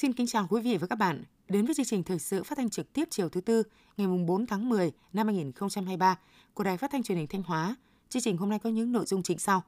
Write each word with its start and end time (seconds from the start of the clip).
Xin 0.00 0.12
kính 0.12 0.26
chào 0.26 0.46
quý 0.50 0.60
vị 0.60 0.76
và 0.76 0.86
các 0.86 0.96
bạn 0.96 1.24
đến 1.48 1.66
với 1.66 1.74
chương 1.74 1.86
trình 1.86 2.02
thời 2.02 2.18
sự 2.18 2.42
phát 2.42 2.58
thanh 2.58 2.70
trực 2.70 2.92
tiếp 2.92 3.08
chiều 3.10 3.28
thứ 3.28 3.40
tư 3.40 3.62
ngày 3.96 4.06
4 4.06 4.46
tháng 4.46 4.68
10 4.68 4.92
năm 5.12 5.26
2023 5.26 6.18
của 6.54 6.64
Đài 6.64 6.76
Phát 6.76 6.90
thanh 6.90 7.02
Truyền 7.02 7.18
hình 7.18 7.26
Thanh 7.26 7.42
Hóa. 7.42 7.76
Chương 8.08 8.22
trình 8.22 8.36
hôm 8.36 8.48
nay 8.48 8.58
có 8.58 8.70
những 8.70 8.92
nội 8.92 9.06
dung 9.06 9.22
chính 9.22 9.38
sau. 9.38 9.62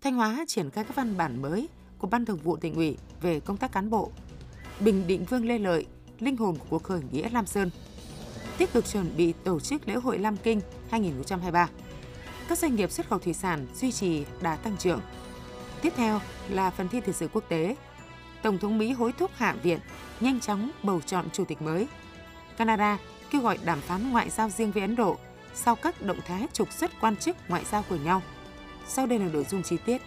Thanh 0.00 0.14
Hóa 0.14 0.44
triển 0.48 0.70
khai 0.70 0.84
các 0.84 0.96
văn 0.96 1.16
bản 1.16 1.42
mới 1.42 1.68
của 1.98 2.06
Ban 2.06 2.24
Thường 2.24 2.38
vụ 2.38 2.56
tỉnh 2.56 2.74
ủy 2.74 2.96
về 3.20 3.40
công 3.40 3.56
tác 3.56 3.72
cán 3.72 3.90
bộ. 3.90 4.10
Bình 4.80 5.06
Định 5.06 5.24
Vương 5.24 5.46
Lê 5.46 5.58
Lợi, 5.58 5.86
linh 6.20 6.36
hồn 6.36 6.56
của 6.58 6.66
cuộc 6.70 6.82
khởi 6.82 7.00
nghĩa 7.12 7.30
Lam 7.30 7.46
Sơn. 7.46 7.70
Tích 8.58 8.72
cực 8.72 8.86
chuẩn 8.86 9.16
bị 9.16 9.32
tổ 9.44 9.60
chức 9.60 9.88
lễ 9.88 9.94
hội 9.94 10.18
Lam 10.18 10.36
Kinh 10.36 10.60
2023. 10.90 11.68
Các 12.48 12.58
doanh 12.58 12.74
nghiệp 12.74 12.90
xuất 12.90 13.08
khẩu 13.08 13.18
thủy 13.18 13.32
sản 13.32 13.66
duy 13.74 13.92
trì 13.92 14.24
đà 14.42 14.56
tăng 14.56 14.76
trưởng. 14.76 15.00
Tiếp 15.82 15.92
theo 15.96 16.20
là 16.48 16.70
phần 16.70 16.88
thi 16.88 17.00
thời 17.00 17.14
sự 17.14 17.28
quốc 17.32 17.44
tế 17.48 17.76
Tổng 18.42 18.58
thống 18.58 18.78
Mỹ 18.78 18.92
hối 18.92 19.12
thúc 19.12 19.30
Hạ 19.36 19.54
viện 19.62 19.78
nhanh 20.20 20.40
chóng 20.40 20.70
bầu 20.82 21.00
chọn 21.00 21.24
chủ 21.32 21.44
tịch 21.44 21.62
mới. 21.62 21.86
Canada 22.56 22.98
kêu 23.30 23.40
gọi 23.40 23.58
đàm 23.64 23.80
phán 23.80 24.10
ngoại 24.10 24.30
giao 24.30 24.48
riêng 24.48 24.70
với 24.70 24.82
Ấn 24.82 24.96
Độ 24.96 25.16
sau 25.54 25.76
các 25.76 26.02
động 26.02 26.18
thái 26.26 26.46
trục 26.52 26.72
xuất 26.72 26.90
quan 27.00 27.16
chức 27.16 27.36
ngoại 27.48 27.64
giao 27.70 27.84
của 27.88 27.96
nhau. 27.96 28.22
Sau 28.86 29.06
đây 29.06 29.18
là 29.18 29.26
nội 29.32 29.44
dung 29.50 29.62
chi 29.62 29.76
tiết. 29.84 30.02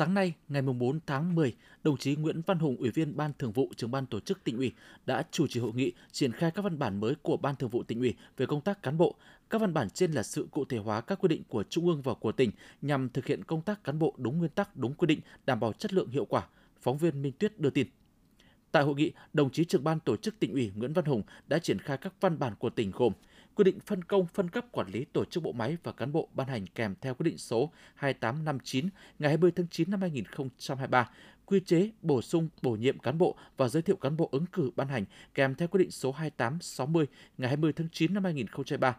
Sáng 0.00 0.14
nay, 0.14 0.34
ngày 0.48 0.62
4 0.62 1.00
tháng 1.06 1.34
10, 1.34 1.54
đồng 1.82 1.96
chí 1.96 2.16
Nguyễn 2.16 2.40
Văn 2.46 2.58
Hùng, 2.58 2.76
Ủy 2.76 2.90
viên 2.90 3.16
Ban 3.16 3.32
Thường 3.38 3.52
vụ, 3.52 3.70
Trưởng 3.76 3.90
ban 3.90 4.06
Tổ 4.06 4.20
chức 4.20 4.44
Tỉnh 4.44 4.56
ủy 4.56 4.72
đã 5.06 5.22
chủ 5.30 5.46
trì 5.46 5.60
hội 5.60 5.72
nghị 5.74 5.92
triển 6.12 6.32
khai 6.32 6.50
các 6.50 6.62
văn 6.62 6.78
bản 6.78 7.00
mới 7.00 7.14
của 7.22 7.36
Ban 7.36 7.56
Thường 7.56 7.70
vụ 7.70 7.82
Tỉnh 7.82 8.00
ủy 8.00 8.14
về 8.36 8.46
công 8.46 8.60
tác 8.60 8.82
cán 8.82 8.98
bộ. 8.98 9.14
Các 9.50 9.60
văn 9.60 9.74
bản 9.74 9.90
trên 9.90 10.12
là 10.12 10.22
sự 10.22 10.48
cụ 10.50 10.64
thể 10.64 10.78
hóa 10.78 11.00
các 11.00 11.18
quy 11.20 11.28
định 11.28 11.42
của 11.48 11.62
Trung 11.62 11.86
ương 11.86 12.02
và 12.02 12.14
của 12.14 12.32
tỉnh 12.32 12.50
nhằm 12.82 13.08
thực 13.08 13.26
hiện 13.26 13.44
công 13.44 13.62
tác 13.62 13.84
cán 13.84 13.98
bộ 13.98 14.14
đúng 14.18 14.38
nguyên 14.38 14.50
tắc, 14.50 14.76
đúng 14.76 14.94
quy 14.94 15.06
định, 15.06 15.20
đảm 15.46 15.60
bảo 15.60 15.72
chất 15.72 15.92
lượng 15.92 16.08
hiệu 16.08 16.24
quả. 16.24 16.46
Phóng 16.80 16.98
viên 16.98 17.22
Minh 17.22 17.32
Tuyết 17.32 17.60
đưa 17.60 17.70
tin. 17.70 17.86
Tại 18.72 18.82
hội 18.82 18.94
nghị, 18.94 19.12
đồng 19.32 19.50
chí 19.50 19.64
trưởng 19.64 19.84
ban 19.84 20.00
tổ 20.00 20.16
chức 20.16 20.40
tỉnh 20.40 20.52
ủy 20.52 20.72
Nguyễn 20.74 20.92
Văn 20.92 21.04
Hùng 21.04 21.22
đã 21.48 21.58
triển 21.58 21.78
khai 21.78 21.96
các 21.96 22.12
văn 22.20 22.38
bản 22.38 22.54
của 22.58 22.70
tỉnh 22.70 22.90
gồm 22.90 23.12
quy 23.60 23.64
định 23.64 23.80
phân 23.80 24.04
công 24.04 24.26
phân 24.26 24.48
cấp 24.48 24.64
quản 24.72 24.86
lý 24.90 25.04
tổ 25.04 25.24
chức 25.24 25.42
bộ 25.42 25.52
máy 25.52 25.76
và 25.82 25.92
cán 25.92 26.12
bộ 26.12 26.28
ban 26.34 26.48
hành 26.48 26.66
kèm 26.66 26.94
theo 27.00 27.14
quyết 27.14 27.24
định 27.24 27.38
số 27.38 27.70
2859 27.94 28.88
ngày 29.18 29.30
20 29.30 29.52
tháng 29.56 29.66
9 29.70 29.90
năm 29.90 30.00
2023, 30.00 31.10
quy 31.46 31.60
chế 31.60 31.90
bổ 32.02 32.22
sung 32.22 32.48
bổ 32.62 32.70
nhiệm 32.70 32.98
cán 32.98 33.18
bộ 33.18 33.36
và 33.56 33.68
giới 33.68 33.82
thiệu 33.82 33.96
cán 33.96 34.16
bộ 34.16 34.28
ứng 34.32 34.46
cử 34.46 34.70
ban 34.76 34.88
hành 34.88 35.04
kèm 35.34 35.54
theo 35.54 35.68
quyết 35.68 35.78
định 35.78 35.90
số 35.90 36.12
2860 36.12 37.06
ngày 37.38 37.48
20 37.48 37.72
tháng 37.72 37.88
9 37.92 38.14
năm 38.14 38.24
2023 38.24 38.96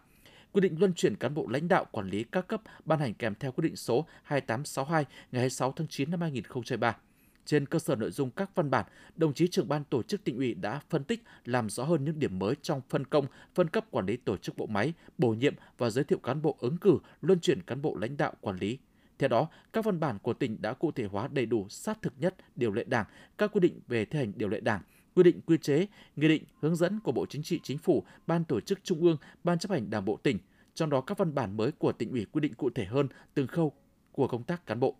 quy 0.52 0.60
định 0.60 0.76
luân 0.78 0.94
chuyển 0.94 1.16
cán 1.16 1.34
bộ 1.34 1.46
lãnh 1.50 1.68
đạo 1.68 1.86
quản 1.92 2.08
lý 2.08 2.24
các 2.32 2.48
cấp 2.48 2.62
ban 2.84 2.98
hành 2.98 3.14
kèm 3.14 3.34
theo 3.34 3.52
quyết 3.52 3.62
định 3.62 3.76
số 3.76 4.06
2862 4.22 5.04
ngày 5.32 5.40
26 5.40 5.72
tháng 5.72 5.88
9 5.88 6.10
năm 6.10 6.20
2023. 6.20 6.96
Trên 7.44 7.66
cơ 7.66 7.78
sở 7.78 7.96
nội 7.96 8.10
dung 8.10 8.30
các 8.30 8.50
văn 8.54 8.70
bản, 8.70 8.86
đồng 9.16 9.34
chí 9.34 9.48
trưởng 9.48 9.68
ban 9.68 9.84
tổ 9.84 10.02
chức 10.02 10.24
tỉnh 10.24 10.36
ủy 10.36 10.54
đã 10.54 10.80
phân 10.90 11.04
tích 11.04 11.22
làm 11.44 11.70
rõ 11.70 11.84
hơn 11.84 12.04
những 12.04 12.18
điểm 12.18 12.38
mới 12.38 12.54
trong 12.62 12.80
phân 12.88 13.04
công, 13.04 13.26
phân 13.54 13.68
cấp 13.68 13.84
quản 13.90 14.06
lý 14.06 14.16
tổ 14.16 14.36
chức 14.36 14.56
bộ 14.56 14.66
máy, 14.66 14.92
bổ 15.18 15.30
nhiệm 15.30 15.54
và 15.78 15.90
giới 15.90 16.04
thiệu 16.04 16.18
cán 16.18 16.42
bộ 16.42 16.56
ứng 16.60 16.76
cử, 16.76 16.98
luân 17.20 17.40
chuyển 17.40 17.62
cán 17.62 17.82
bộ 17.82 17.96
lãnh 17.96 18.16
đạo 18.16 18.32
quản 18.40 18.56
lý. 18.56 18.78
Theo 19.18 19.28
đó, 19.28 19.48
các 19.72 19.84
văn 19.84 20.00
bản 20.00 20.18
của 20.18 20.32
tỉnh 20.34 20.62
đã 20.62 20.72
cụ 20.72 20.92
thể 20.92 21.04
hóa 21.04 21.28
đầy 21.28 21.46
đủ 21.46 21.68
sát 21.68 22.02
thực 22.02 22.12
nhất 22.18 22.34
điều 22.56 22.72
lệ 22.72 22.84
Đảng, 22.84 23.06
các 23.38 23.52
quy 23.52 23.60
định 23.60 23.80
về 23.88 24.04
thi 24.04 24.18
hành 24.18 24.32
điều 24.36 24.48
lệ 24.48 24.60
Đảng, 24.60 24.82
quy 25.14 25.22
định 25.22 25.40
quy 25.46 25.58
chế, 25.58 25.86
nghị 26.16 26.28
định, 26.28 26.44
hướng 26.60 26.76
dẫn 26.76 27.00
của 27.00 27.12
Bộ 27.12 27.26
Chính 27.26 27.42
trị 27.42 27.60
Chính 27.62 27.78
phủ, 27.78 28.04
Ban 28.26 28.44
tổ 28.44 28.60
chức 28.60 28.84
Trung 28.84 29.00
ương, 29.00 29.16
Ban 29.44 29.58
chấp 29.58 29.70
hành 29.70 29.90
Đảng 29.90 30.04
bộ 30.04 30.16
tỉnh. 30.16 30.38
Trong 30.74 30.90
đó 30.90 31.00
các 31.00 31.18
văn 31.18 31.34
bản 31.34 31.56
mới 31.56 31.72
của 31.72 31.92
tỉnh 31.92 32.10
ủy 32.10 32.24
quy 32.32 32.40
định 32.40 32.54
cụ 32.54 32.70
thể 32.70 32.84
hơn 32.84 33.08
từng 33.34 33.46
khâu 33.46 33.72
của 34.12 34.28
công 34.28 34.42
tác 34.42 34.66
cán 34.66 34.80
bộ 34.80 34.96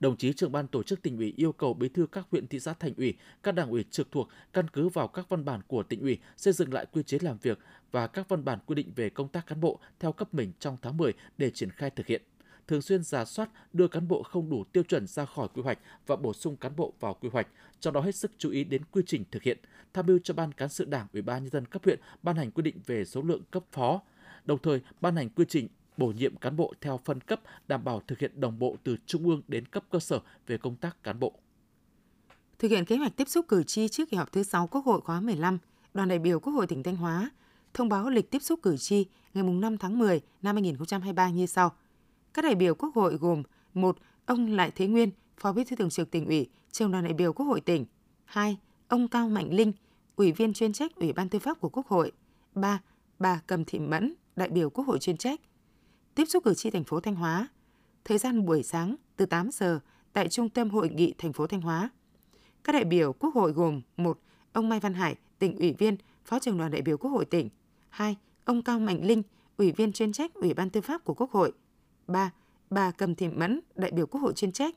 đồng 0.00 0.16
chí 0.16 0.32
trưởng 0.32 0.52
ban 0.52 0.68
tổ 0.68 0.82
chức 0.82 1.02
tỉnh 1.02 1.16
ủy 1.16 1.34
yêu 1.36 1.52
cầu 1.52 1.74
bí 1.74 1.88
thư 1.88 2.06
các 2.12 2.26
huyện 2.30 2.46
thị 2.46 2.60
xã 2.60 2.72
thành 2.72 2.92
ủy, 2.96 3.14
các 3.42 3.52
đảng 3.52 3.70
ủy 3.70 3.84
trực 3.90 4.12
thuộc 4.12 4.28
căn 4.52 4.68
cứ 4.68 4.88
vào 4.88 5.08
các 5.08 5.28
văn 5.28 5.44
bản 5.44 5.60
của 5.66 5.82
tỉnh 5.82 6.00
ủy 6.00 6.18
xây 6.36 6.52
dựng 6.52 6.74
lại 6.74 6.86
quy 6.92 7.02
chế 7.02 7.18
làm 7.22 7.38
việc 7.42 7.58
và 7.90 8.06
các 8.06 8.28
văn 8.28 8.44
bản 8.44 8.58
quy 8.66 8.74
định 8.74 8.92
về 8.96 9.10
công 9.10 9.28
tác 9.28 9.46
cán 9.46 9.60
bộ 9.60 9.78
theo 10.00 10.12
cấp 10.12 10.34
mình 10.34 10.52
trong 10.58 10.76
tháng 10.82 10.96
10 10.96 11.12
để 11.38 11.50
triển 11.50 11.70
khai 11.70 11.90
thực 11.90 12.06
hiện. 12.06 12.22
Thường 12.68 12.82
xuyên 12.82 13.02
giả 13.02 13.24
soát 13.24 13.50
đưa 13.72 13.88
cán 13.88 14.08
bộ 14.08 14.22
không 14.22 14.50
đủ 14.50 14.64
tiêu 14.64 14.82
chuẩn 14.82 15.06
ra 15.06 15.24
khỏi 15.24 15.48
quy 15.54 15.62
hoạch 15.62 15.78
và 16.06 16.16
bổ 16.16 16.32
sung 16.32 16.56
cán 16.56 16.76
bộ 16.76 16.92
vào 17.00 17.14
quy 17.14 17.28
hoạch, 17.32 17.48
trong 17.80 17.94
đó 17.94 18.00
hết 18.00 18.14
sức 18.14 18.30
chú 18.38 18.50
ý 18.50 18.64
đến 18.64 18.82
quy 18.90 19.02
trình 19.06 19.24
thực 19.30 19.42
hiện, 19.42 19.58
tham 19.92 20.06
mưu 20.06 20.18
cho 20.24 20.34
ban 20.34 20.52
cán 20.52 20.68
sự 20.68 20.84
Đảng, 20.84 21.06
Ủy 21.12 21.22
ban 21.22 21.42
nhân 21.42 21.50
dân 21.50 21.66
cấp 21.66 21.84
huyện 21.84 22.00
ban 22.22 22.36
hành 22.36 22.50
quy 22.50 22.62
định 22.62 22.80
về 22.86 23.04
số 23.04 23.22
lượng 23.22 23.42
cấp 23.50 23.62
phó, 23.72 24.02
đồng 24.44 24.58
thời 24.62 24.80
ban 25.00 25.16
hành 25.16 25.28
quy 25.28 25.44
trình 25.48 25.68
bổ 25.96 26.06
nhiệm 26.06 26.36
cán 26.36 26.56
bộ 26.56 26.72
theo 26.80 27.00
phân 27.04 27.20
cấp 27.20 27.40
đảm 27.68 27.84
bảo 27.84 28.02
thực 28.06 28.18
hiện 28.18 28.40
đồng 28.40 28.58
bộ 28.58 28.76
từ 28.84 28.96
trung 29.06 29.28
ương 29.28 29.42
đến 29.48 29.66
cấp 29.66 29.84
cơ 29.90 29.98
sở 29.98 30.20
về 30.46 30.58
công 30.58 30.76
tác 30.76 31.02
cán 31.02 31.20
bộ. 31.20 31.32
Thực 32.58 32.70
hiện 32.70 32.84
kế 32.84 32.96
hoạch 32.96 33.16
tiếp 33.16 33.28
xúc 33.28 33.48
cử 33.48 33.62
tri 33.62 33.88
trước 33.88 34.10
kỳ 34.10 34.16
họp 34.16 34.32
thứ 34.32 34.42
6 34.42 34.66
Quốc 34.66 34.84
hội 34.84 35.00
khóa 35.00 35.20
15, 35.20 35.58
đoàn 35.94 36.08
đại 36.08 36.18
biểu 36.18 36.40
Quốc 36.40 36.52
hội 36.52 36.66
tỉnh 36.66 36.82
Thanh 36.82 36.96
Hóa 36.96 37.30
thông 37.74 37.88
báo 37.88 38.10
lịch 38.10 38.30
tiếp 38.30 38.42
xúc 38.42 38.60
cử 38.62 38.76
tri 38.76 39.06
ngày 39.34 39.44
5 39.44 39.78
tháng 39.78 39.98
10 39.98 40.20
năm 40.42 40.54
2023 40.56 41.30
như 41.30 41.46
sau. 41.46 41.72
Các 42.34 42.44
đại 42.44 42.54
biểu 42.54 42.74
Quốc 42.74 42.94
hội 42.94 43.14
gồm 43.14 43.42
một 43.74 43.98
Ông 44.26 44.46
Lại 44.52 44.70
Thế 44.74 44.86
Nguyên, 44.86 45.10
Phó 45.36 45.52
Bí 45.52 45.64
thư 45.64 45.76
Thường 45.76 45.90
trực 45.90 46.10
tỉnh 46.10 46.26
ủy, 46.26 46.48
trường 46.72 46.92
đoàn 46.92 47.04
đại 47.04 47.12
biểu 47.12 47.32
Quốc 47.32 47.46
hội 47.46 47.60
tỉnh. 47.60 47.86
2. 48.24 48.58
Ông 48.88 49.08
Cao 49.08 49.28
Mạnh 49.28 49.54
Linh, 49.54 49.72
Ủy 50.16 50.32
viên 50.32 50.52
chuyên 50.52 50.72
trách 50.72 50.94
Ủy 50.96 51.12
ban 51.12 51.28
Tư 51.28 51.38
pháp 51.38 51.60
của 51.60 51.68
Quốc 51.68 51.86
hội. 51.86 52.12
3. 52.54 52.80
Bà 53.18 53.40
Cầm 53.46 53.64
Thị 53.64 53.78
Mẫn, 53.78 54.14
đại 54.36 54.48
biểu 54.48 54.70
Quốc 54.70 54.86
hội 54.86 54.98
chuyên 54.98 55.16
trách 55.16 55.40
tiếp 56.14 56.24
xúc 56.24 56.44
cử 56.44 56.54
tri 56.54 56.70
thành 56.70 56.84
phố 56.84 57.00
Thanh 57.00 57.14
Hóa. 57.14 57.48
Thời 58.04 58.18
gian 58.18 58.46
buổi 58.46 58.62
sáng 58.62 58.96
từ 59.16 59.26
8 59.26 59.50
giờ 59.52 59.80
tại 60.12 60.28
Trung 60.28 60.48
tâm 60.48 60.70
Hội 60.70 60.88
nghị 60.88 61.14
thành 61.18 61.32
phố 61.32 61.46
Thanh 61.46 61.60
Hóa. 61.60 61.90
Các 62.64 62.72
đại 62.72 62.84
biểu 62.84 63.12
Quốc 63.12 63.34
hội 63.34 63.52
gồm 63.52 63.80
1 63.96 64.18
Ông 64.52 64.68
Mai 64.68 64.80
Văn 64.80 64.94
Hải, 64.94 65.16
tỉnh 65.38 65.58
ủy 65.58 65.72
viên, 65.72 65.96
Phó 66.24 66.38
trưởng 66.38 66.58
đoàn 66.58 66.70
đại 66.70 66.82
biểu 66.82 66.96
Quốc 66.96 67.10
hội 67.10 67.24
tỉnh. 67.24 67.48
2. 67.88 68.16
Ông 68.44 68.62
Cao 68.62 68.78
Mạnh 68.78 69.04
Linh, 69.04 69.22
Ủy 69.56 69.72
viên 69.72 69.92
chuyên 69.92 70.12
trách 70.12 70.34
Ủy 70.34 70.54
ban 70.54 70.70
Tư 70.70 70.80
pháp 70.80 71.04
của 71.04 71.14
Quốc 71.14 71.30
hội. 71.30 71.52
3. 72.06 72.30
Bà 72.70 72.90
Cầm 72.90 73.14
Thị 73.14 73.28
Mẫn, 73.28 73.60
đại 73.74 73.90
biểu 73.90 74.06
Quốc 74.06 74.20
hội 74.20 74.32
chuyên 74.32 74.52
trách. 74.52 74.74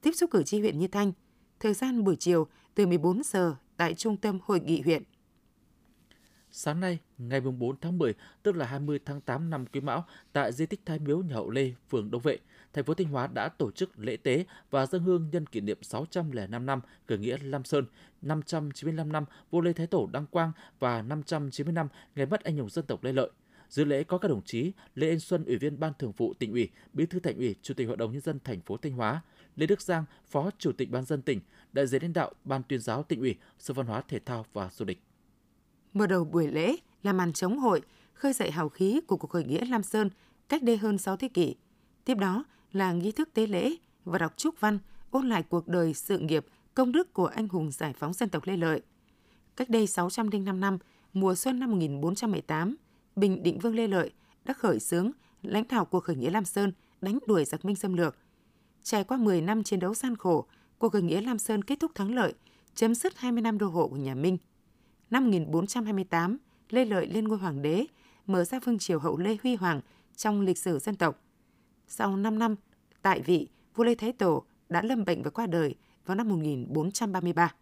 Tiếp 0.00 0.12
xúc 0.12 0.30
cử 0.30 0.42
tri 0.42 0.60
huyện 0.60 0.78
Như 0.78 0.88
Thanh. 0.88 1.12
Thời 1.60 1.74
gian 1.74 2.04
buổi 2.04 2.16
chiều 2.16 2.46
từ 2.74 2.86
14 2.86 3.22
giờ 3.24 3.56
tại 3.76 3.94
Trung 3.94 4.16
tâm 4.16 4.38
Hội 4.42 4.60
nghị 4.60 4.80
huyện. 4.80 5.02
Sáng 6.52 6.80
nay, 6.80 6.98
ngày 7.18 7.40
4 7.40 7.76
tháng 7.80 7.98
10, 7.98 8.14
tức 8.42 8.56
là 8.56 8.66
20 8.66 8.98
tháng 9.04 9.20
8 9.20 9.50
năm 9.50 9.66
Quý 9.66 9.80
Mão, 9.80 10.04
tại 10.32 10.52
di 10.52 10.66
tích 10.66 10.80
Thái 10.86 10.98
Miếu 10.98 11.18
nhà 11.18 11.34
Hậu 11.34 11.50
Lê, 11.50 11.72
phường 11.88 12.10
Đông 12.10 12.20
Vệ, 12.20 12.38
thành 12.72 12.84
phố 12.84 12.94
Thanh 12.94 13.08
Hóa 13.08 13.26
đã 13.26 13.48
tổ 13.48 13.70
chức 13.70 13.98
lễ 13.98 14.16
tế 14.16 14.44
và 14.70 14.86
dân 14.86 15.02
hương 15.02 15.28
nhân 15.32 15.46
kỷ 15.46 15.60
niệm 15.60 15.78
605 15.82 16.66
năm 16.66 16.80
khởi 17.08 17.18
nghĩa 17.18 17.36
Lam 17.42 17.64
Sơn, 17.64 17.84
595 18.22 19.12
năm 19.12 19.24
vua 19.50 19.60
Lê 19.60 19.72
Thái 19.72 19.86
Tổ 19.86 20.08
đăng 20.12 20.26
quang 20.26 20.52
và 20.78 21.02
590 21.02 21.72
năm 21.72 21.88
ngày 22.14 22.26
mất 22.26 22.44
anh 22.44 22.56
hùng 22.56 22.70
dân 22.70 22.86
tộc 22.86 23.04
Lê 23.04 23.12
Lợi. 23.12 23.30
Dự 23.68 23.84
lễ 23.84 24.04
có 24.04 24.18
các 24.18 24.28
đồng 24.28 24.42
chí 24.44 24.72
Lê 24.94 25.08
Anh 25.08 25.20
Xuân, 25.20 25.44
Ủy 25.44 25.56
viên 25.56 25.80
Ban 25.80 25.92
Thường 25.98 26.12
vụ 26.16 26.34
Tỉnh 26.34 26.52
ủy, 26.52 26.68
Bí 26.92 27.06
thư 27.06 27.20
Thành 27.20 27.36
ủy, 27.36 27.54
Chủ 27.62 27.74
tịch 27.74 27.88
Hội 27.88 27.96
đồng 27.96 28.12
nhân 28.12 28.20
dân 28.20 28.38
thành 28.44 28.60
phố 28.60 28.76
Thanh 28.76 28.92
Hóa, 28.92 29.22
Lê 29.56 29.66
Đức 29.66 29.80
Giang, 29.80 30.04
Phó 30.30 30.50
Chủ 30.58 30.72
tịch 30.72 30.90
Ban 30.90 31.04
dân 31.04 31.22
tỉnh, 31.22 31.40
đại 31.72 31.86
diện 31.86 32.02
lãnh 32.02 32.12
đạo 32.12 32.32
Ban 32.44 32.62
tuyên 32.62 32.80
giáo 32.80 33.02
Tỉnh 33.02 33.20
ủy, 33.20 33.36
Sở 33.58 33.74
Văn 33.74 33.86
hóa 33.86 34.02
Thể 34.08 34.18
thao 34.18 34.46
và 34.52 34.68
Du 34.72 34.84
lịch. 34.84 35.02
Mở 35.94 36.06
đầu 36.06 36.24
buổi 36.24 36.48
lễ 36.48 36.76
là 37.02 37.12
màn 37.12 37.32
chống 37.32 37.58
hội, 37.58 37.82
khơi 38.14 38.32
dậy 38.32 38.50
hào 38.50 38.68
khí 38.68 39.00
của 39.06 39.16
cuộc 39.16 39.30
khởi 39.30 39.44
nghĩa 39.44 39.64
Lam 39.64 39.82
Sơn 39.82 40.10
cách 40.48 40.62
đây 40.62 40.76
hơn 40.76 40.98
6 40.98 41.16
thế 41.16 41.28
kỷ. 41.28 41.54
Tiếp 42.04 42.14
đó 42.14 42.44
là 42.72 42.92
nghi 42.92 43.12
thức 43.12 43.28
tế 43.34 43.46
lễ 43.46 43.76
và 44.04 44.18
đọc 44.18 44.32
chúc 44.36 44.60
văn 44.60 44.78
ôn 45.10 45.28
lại 45.28 45.42
cuộc 45.42 45.68
đời 45.68 45.94
sự 45.94 46.18
nghiệp 46.18 46.46
công 46.74 46.92
đức 46.92 47.12
của 47.12 47.26
anh 47.26 47.48
hùng 47.48 47.70
giải 47.70 47.92
phóng 47.92 48.12
dân 48.12 48.28
tộc 48.28 48.46
Lê 48.46 48.56
Lợi. 48.56 48.82
Cách 49.56 49.68
đây 49.70 49.86
605 49.86 50.60
năm, 50.60 50.78
mùa 51.12 51.34
xuân 51.34 51.60
năm 51.60 51.70
1418, 51.70 52.76
Bình 53.16 53.42
Định 53.42 53.58
Vương 53.58 53.74
Lê 53.74 53.86
Lợi 53.86 54.10
đã 54.44 54.54
khởi 54.54 54.80
xướng 54.80 55.10
lãnh 55.42 55.64
đạo 55.68 55.84
cuộc 55.84 56.00
khởi 56.00 56.16
nghĩa 56.16 56.30
Lam 56.30 56.44
Sơn 56.44 56.72
đánh 57.00 57.18
đuổi 57.26 57.44
giặc 57.44 57.64
Minh 57.64 57.76
xâm 57.76 57.94
lược. 57.94 58.16
Trải 58.82 59.04
qua 59.04 59.16
10 59.16 59.40
năm 59.40 59.62
chiến 59.62 59.80
đấu 59.80 59.94
gian 59.94 60.16
khổ, 60.16 60.46
cuộc 60.78 60.88
khởi 60.88 61.02
nghĩa 61.02 61.20
Lam 61.20 61.38
Sơn 61.38 61.64
kết 61.64 61.80
thúc 61.80 61.94
thắng 61.94 62.14
lợi, 62.14 62.34
chấm 62.74 62.94
dứt 62.94 63.18
20 63.18 63.42
năm 63.42 63.58
đô 63.58 63.66
hộ 63.66 63.88
của 63.88 63.96
nhà 63.96 64.14
Minh– 64.14 64.38
năm 65.10 65.24
1428, 65.24 66.38
Lê 66.70 66.84
Lợi 66.84 67.06
lên 67.06 67.28
ngôi 67.28 67.38
hoàng 67.38 67.62
đế, 67.62 67.86
mở 68.26 68.44
ra 68.44 68.58
vương 68.58 68.78
triều 68.78 68.98
hậu 68.98 69.18
Lê 69.18 69.36
Huy 69.42 69.54
Hoàng 69.54 69.80
trong 70.16 70.40
lịch 70.40 70.58
sử 70.58 70.78
dân 70.78 70.96
tộc. 70.96 71.18
Sau 71.88 72.16
5 72.16 72.38
năm 72.38 72.54
tại 73.02 73.20
vị, 73.20 73.48
vua 73.74 73.84
Lê 73.84 73.94
Thái 73.94 74.12
Tổ 74.12 74.44
đã 74.68 74.82
lâm 74.82 75.04
bệnh 75.04 75.22
và 75.22 75.30
qua 75.30 75.46
đời 75.46 75.74
vào 76.06 76.14
năm 76.14 76.28
1433. 76.28 77.54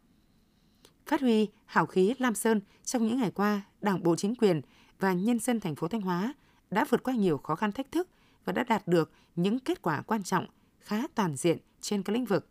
Phát 1.06 1.20
huy 1.20 1.48
hào 1.66 1.86
khí 1.86 2.14
Lam 2.18 2.34
Sơn 2.34 2.60
trong 2.84 3.06
những 3.06 3.18
ngày 3.18 3.30
qua, 3.30 3.62
Đảng 3.80 4.02
bộ 4.02 4.16
chính 4.16 4.34
quyền 4.34 4.60
và 4.98 5.12
nhân 5.12 5.38
dân 5.38 5.60
thành 5.60 5.74
phố 5.74 5.88
Thanh 5.88 6.00
Hóa 6.00 6.34
đã 6.70 6.84
vượt 6.90 7.02
qua 7.02 7.14
nhiều 7.14 7.38
khó 7.38 7.54
khăn 7.54 7.72
thách 7.72 7.92
thức 7.92 8.08
và 8.44 8.52
đã 8.52 8.64
đạt 8.64 8.88
được 8.88 9.12
những 9.36 9.58
kết 9.58 9.82
quả 9.82 10.02
quan 10.02 10.22
trọng 10.22 10.46
khá 10.80 11.02
toàn 11.14 11.36
diện 11.36 11.58
trên 11.80 12.02
các 12.02 12.12
lĩnh 12.12 12.24
vực. 12.24 12.48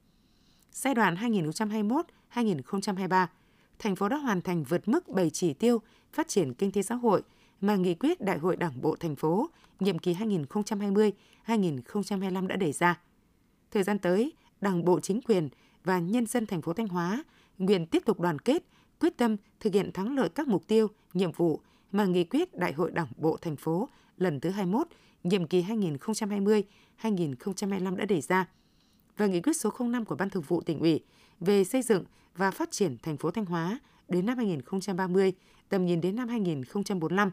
Giai 0.71 0.95
đoạn 0.95 1.15
2021-2023, 1.15 3.27
thành 3.79 3.95
phố 3.95 4.09
đã 4.09 4.18
hoàn 4.18 4.41
thành 4.41 4.63
vượt 4.63 4.88
mức 4.88 5.07
7 5.07 5.29
chỉ 5.29 5.53
tiêu 5.53 5.81
phát 6.13 6.27
triển 6.27 6.53
kinh 6.53 6.71
tế 6.71 6.81
xã 6.81 6.95
hội 6.95 7.21
mà 7.62 7.75
nghị 7.75 7.94
quyết 7.94 8.21
Đại 8.21 8.38
hội 8.38 8.56
Đảng 8.56 8.81
bộ 8.81 8.95
thành 8.95 9.15
phố 9.15 9.50
nhiệm 9.79 10.00
kỳ 10.00 10.13
2020-2025 10.13 12.47
đã 12.47 12.56
đề 12.56 12.71
ra. 12.71 13.00
Thời 13.71 13.83
gian 13.83 14.00
tới, 14.00 14.33
Đảng 14.62 14.85
bộ 14.85 15.00
chính 15.00 15.21
quyền 15.21 15.50
và 15.83 16.00
nhân 16.00 16.25
dân 16.25 16.45
thành 16.45 16.62
phố 16.62 16.74
Thanh 16.74 16.88
Hóa 16.88 17.24
nguyện 17.57 17.85
tiếp 17.85 18.03
tục 18.06 18.19
đoàn 18.19 18.39
kết, 18.39 18.63
quyết 19.00 19.18
tâm 19.18 19.35
thực 19.59 19.74
hiện 19.74 19.91
thắng 19.91 20.15
lợi 20.15 20.30
các 20.30 20.47
mục 20.47 20.68
tiêu, 20.68 20.88
nhiệm 21.13 21.31
vụ 21.31 21.59
mà 21.91 22.06
nghị 22.06 22.23
quyết 22.23 22.56
Đại 22.56 22.73
hội 22.73 22.91
Đảng 22.91 23.07
bộ 23.18 23.38
thành 23.38 23.56
phố 23.56 23.89
lần 24.18 24.39
thứ 24.39 24.50
21, 24.50 24.88
nhiệm 25.23 25.47
kỳ 25.47 25.65
2020-2025 27.01 27.95
đã 27.95 28.06
đề 28.06 28.21
ra 28.21 28.45
và 29.18 29.25
nghị 29.25 29.41
quyết 29.41 29.53
số 29.53 29.69
05 29.80 30.06
của 30.06 30.15
Ban 30.15 30.30
Thường 30.30 30.44
vụ 30.47 30.62
tỉnh 30.62 30.80
ủy 30.80 31.03
về 31.39 31.63
xây 31.63 31.81
dựng 31.81 32.04
và 32.36 32.51
phát 32.51 32.72
triển 32.72 32.98
thành 33.04 33.18
phố 33.18 33.31
Thanh 33.31 33.45
Hóa 33.45 33.80
đến 34.07 34.25
năm 34.25 34.38
2030, 34.38 35.34
tầm 35.69 35.86
nhìn 35.86 36.01
đến 36.01 36.16
năm 36.16 36.28
2045. 36.28 37.31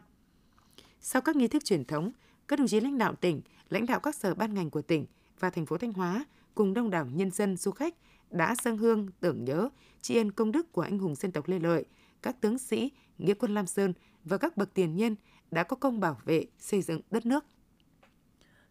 Sau 1.01 1.21
các 1.21 1.35
nghi 1.35 1.47
thức 1.47 1.65
truyền 1.65 1.85
thống, 1.85 2.11
các 2.47 2.59
đồng 2.59 2.67
chí 2.67 2.79
lãnh 2.79 2.97
đạo 2.97 3.15
tỉnh, 3.15 3.41
lãnh 3.69 3.85
đạo 3.85 3.99
các 3.99 4.15
sở 4.15 4.33
ban 4.33 4.53
ngành 4.53 4.69
của 4.69 4.81
tỉnh 4.81 5.05
và 5.39 5.49
thành 5.49 5.65
phố 5.65 5.77
Thanh 5.77 5.93
Hóa 5.93 6.25
cùng 6.55 6.73
đông 6.73 6.89
đảo 6.89 7.05
nhân 7.13 7.31
dân 7.31 7.57
du 7.57 7.71
khách 7.71 7.95
đã 8.31 8.55
dâng 8.63 8.77
hương 8.77 9.07
tưởng 9.19 9.45
nhớ 9.45 9.69
tri 10.01 10.17
ân 10.17 10.31
công 10.31 10.51
đức 10.51 10.71
của 10.71 10.81
anh 10.81 10.99
hùng 10.99 11.15
dân 11.15 11.31
tộc 11.31 11.47
Lê 11.47 11.59
Lợi, 11.59 11.85
các 12.21 12.41
tướng 12.41 12.57
sĩ, 12.57 12.91
nghĩa 13.17 13.33
quân 13.33 13.53
Lam 13.53 13.67
Sơn 13.67 13.93
và 14.23 14.37
các 14.37 14.57
bậc 14.57 14.73
tiền 14.73 14.95
nhân 14.95 15.15
đã 15.51 15.63
có 15.63 15.75
công 15.75 15.99
bảo 15.99 16.17
vệ, 16.25 16.45
xây 16.59 16.81
dựng 16.81 17.01
đất 17.11 17.25
nước. 17.25 17.45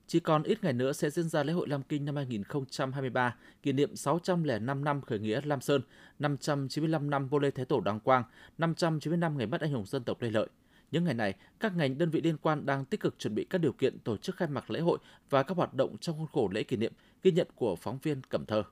Chỉ 0.06 0.20
còn 0.20 0.42
ít 0.42 0.64
ngày 0.64 0.72
nữa 0.72 0.92
sẽ 0.92 1.10
diễn 1.10 1.28
ra 1.28 1.42
lễ 1.42 1.52
hội 1.52 1.68
Lam 1.68 1.82
Kinh 1.82 2.04
năm 2.04 2.16
2023, 2.16 3.36
kỷ 3.62 3.72
niệm 3.72 3.96
605 3.96 4.84
năm 4.84 5.00
khởi 5.00 5.18
nghĩa 5.18 5.40
Lam 5.44 5.60
Sơn, 5.60 5.82
595 6.18 7.10
năm 7.10 7.28
vô 7.28 7.38
lê 7.38 7.50
Thế 7.50 7.64
Tổ 7.64 7.80
Đăng 7.80 8.00
Quang, 8.00 8.24
590 8.58 9.16
năm 9.16 9.38
ngày 9.38 9.46
mất 9.46 9.60
anh 9.60 9.72
hùng 9.72 9.86
dân 9.86 10.04
tộc 10.04 10.22
Lê 10.22 10.30
Lợi. 10.30 10.48
Những 10.90 11.04
ngày 11.04 11.14
này, 11.14 11.34
các 11.60 11.76
ngành 11.76 11.98
đơn 11.98 12.10
vị 12.10 12.20
liên 12.20 12.36
quan 12.36 12.66
đang 12.66 12.84
tích 12.84 13.00
cực 13.00 13.18
chuẩn 13.18 13.34
bị 13.34 13.44
các 13.44 13.58
điều 13.58 13.72
kiện 13.72 13.98
tổ 13.98 14.16
chức 14.16 14.36
khai 14.36 14.48
mạc 14.48 14.70
lễ 14.70 14.80
hội 14.80 14.98
và 15.30 15.42
các 15.42 15.56
hoạt 15.56 15.74
động 15.74 15.96
trong 15.98 16.18
khuôn 16.18 16.26
khổ 16.32 16.48
lễ 16.52 16.62
kỷ 16.62 16.76
niệm, 16.76 16.92
ghi 17.22 17.30
nhận 17.30 17.46
của 17.54 17.76
phóng 17.76 17.98
viên 18.02 18.22
Cẩm 18.22 18.46
Thơ. 18.46 18.62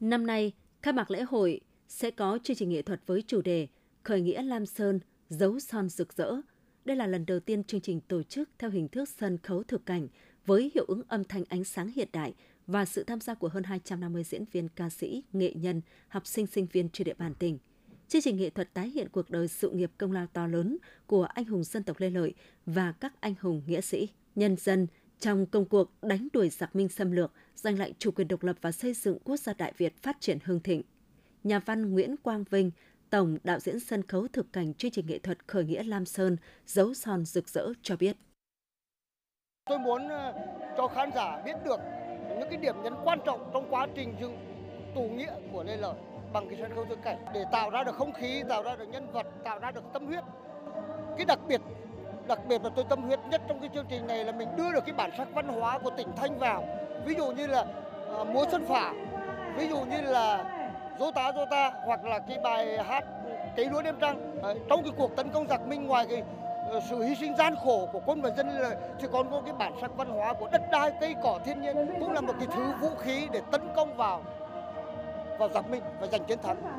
Năm 0.00 0.26
nay, 0.26 0.52
khai 0.82 0.92
mạc 0.92 1.10
lễ 1.10 1.22
hội 1.22 1.60
sẽ 1.88 2.10
có 2.10 2.38
chương 2.42 2.56
trình 2.56 2.68
nghệ 2.68 2.82
thuật 2.82 3.00
với 3.06 3.22
chủ 3.26 3.42
đề 3.42 3.68
Khởi 4.02 4.20
nghĩa 4.20 4.42
Lam 4.42 4.66
Sơn, 4.66 5.00
dấu 5.28 5.60
son 5.60 5.88
rực 5.88 6.12
rỡ. 6.12 6.32
Đây 6.86 6.96
là 6.96 7.06
lần 7.06 7.26
đầu 7.26 7.40
tiên 7.40 7.64
chương 7.64 7.80
trình 7.80 8.00
tổ 8.00 8.22
chức 8.22 8.50
theo 8.58 8.70
hình 8.70 8.88
thức 8.88 9.08
sân 9.08 9.38
khấu 9.38 9.62
thực 9.62 9.86
cảnh 9.86 10.08
với 10.46 10.70
hiệu 10.74 10.84
ứng 10.88 11.02
âm 11.08 11.24
thanh 11.24 11.44
ánh 11.48 11.64
sáng 11.64 11.92
hiện 11.96 12.08
đại 12.12 12.34
và 12.66 12.84
sự 12.84 13.04
tham 13.04 13.20
gia 13.20 13.34
của 13.34 13.48
hơn 13.48 13.62
250 13.62 14.24
diễn 14.24 14.44
viên 14.52 14.68
ca 14.68 14.90
sĩ, 14.90 15.22
nghệ 15.32 15.52
nhân, 15.54 15.80
học 16.08 16.26
sinh 16.26 16.46
sinh 16.46 16.66
viên 16.72 16.88
trên 16.88 17.04
địa 17.04 17.14
bàn 17.14 17.34
tỉnh. 17.34 17.58
Chương 18.08 18.22
trình 18.22 18.36
nghệ 18.36 18.50
thuật 18.50 18.74
tái 18.74 18.88
hiện 18.88 19.08
cuộc 19.08 19.30
đời 19.30 19.48
sự 19.48 19.70
nghiệp 19.70 19.90
công 19.98 20.12
lao 20.12 20.26
to 20.26 20.46
lớn 20.46 20.78
của 21.06 21.24
anh 21.24 21.44
hùng 21.44 21.64
dân 21.64 21.82
tộc 21.82 22.00
Lê 22.00 22.10
Lợi 22.10 22.34
và 22.66 22.92
các 22.92 23.20
anh 23.20 23.34
hùng 23.40 23.62
nghĩa 23.66 23.80
sĩ, 23.80 24.08
nhân 24.34 24.56
dân 24.56 24.86
trong 25.20 25.46
công 25.46 25.64
cuộc 25.64 25.90
đánh 26.02 26.28
đuổi 26.32 26.48
giặc 26.48 26.76
minh 26.76 26.88
xâm 26.88 27.10
lược, 27.10 27.32
giành 27.56 27.78
lại 27.78 27.94
chủ 27.98 28.10
quyền 28.10 28.28
độc 28.28 28.42
lập 28.42 28.56
và 28.60 28.72
xây 28.72 28.94
dựng 28.94 29.18
quốc 29.24 29.36
gia 29.36 29.52
Đại 29.54 29.72
Việt 29.76 30.02
phát 30.02 30.16
triển 30.20 30.38
hưng 30.44 30.60
thịnh. 30.60 30.82
Nhà 31.44 31.58
văn 31.58 31.92
Nguyễn 31.92 32.16
Quang 32.16 32.44
Vinh, 32.50 32.70
Tổng 33.16 33.38
đạo 33.44 33.58
diễn 33.58 33.80
sân 33.80 34.02
khấu 34.02 34.26
thực 34.32 34.52
cảnh 34.52 34.74
chương 34.74 34.90
trình 34.90 35.06
nghệ 35.06 35.18
thuật 35.18 35.38
Khởi 35.46 35.64
nghĩa 35.64 35.82
Lam 35.82 36.06
Sơn, 36.06 36.36
dấu 36.66 36.94
son 36.94 37.24
rực 37.24 37.48
rỡ 37.48 37.68
cho 37.82 37.96
biết. 37.96 38.16
Tôi 39.64 39.78
muốn 39.78 40.08
ờ, 40.08 40.32
cho 40.76 40.88
khán 40.88 41.10
giả 41.14 41.42
biết 41.44 41.54
được 41.64 41.80
những 42.28 42.48
cái 42.50 42.56
điểm 42.56 42.74
nhấn 42.82 42.94
quan 43.04 43.18
trọng 43.26 43.50
trong 43.52 43.66
quá 43.70 43.86
trình 43.94 44.14
dựng 44.20 44.36
tù 44.94 45.02
nghĩa 45.02 45.32
của 45.52 45.64
Lê 45.64 45.76
Lợi 45.76 45.94
bằng 46.32 46.48
cái 46.48 46.58
sân 46.62 46.74
khấu 46.74 46.84
thực 46.84 47.02
cảnh 47.02 47.24
để 47.34 47.44
tạo 47.52 47.70
ra 47.70 47.84
được 47.84 47.94
không 47.94 48.12
khí, 48.12 48.42
tạo 48.48 48.62
ra 48.62 48.76
được 48.76 48.88
nhân 48.88 49.12
vật, 49.12 49.26
tạo 49.44 49.58
ra 49.58 49.70
được 49.70 49.84
tâm 49.92 50.06
huyết. 50.06 50.24
Cái 51.16 51.26
đặc 51.26 51.38
biệt 51.48 51.60
đặc 52.28 52.38
biệt 52.48 52.62
là 52.64 52.70
tôi 52.76 52.84
tâm 52.88 53.02
huyết 53.02 53.18
nhất 53.30 53.42
trong 53.48 53.60
cái 53.60 53.70
chương 53.74 53.86
trình 53.90 54.06
này 54.06 54.24
là 54.24 54.32
mình 54.32 54.48
đưa 54.56 54.72
được 54.72 54.84
cái 54.86 54.94
bản 54.94 55.10
sắc 55.18 55.28
văn 55.34 55.48
hóa 55.48 55.78
của 55.78 55.90
tỉnh 55.96 56.08
Thanh 56.16 56.38
vào. 56.38 56.68
Ví 57.06 57.14
dụ 57.18 57.32
như 57.32 57.46
là 57.46 57.66
uh, 58.20 58.28
múa 58.28 58.44
xuân 58.50 58.64
phả, 58.68 58.92
ví 59.58 59.68
dụ 59.68 59.84
như 59.84 60.00
là 60.00 60.55
dô 60.98 61.10
ta 61.50 61.72
hoặc 61.84 62.04
là 62.04 62.18
cái 62.18 62.38
bài 62.38 62.84
hát 62.84 63.04
cấy 63.56 63.66
lúa 63.70 63.82
đêm 63.82 63.94
trăng. 64.00 64.40
Trong 64.68 64.82
cái 64.82 64.92
cuộc 64.96 65.16
tấn 65.16 65.30
công 65.30 65.48
giặc 65.48 65.66
minh 65.66 65.86
ngoài 65.86 66.06
cái 66.10 66.22
uh, 66.76 66.82
sự 66.90 67.02
hy 67.02 67.14
sinh 67.14 67.36
gian 67.36 67.54
khổ 67.64 67.88
của 67.92 68.00
quân 68.06 68.20
và 68.20 68.30
dân 68.30 68.48
là 68.48 68.76
thì 69.00 69.08
còn 69.12 69.30
có 69.30 69.42
cái 69.44 69.54
bản 69.58 69.72
sắc 69.80 69.96
văn 69.96 70.08
hóa 70.08 70.32
của 70.32 70.48
đất 70.52 70.62
đai, 70.72 70.92
cây 71.00 71.14
cỏ 71.22 71.40
thiên 71.44 71.62
nhiên 71.62 71.76
cũng 72.00 72.12
là 72.12 72.20
một 72.20 72.34
cái 72.38 72.48
thứ 72.54 72.72
vũ 72.80 72.94
khí 72.94 73.28
để 73.32 73.42
tấn 73.52 73.60
công 73.76 73.96
vào 73.96 74.24
vào 75.38 75.48
giặc 75.54 75.70
minh 75.70 75.82
và 76.00 76.06
giành 76.06 76.24
chiến 76.24 76.38
thắng. 76.42 76.78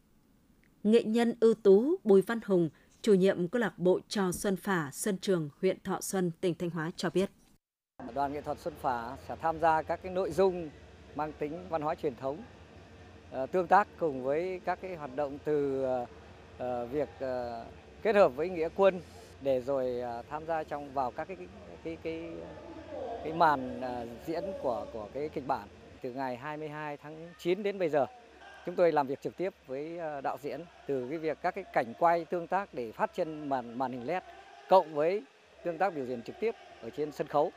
Nghệ 0.83 1.03
nhân 1.03 1.33
ưu 1.39 1.53
tú 1.53 1.95
Bùi 2.03 2.21
Văn 2.21 2.39
Hùng, 2.45 2.69
chủ 3.01 3.13
nhiệm 3.13 3.47
câu 3.47 3.59
lạc 3.59 3.79
bộ 3.79 3.99
trò 4.07 4.31
Xuân 4.31 4.55
Phả, 4.55 4.89
Xuân 4.93 5.17
Trường, 5.17 5.49
huyện 5.61 5.77
Thọ 5.83 6.01
Xuân, 6.01 6.31
tỉnh 6.41 6.55
Thanh 6.55 6.69
Hóa 6.69 6.91
cho 6.95 7.09
biết. 7.09 7.29
Đoàn 8.13 8.33
nghệ 8.33 8.41
thuật 8.41 8.59
Xuân 8.59 8.73
Phả 8.81 9.17
sẽ 9.27 9.35
tham 9.41 9.59
gia 9.59 9.81
các 9.81 9.99
cái 10.03 10.11
nội 10.11 10.31
dung 10.31 10.69
mang 11.15 11.31
tính 11.39 11.69
văn 11.69 11.81
hóa 11.81 11.95
truyền 11.95 12.15
thống, 12.15 12.37
ờ, 12.37 12.43
Ờ, 13.31 13.45
tương 13.45 13.68
tác 13.68 13.88
cùng 14.00 14.24
với 14.24 14.59
các 14.65 14.79
cái 14.81 14.95
hoạt 14.95 15.15
động 15.15 15.38
từ 15.45 15.83
ờ, 15.83 16.06
ờ, 16.57 16.85
việc 16.85 17.09
kết 18.01 18.15
hợp 18.15 18.35
với 18.35 18.50
nghĩa 18.50 18.69
quân 18.75 19.01
để 19.41 19.62
rồi 19.62 20.01
tham 20.29 20.45
gia 20.45 20.63
trong 20.63 20.94
vào 20.94 21.12
các 21.12 21.27
cái 21.27 21.38
cái 21.83 21.97
cái 22.03 22.21
cái 23.24 23.33
màn 23.33 23.81
diễn 24.25 24.44
của 24.62 24.85
của 24.94 25.07
cái 25.13 25.29
kịch 25.29 25.47
bản 25.47 25.68
từ 26.01 26.12
ngày 26.12 26.38
22 26.38 26.97
tháng 26.97 27.27
9 27.38 27.63
đến 27.63 27.79
bây 27.79 27.89
giờ. 27.89 28.06
Chúng 28.65 28.75
tôi 28.75 28.91
làm 28.91 29.07
việc 29.07 29.21
trực 29.21 29.38
tiếp 29.38 29.53
với 29.68 30.00
đạo 30.23 30.38
diễn 30.41 30.62
từ 30.88 31.07
cái 31.09 31.18
việc 31.19 31.38
các 31.41 31.56
cái 31.56 31.63
cảnh 31.73 31.94
quay 32.00 32.25
tương 32.25 32.47
tác 32.47 32.73
để 32.73 32.91
phát 32.91 33.12
trên 33.15 33.50
màn 33.50 33.77
màn 33.77 33.91
hình 33.91 34.07
LED 34.07 34.23
cộng 34.69 34.94
với 34.94 35.21
tương 35.63 35.77
tác 35.77 35.94
biểu 35.94 36.06
diễn 36.06 36.21
trực 36.21 36.39
tiếp 36.39 36.56
ở 36.81 36.89
trên 36.89 37.12
sân 37.12 37.27
khấu. 37.27 37.51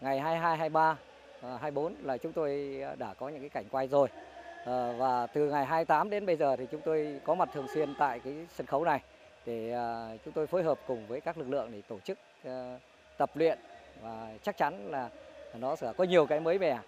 Ngày 0.00 0.20
22, 0.20 0.56
23, 0.56 0.96
24 1.42 1.94
là 2.02 2.18
chúng 2.18 2.32
tôi 2.32 2.80
đã 2.98 3.14
có 3.14 3.28
những 3.28 3.40
cái 3.40 3.50
cảnh 3.50 3.64
quay 3.70 3.88
rồi. 3.88 4.08
Ờ, 4.68 4.94
và 4.98 5.26
từ 5.26 5.50
ngày 5.50 5.66
28 5.66 6.10
đến 6.10 6.26
bây 6.26 6.36
giờ 6.36 6.56
thì 6.56 6.66
chúng 6.70 6.80
tôi 6.84 7.20
có 7.24 7.34
mặt 7.34 7.48
thường 7.54 7.66
xuyên 7.74 7.94
tại 7.98 8.20
cái 8.20 8.34
sân 8.56 8.66
khấu 8.66 8.84
này 8.84 9.02
để 9.46 9.70
ờ, 9.70 10.16
chúng 10.24 10.34
tôi 10.34 10.46
phối 10.46 10.62
hợp 10.62 10.80
cùng 10.86 11.06
với 11.06 11.20
các 11.20 11.38
lực 11.38 11.48
lượng 11.48 11.68
để 11.72 11.82
tổ 11.88 11.98
chức 12.00 12.18
ờ, 12.44 12.78
tập 13.18 13.30
luyện 13.34 13.58
và 14.02 14.38
chắc 14.42 14.56
chắn 14.56 14.90
là 14.90 15.10
nó 15.54 15.76
sẽ 15.76 15.92
có 15.96 16.04
nhiều 16.04 16.26
cái 16.26 16.40
mới 16.40 16.58
mẻ. 16.58 16.80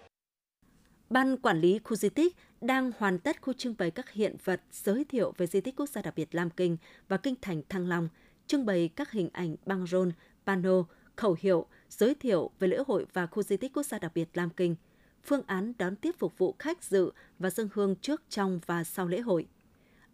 Ban 1.11 1.37
quản 1.37 1.61
lý 1.61 1.81
khu 1.85 1.97
di 1.97 2.09
tích 2.09 2.37
đang 2.61 2.93
hoàn 2.99 3.19
tất 3.19 3.43
khu 3.43 3.53
trưng 3.53 3.75
bày 3.79 3.91
các 3.91 4.11
hiện 4.11 4.37
vật 4.45 4.61
giới 4.71 5.05
thiệu 5.05 5.33
về 5.37 5.47
di 5.47 5.61
tích 5.61 5.77
quốc 5.77 5.89
gia 5.89 6.03
đặc 6.03 6.15
biệt 6.17 6.35
Lam 6.35 6.51
Kinh 6.51 6.77
và 7.09 7.17
kinh 7.17 7.35
thành 7.43 7.63
Thăng 7.69 7.89
Long, 7.89 8.09
trưng 8.47 8.67
bày 8.67 8.91
các 8.97 9.11
hình 9.11 9.29
ảnh 9.33 9.57
băng 9.67 9.87
rôn, 9.87 10.13
pano, 10.47 10.85
khẩu 11.17 11.37
hiệu, 11.41 11.67
giới 11.89 12.15
thiệu 12.15 12.51
về 12.59 12.69
lễ 12.69 12.79
hội 12.87 13.07
và 13.13 13.27
khu 13.27 13.43
di 13.43 13.57
tích 13.57 13.73
quốc 13.75 13.87
gia 13.87 13.99
đặc 13.99 14.13
biệt 14.15 14.29
Lam 14.35 14.51
Kinh, 14.51 14.77
phương 15.25 15.43
án 15.47 15.73
đón 15.79 15.97
tiếp 15.97 16.15
phục 16.19 16.39
vụ 16.39 16.55
khách 16.59 16.85
dự 16.85 17.13
và 17.39 17.51
dân 17.51 17.69
hương 17.75 17.97
trước, 17.97 18.23
trong 18.29 18.61
và 18.67 18.85
sau 18.85 19.07
lễ 19.07 19.21
hội. 19.21 19.47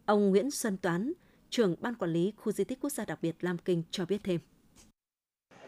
Ông 0.07 0.31
Nguyễn 0.31 0.51
Xuân 0.51 0.77
Toán, 0.77 1.13
trưởng 1.51 1.77
Ban 1.81 1.95
Quản 1.95 2.13
lý 2.13 2.33
Khu 2.37 2.53
di 2.53 2.65
tích 2.65 2.79
quốc 2.81 2.91
gia 2.91 3.05
đặc 3.05 3.19
biệt 3.23 3.37
Lam 3.41 3.59
Kinh 3.59 3.83
cho 3.91 4.07
biết 4.07 4.19
thêm. 4.25 4.41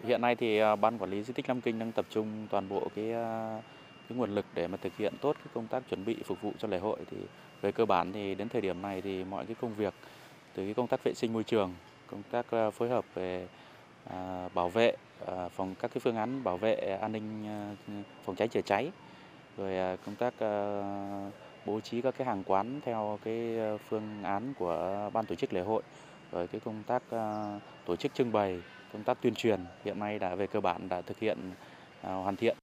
Hiện 0.04 0.20
nay 0.20 0.36
thì 0.36 0.58
à, 0.58 0.76
Ban 0.76 0.98
Quản 0.98 1.10
lý 1.10 1.22
Di 1.22 1.32
tích 1.32 1.48
Lam 1.48 1.60
Kinh 1.60 1.78
đang 1.78 1.92
tập 1.92 2.06
trung 2.10 2.46
toàn 2.50 2.68
bộ 2.68 2.88
cái 2.94 3.12
à, 3.12 3.62
cái 4.08 4.18
nguồn 4.18 4.34
lực 4.34 4.46
để 4.54 4.68
mà 4.68 4.76
thực 4.76 4.96
hiện 4.96 5.14
tốt 5.20 5.36
cái 5.38 5.46
công 5.54 5.66
tác 5.66 5.82
chuẩn 5.90 6.04
bị 6.04 6.16
phục 6.24 6.42
vụ 6.42 6.52
cho 6.58 6.68
lễ 6.68 6.78
hội 6.78 6.98
thì 7.10 7.16
về 7.60 7.72
cơ 7.72 7.84
bản 7.84 8.12
thì 8.12 8.34
đến 8.34 8.48
thời 8.48 8.60
điểm 8.60 8.82
này 8.82 9.02
thì 9.02 9.24
mọi 9.24 9.46
cái 9.46 9.56
công 9.60 9.74
việc 9.74 9.94
từ 10.54 10.64
cái 10.64 10.74
công 10.74 10.86
tác 10.86 11.04
vệ 11.04 11.14
sinh 11.14 11.32
môi 11.32 11.44
trường, 11.44 11.74
công 12.06 12.22
tác 12.30 12.50
à, 12.50 12.70
phối 12.70 12.88
hợp 12.88 13.04
về 13.14 13.48
bảo 14.54 14.68
vệ 14.68 14.96
phòng 15.56 15.74
các 15.80 15.90
cái 15.94 16.00
phương 16.00 16.16
án 16.16 16.44
bảo 16.44 16.56
vệ 16.56 16.74
an 17.00 17.12
ninh 17.12 17.46
phòng 18.24 18.36
cháy 18.36 18.48
chữa 18.48 18.60
cháy 18.60 18.90
rồi 19.58 19.78
à, 19.78 19.96
công 20.06 20.14
tác 20.14 20.34
à, 20.38 20.50
bố 21.66 21.80
trí 21.80 22.02
các 22.02 22.14
cái 22.18 22.26
hàng 22.26 22.42
quán 22.46 22.80
theo 22.84 23.18
cái 23.24 23.58
à, 23.58 23.76
phương 23.88 24.22
án 24.22 24.54
của 24.58 25.10
ban 25.12 25.26
tổ 25.26 25.34
chức 25.34 25.52
lễ 25.52 25.60
hội 25.60 25.82
rồi 26.32 26.46
cái 26.46 26.60
công 26.64 26.82
tác 26.86 27.02
tổ 27.86 27.96
chức 27.96 28.14
trưng 28.14 28.32
bày 28.32 28.62
công 28.92 29.04
tác 29.04 29.22
tuyên 29.22 29.34
truyền 29.34 29.60
hiện 29.84 29.98
nay 29.98 30.18
đã 30.18 30.34
về 30.34 30.46
cơ 30.46 30.60
bản 30.60 30.88
đã 30.88 31.00
thực 31.00 31.18
hiện 31.18 31.38
hoàn 32.02 32.36
thiện 32.36 32.56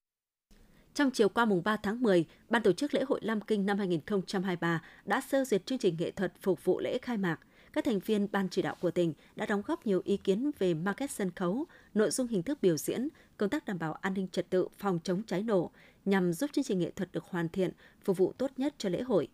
trong 0.93 1.11
chiều 1.11 1.29
qua 1.29 1.45
mùng 1.45 1.61
3 1.63 1.77
tháng 1.77 2.01
10, 2.01 2.25
Ban 2.49 2.63
tổ 2.63 2.71
chức 2.71 2.93
lễ 2.93 3.03
hội 3.07 3.19
Lam 3.23 3.41
Kinh 3.41 3.65
năm 3.65 3.77
2023 3.77 4.81
đã 5.05 5.21
sơ 5.21 5.45
duyệt 5.45 5.65
chương 5.65 5.77
trình 5.77 5.95
nghệ 5.99 6.11
thuật 6.11 6.33
phục 6.41 6.65
vụ 6.65 6.79
lễ 6.79 6.97
khai 7.01 7.17
mạc. 7.17 7.37
Các 7.75 7.85
thành 7.85 7.99
viên 7.99 8.27
ban 8.31 8.49
chỉ 8.49 8.61
đạo 8.61 8.75
của 8.79 8.91
tỉnh 8.91 9.13
đã 9.35 9.45
đóng 9.45 9.61
góp 9.65 9.85
nhiều 9.85 10.01
ý 10.05 10.17
kiến 10.17 10.51
về 10.59 10.73
market 10.73 11.11
sân 11.11 11.31
khấu, 11.31 11.65
nội 11.93 12.11
dung 12.11 12.27
hình 12.27 12.43
thức 12.43 12.61
biểu 12.61 12.77
diễn, 12.77 13.07
công 13.37 13.49
tác 13.49 13.65
đảm 13.65 13.79
bảo 13.79 13.93
an 13.93 14.13
ninh 14.13 14.27
trật 14.27 14.49
tự, 14.49 14.67
phòng 14.77 14.99
chống 15.03 15.23
cháy 15.23 15.43
nổ 15.43 15.71
nhằm 16.05 16.33
giúp 16.33 16.49
chương 16.53 16.63
trình 16.63 16.79
nghệ 16.79 16.91
thuật 16.91 17.11
được 17.11 17.23
hoàn 17.23 17.49
thiện, 17.49 17.71
phục 18.03 18.17
vụ 18.17 18.33
tốt 18.37 18.51
nhất 18.57 18.75
cho 18.77 18.89
lễ 18.89 19.01
hội. 19.01 19.27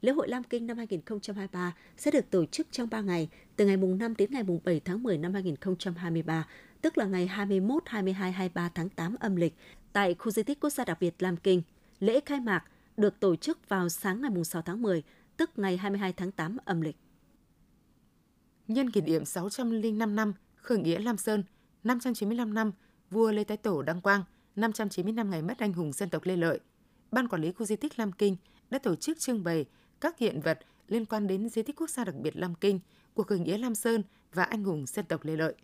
Lễ 0.00 0.12
hội 0.12 0.28
Lam 0.28 0.44
Kinh 0.44 0.66
năm 0.66 0.76
2023 0.76 1.74
sẽ 1.96 2.10
được 2.10 2.30
tổ 2.30 2.46
chức 2.46 2.66
trong 2.70 2.88
3 2.90 3.00
ngày, 3.00 3.28
từ 3.56 3.66
ngày 3.66 3.76
mùng 3.76 3.98
5 3.98 4.14
đến 4.16 4.30
ngày 4.32 4.42
mùng 4.42 4.60
7 4.64 4.80
tháng 4.80 5.02
10 5.02 5.18
năm 5.18 5.34
2023, 5.34 6.48
tức 6.82 6.98
là 6.98 7.04
ngày 7.04 7.26
21, 7.26 7.82
22, 7.86 8.32
23 8.32 8.70
tháng 8.74 8.88
8 8.88 9.16
âm 9.20 9.36
lịch 9.36 9.54
tại 9.92 10.14
khu 10.14 10.30
di 10.30 10.42
tích 10.42 10.60
quốc 10.60 10.70
gia 10.70 10.84
đặc 10.84 10.98
biệt 11.00 11.14
Lam 11.18 11.36
Kinh. 11.36 11.62
Lễ 12.00 12.20
khai 12.26 12.40
mạc 12.40 12.64
được 12.96 13.20
tổ 13.20 13.36
chức 13.36 13.68
vào 13.68 13.88
sáng 13.88 14.20
ngày 14.20 14.30
mùng 14.30 14.44
6 14.44 14.62
tháng 14.62 14.82
10, 14.82 15.02
tức 15.36 15.50
ngày 15.56 15.76
22 15.76 16.12
tháng 16.12 16.32
8 16.32 16.56
âm 16.64 16.80
lịch. 16.80 16.96
Nhân 18.68 18.90
kỷ 18.90 19.00
niệm 19.00 19.24
605 19.24 20.16
năm 20.16 20.32
khởi 20.56 20.78
nghĩa 20.78 20.98
Lam 20.98 21.16
Sơn, 21.16 21.44
595 21.84 22.54
năm 22.54 22.72
vua 23.10 23.32
Lê 23.32 23.44
Thái 23.44 23.56
Tổ 23.56 23.82
đăng 23.82 24.00
quang, 24.00 24.22
595 24.56 25.30
ngày 25.30 25.42
mất 25.42 25.58
anh 25.58 25.72
hùng 25.72 25.92
dân 25.92 26.10
tộc 26.10 26.24
Lê 26.24 26.36
Lợi. 26.36 26.60
Ban 27.12 27.28
quản 27.28 27.42
lý 27.42 27.52
khu 27.52 27.66
di 27.66 27.76
tích 27.76 27.98
Lam 27.98 28.12
Kinh 28.12 28.36
đã 28.70 28.78
tổ 28.78 28.96
chức 28.96 29.18
trưng 29.18 29.44
bày 29.44 29.64
các 30.00 30.18
hiện 30.18 30.40
vật 30.40 30.58
liên 30.88 31.04
quan 31.04 31.26
đến 31.26 31.48
di 31.48 31.62
tích 31.62 31.76
quốc 31.76 31.90
gia 31.90 32.04
đặc 32.04 32.14
biệt 32.14 32.36
Lam 32.36 32.54
Kinh, 32.54 32.80
cuộc 33.14 33.26
khởi 33.26 33.38
nghĩa 33.38 33.58
Lam 33.58 33.74
Sơn 33.74 34.02
và 34.32 34.42
anh 34.42 34.64
hùng 34.64 34.86
dân 34.86 35.04
tộc 35.04 35.24
Lê 35.24 35.36
Lợi. 35.36 35.54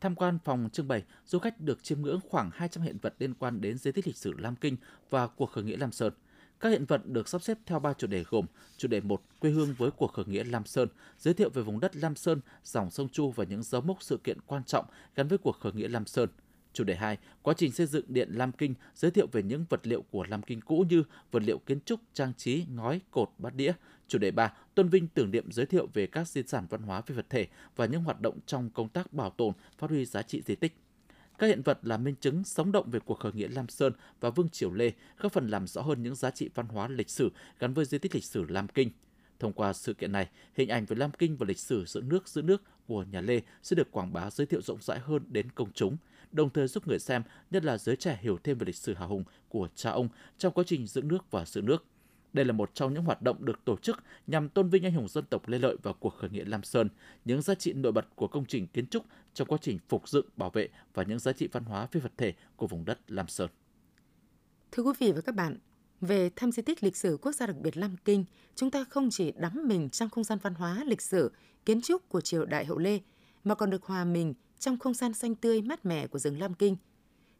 Tham 0.00 0.14
quan 0.14 0.38
phòng 0.44 0.68
trưng 0.72 0.88
bày, 0.88 1.04
du 1.26 1.38
khách 1.38 1.60
được 1.60 1.82
chiêm 1.82 2.02
ngưỡng 2.02 2.20
khoảng 2.28 2.50
200 2.54 2.84
hiện 2.84 2.98
vật 3.02 3.14
liên 3.18 3.34
quan 3.34 3.60
đến 3.60 3.78
di 3.78 3.92
tích 3.92 4.06
lịch 4.06 4.16
sử 4.16 4.32
Lam 4.38 4.56
Kinh 4.56 4.76
và 5.10 5.26
cuộc 5.26 5.50
khởi 5.50 5.64
nghĩa 5.64 5.76
Lam 5.76 5.92
Sơn. 5.92 6.12
Các 6.60 6.68
hiện 6.68 6.84
vật 6.84 7.06
được 7.06 7.28
sắp 7.28 7.42
xếp 7.42 7.58
theo 7.66 7.78
ba 7.78 7.92
chủ 7.92 8.06
đề 8.06 8.24
gồm 8.28 8.46
chủ 8.76 8.88
đề 8.88 9.00
1 9.00 9.22
quê 9.38 9.50
hương 9.50 9.74
với 9.78 9.90
cuộc 9.90 10.12
khởi 10.12 10.24
nghĩa 10.24 10.44
Lam 10.44 10.64
Sơn, 10.64 10.88
giới 11.18 11.34
thiệu 11.34 11.50
về 11.50 11.62
vùng 11.62 11.80
đất 11.80 11.96
Lam 11.96 12.16
Sơn, 12.16 12.40
dòng 12.64 12.90
sông 12.90 13.08
Chu 13.08 13.30
và 13.30 13.44
những 13.44 13.62
dấu 13.62 13.80
mốc 13.80 14.02
sự 14.02 14.16
kiện 14.24 14.38
quan 14.46 14.64
trọng 14.64 14.84
gắn 15.14 15.28
với 15.28 15.38
cuộc 15.38 15.60
khởi 15.60 15.72
nghĩa 15.72 15.88
Lam 15.88 16.06
Sơn. 16.06 16.28
Chủ 16.72 16.84
đề 16.84 16.94
2, 16.94 17.18
quá 17.42 17.54
trình 17.56 17.72
xây 17.72 17.86
dựng 17.86 18.04
điện 18.08 18.28
Lam 18.32 18.52
Kinh, 18.52 18.74
giới 18.94 19.10
thiệu 19.10 19.26
về 19.32 19.42
những 19.42 19.64
vật 19.68 19.86
liệu 19.86 20.02
của 20.10 20.24
Lam 20.28 20.42
Kinh 20.42 20.60
cũ 20.60 20.84
như 20.90 21.02
vật 21.30 21.42
liệu 21.42 21.58
kiến 21.58 21.78
trúc, 21.80 22.00
trang 22.12 22.32
trí, 22.36 22.64
ngói, 22.74 23.00
cột, 23.10 23.30
bát 23.38 23.54
đĩa. 23.54 23.72
Chủ 24.08 24.18
đề 24.18 24.30
3, 24.30 24.52
tôn 24.74 24.88
vinh 24.88 25.08
tưởng 25.08 25.30
niệm 25.30 25.52
giới 25.52 25.66
thiệu 25.66 25.88
về 25.94 26.06
các 26.06 26.28
di 26.28 26.42
sản 26.46 26.66
văn 26.70 26.82
hóa 26.82 27.00
phi 27.00 27.14
vật 27.14 27.26
thể 27.30 27.46
và 27.76 27.86
những 27.86 28.04
hoạt 28.04 28.20
động 28.20 28.38
trong 28.46 28.70
công 28.70 28.88
tác 28.88 29.12
bảo 29.12 29.30
tồn, 29.30 29.52
phát 29.78 29.90
huy 29.90 30.04
giá 30.04 30.22
trị 30.22 30.42
di 30.46 30.54
tích. 30.54 30.76
Các 31.38 31.46
hiện 31.46 31.62
vật 31.62 31.78
là 31.82 31.96
minh 31.96 32.14
chứng 32.20 32.44
sống 32.44 32.72
động 32.72 32.90
về 32.90 33.00
cuộc 33.00 33.18
khởi 33.18 33.32
nghĩa 33.32 33.48
Lam 33.48 33.68
Sơn 33.68 33.92
và 34.20 34.30
Vương 34.30 34.48
Triều 34.48 34.72
Lê, 34.72 34.92
góp 35.18 35.32
phần 35.32 35.48
làm 35.48 35.66
rõ 35.66 35.82
hơn 35.82 36.02
những 36.02 36.14
giá 36.14 36.30
trị 36.30 36.50
văn 36.54 36.66
hóa 36.66 36.88
lịch 36.88 37.10
sử 37.10 37.30
gắn 37.58 37.74
với 37.74 37.84
di 37.84 37.98
tích 37.98 38.14
lịch 38.14 38.24
sử 38.24 38.44
Lam 38.48 38.68
Kinh. 38.68 38.90
Thông 39.38 39.52
qua 39.52 39.72
sự 39.72 39.94
kiện 39.94 40.12
này, 40.12 40.28
hình 40.54 40.68
ảnh 40.68 40.86
về 40.86 40.96
Lam 40.96 41.10
Kinh 41.10 41.36
và 41.36 41.46
lịch 41.48 41.58
sử 41.58 41.84
giữ 41.84 42.00
nước 42.00 42.28
giữ 42.28 42.42
nước 42.42 42.62
của 42.86 43.02
nhà 43.02 43.20
Lê 43.20 43.40
sẽ 43.62 43.76
được 43.76 43.90
quảng 43.90 44.12
bá 44.12 44.30
giới 44.30 44.46
thiệu 44.46 44.62
rộng 44.62 44.82
rãi 44.82 44.98
hơn 44.98 45.22
đến 45.28 45.50
công 45.50 45.72
chúng, 45.72 45.96
đồng 46.32 46.50
thời 46.50 46.68
giúp 46.68 46.88
người 46.88 46.98
xem, 46.98 47.22
nhất 47.50 47.64
là 47.64 47.78
giới 47.78 47.96
trẻ 47.96 48.18
hiểu 48.22 48.38
thêm 48.44 48.58
về 48.58 48.64
lịch 48.66 48.76
sử 48.76 48.94
hào 48.94 49.08
hùng 49.08 49.24
của 49.48 49.68
cha 49.74 49.90
ông 49.90 50.08
trong 50.38 50.52
quá 50.52 50.64
trình 50.66 50.86
giữ 50.86 51.02
nước 51.02 51.30
và 51.30 51.44
giữ 51.44 51.62
nước. 51.62 51.84
Đây 52.32 52.44
là 52.44 52.52
một 52.52 52.74
trong 52.74 52.94
những 52.94 53.04
hoạt 53.04 53.22
động 53.22 53.44
được 53.44 53.64
tổ 53.64 53.76
chức 53.76 53.96
nhằm 54.26 54.48
tôn 54.48 54.68
vinh 54.68 54.86
anh 54.86 54.92
hùng 54.92 55.08
dân 55.08 55.24
tộc 55.24 55.48
Lê 55.48 55.58
Lợi 55.58 55.76
và 55.82 55.92
cuộc 55.92 56.10
khởi 56.10 56.30
nghĩa 56.30 56.44
Lam 56.44 56.62
Sơn, 56.62 56.88
những 57.24 57.42
giá 57.42 57.54
trị 57.54 57.72
nổi 57.72 57.92
bật 57.92 58.06
của 58.14 58.28
công 58.28 58.44
trình 58.46 58.66
kiến 58.66 58.86
trúc 58.86 59.04
trong 59.34 59.48
quá 59.48 59.58
trình 59.62 59.78
phục 59.88 60.08
dựng, 60.08 60.26
bảo 60.36 60.50
vệ 60.50 60.68
và 60.94 61.02
những 61.02 61.18
giá 61.18 61.32
trị 61.32 61.48
văn 61.52 61.64
hóa 61.64 61.86
phi 61.86 62.00
vật 62.00 62.12
thể 62.16 62.34
của 62.56 62.66
vùng 62.66 62.84
đất 62.84 62.98
Lam 63.08 63.28
Sơn. 63.28 63.50
Thưa 64.72 64.82
quý 64.82 64.92
vị 64.98 65.12
và 65.12 65.20
các 65.20 65.34
bạn, 65.34 65.58
về 66.00 66.30
thăm 66.36 66.52
di 66.52 66.62
tích 66.62 66.82
lịch 66.82 66.96
sử 66.96 67.18
quốc 67.22 67.32
gia 67.32 67.46
đặc 67.46 67.56
biệt 67.56 67.76
Lam 67.76 67.96
Kinh, 68.04 68.24
chúng 68.54 68.70
ta 68.70 68.84
không 68.84 69.08
chỉ 69.10 69.32
đắm 69.32 69.52
mình 69.64 69.90
trong 69.90 70.10
không 70.10 70.24
gian 70.24 70.38
văn 70.42 70.54
hóa, 70.54 70.84
lịch 70.86 71.02
sử, 71.02 71.32
kiến 71.64 71.80
trúc 71.80 72.08
của 72.08 72.20
triều 72.20 72.44
đại 72.44 72.64
hậu 72.64 72.78
Lê, 72.78 73.00
mà 73.44 73.54
còn 73.54 73.70
được 73.70 73.84
hòa 73.84 74.04
mình 74.04 74.34
trong 74.58 74.78
không 74.78 74.94
gian 74.94 75.14
xanh 75.14 75.34
tươi 75.34 75.62
mát 75.62 75.86
mẻ 75.86 76.06
của 76.06 76.18
rừng 76.18 76.38
Lam 76.40 76.54
Kinh. 76.54 76.76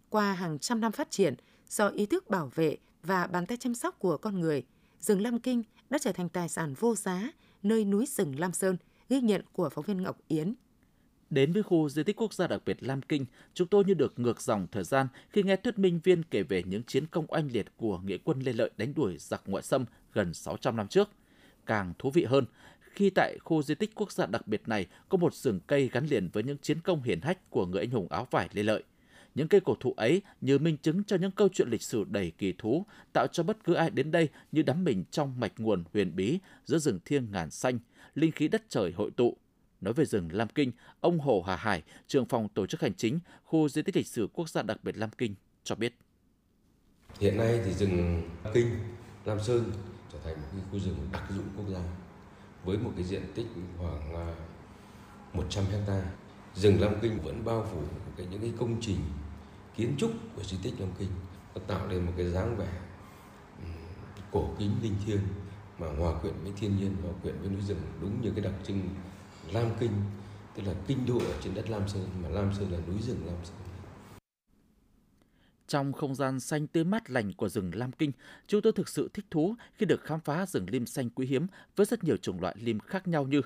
Qua 0.08 0.32
hàng 0.32 0.58
trăm 0.58 0.80
năm 0.80 0.92
phát 0.92 1.10
triển, 1.10 1.34
do 1.68 1.88
ý 1.88 2.06
thức 2.06 2.30
bảo 2.30 2.50
vệ 2.54 2.76
và 3.02 3.26
bàn 3.26 3.46
tay 3.46 3.56
chăm 3.56 3.74
sóc 3.74 3.98
của 3.98 4.16
con 4.16 4.40
người, 4.40 4.64
rừng 5.06 5.22
Lam 5.22 5.38
Kinh 5.38 5.62
đã 5.90 5.98
trở 5.98 6.12
thành 6.12 6.28
tài 6.28 6.48
sản 6.48 6.74
vô 6.74 6.94
giá 6.94 7.30
nơi 7.62 7.84
núi 7.84 8.06
rừng 8.06 8.38
Lam 8.38 8.52
Sơn, 8.52 8.76
ghi 9.08 9.20
nhận 9.20 9.42
của 9.52 9.68
phóng 9.68 9.84
viên 9.84 10.02
Ngọc 10.02 10.18
Yến. 10.28 10.54
Đến 11.30 11.52
với 11.52 11.62
khu 11.62 11.88
di 11.88 12.02
tích 12.02 12.16
quốc 12.16 12.34
gia 12.34 12.46
đặc 12.46 12.62
biệt 12.66 12.82
Lam 12.82 13.02
Kinh, 13.02 13.26
chúng 13.54 13.68
tôi 13.68 13.84
như 13.84 13.94
được 13.94 14.18
ngược 14.18 14.40
dòng 14.40 14.66
thời 14.72 14.84
gian 14.84 15.06
khi 15.30 15.42
nghe 15.42 15.56
thuyết 15.56 15.78
minh 15.78 16.00
viên 16.04 16.22
kể 16.22 16.42
về 16.42 16.62
những 16.66 16.82
chiến 16.82 17.06
công 17.06 17.26
oanh 17.28 17.48
liệt 17.52 17.66
của 17.76 17.98
nghĩa 17.98 18.16
quân 18.24 18.40
Lê 18.40 18.52
Lợi 18.52 18.70
đánh 18.76 18.94
đuổi 18.94 19.16
giặc 19.18 19.42
ngoại 19.46 19.62
xâm 19.62 19.84
gần 20.12 20.34
600 20.34 20.76
năm 20.76 20.88
trước. 20.88 21.08
Càng 21.66 21.92
thú 21.98 22.10
vị 22.10 22.24
hơn, 22.24 22.44
khi 22.80 23.10
tại 23.10 23.38
khu 23.44 23.62
di 23.62 23.74
tích 23.74 23.94
quốc 23.94 24.12
gia 24.12 24.26
đặc 24.26 24.46
biệt 24.48 24.62
này 24.66 24.86
có 25.08 25.18
một 25.18 25.34
rừng 25.34 25.60
cây 25.66 25.90
gắn 25.92 26.06
liền 26.06 26.28
với 26.32 26.42
những 26.42 26.58
chiến 26.58 26.80
công 26.80 27.02
hiển 27.02 27.20
hách 27.20 27.50
của 27.50 27.66
người 27.66 27.80
anh 27.80 27.90
hùng 27.90 28.08
áo 28.10 28.26
vải 28.30 28.48
Lê 28.52 28.62
Lợi. 28.62 28.82
Những 29.36 29.48
cây 29.48 29.60
cổ 29.60 29.74
thụ 29.80 29.92
ấy 29.92 30.22
như 30.40 30.58
minh 30.58 30.76
chứng 30.76 31.04
cho 31.04 31.16
những 31.16 31.30
câu 31.30 31.48
chuyện 31.52 31.68
lịch 31.70 31.82
sử 31.82 32.04
đầy 32.04 32.32
kỳ 32.38 32.54
thú, 32.58 32.86
tạo 33.12 33.26
cho 33.32 33.42
bất 33.42 33.64
cứ 33.64 33.74
ai 33.74 33.90
đến 33.90 34.10
đây 34.10 34.28
như 34.52 34.62
đắm 34.62 34.84
mình 34.84 35.04
trong 35.10 35.40
mạch 35.40 35.52
nguồn 35.58 35.84
huyền 35.92 36.16
bí 36.16 36.38
giữa 36.64 36.78
rừng 36.78 37.00
thiêng 37.04 37.30
ngàn 37.30 37.50
xanh, 37.50 37.78
linh 38.14 38.32
khí 38.32 38.48
đất 38.48 38.62
trời 38.68 38.92
hội 38.92 39.10
tụ. 39.16 39.36
Nói 39.80 39.94
về 39.94 40.04
rừng 40.04 40.28
Lam 40.32 40.48
Kinh, 40.48 40.72
ông 41.00 41.20
Hồ 41.20 41.42
Hà 41.46 41.56
Hải, 41.56 41.82
trưởng 42.06 42.26
phòng 42.26 42.48
tổ 42.48 42.66
chức 42.66 42.80
hành 42.80 42.94
chính 42.94 43.18
khu 43.44 43.68
di 43.68 43.82
tích 43.82 43.96
lịch 43.96 44.06
sử 44.06 44.28
quốc 44.32 44.48
gia 44.48 44.62
đặc 44.62 44.84
biệt 44.84 44.96
Lam 44.96 45.10
Kinh 45.10 45.34
cho 45.64 45.74
biết. 45.74 45.94
Hiện 47.20 47.36
nay 47.36 47.60
thì 47.64 47.72
rừng 47.72 48.22
Lam 48.44 48.54
Kinh, 48.54 48.70
Lam 49.24 49.40
Sơn 49.40 49.72
trở 50.12 50.18
thành 50.24 50.36
một 50.36 50.62
khu 50.72 50.78
rừng 50.78 51.08
đặc 51.12 51.22
dụng 51.36 51.46
quốc 51.56 51.66
gia 51.72 51.80
với 52.64 52.78
một 52.78 52.92
cái 52.96 53.04
diện 53.04 53.22
tích 53.34 53.46
khoảng 53.78 54.34
100 55.32 55.64
hectare 55.64 55.78
hecta. 55.78 56.10
Rừng 56.54 56.80
Lam 56.80 56.94
Kinh 57.02 57.20
vẫn 57.22 57.44
bao 57.44 57.68
phủ 57.72 57.82
cái 58.16 58.26
những 58.30 58.40
cái 58.40 58.52
công 58.58 58.76
trình 58.80 58.98
kiến 59.76 59.94
trúc 59.98 60.12
của 60.36 60.42
di 60.44 60.56
tích 60.62 60.74
Long 60.78 60.94
Kinh 60.98 61.08
nó 61.54 61.60
tạo 61.66 61.88
nên 61.88 62.06
một 62.06 62.12
cái 62.16 62.30
dáng 62.30 62.56
vẻ 62.56 62.68
cổ 64.32 64.48
kính 64.58 64.70
linh 64.82 64.94
thiêng 65.06 65.20
mà 65.78 65.86
hòa 65.98 66.20
quyện 66.20 66.34
với 66.42 66.52
thiên 66.56 66.76
nhiên 66.76 66.96
hòa 67.02 67.12
quyện 67.22 67.34
với 67.40 67.50
núi 67.50 67.60
rừng 67.60 67.80
đúng 68.00 68.22
như 68.22 68.30
cái 68.30 68.44
đặc 68.44 68.54
trưng 68.66 68.88
Lam 69.52 69.66
Kinh 69.80 69.92
tức 70.54 70.62
là 70.66 70.74
kinh 70.86 71.06
đô 71.06 71.18
ở 71.18 71.40
trên 71.44 71.54
đất 71.54 71.70
Lam 71.70 71.88
Sơn 71.88 72.08
mà 72.22 72.28
Lam 72.28 72.54
Sơn 72.54 72.72
là 72.72 72.78
núi 72.86 73.02
rừng 73.02 73.26
Lam 73.26 73.36
Sơn 73.44 73.56
trong 75.68 75.92
không 75.92 76.14
gian 76.14 76.40
xanh 76.40 76.66
tươi 76.66 76.84
mát 76.84 77.10
lành 77.10 77.32
của 77.32 77.48
rừng 77.48 77.70
Lam 77.74 77.92
Kinh, 77.92 78.12
chúng 78.46 78.62
tôi 78.62 78.72
thực 78.72 78.88
sự 78.88 79.10
thích 79.14 79.24
thú 79.30 79.54
khi 79.74 79.86
được 79.86 80.04
khám 80.04 80.20
phá 80.20 80.46
rừng 80.46 80.66
lim 80.70 80.86
xanh 80.86 81.10
quý 81.10 81.26
hiếm 81.26 81.46
với 81.76 81.86
rất 81.86 82.04
nhiều 82.04 82.16
chủng 82.16 82.40
loại 82.40 82.54
lim 82.58 82.78
khác 82.80 83.08
nhau 83.08 83.26
như 83.26 83.40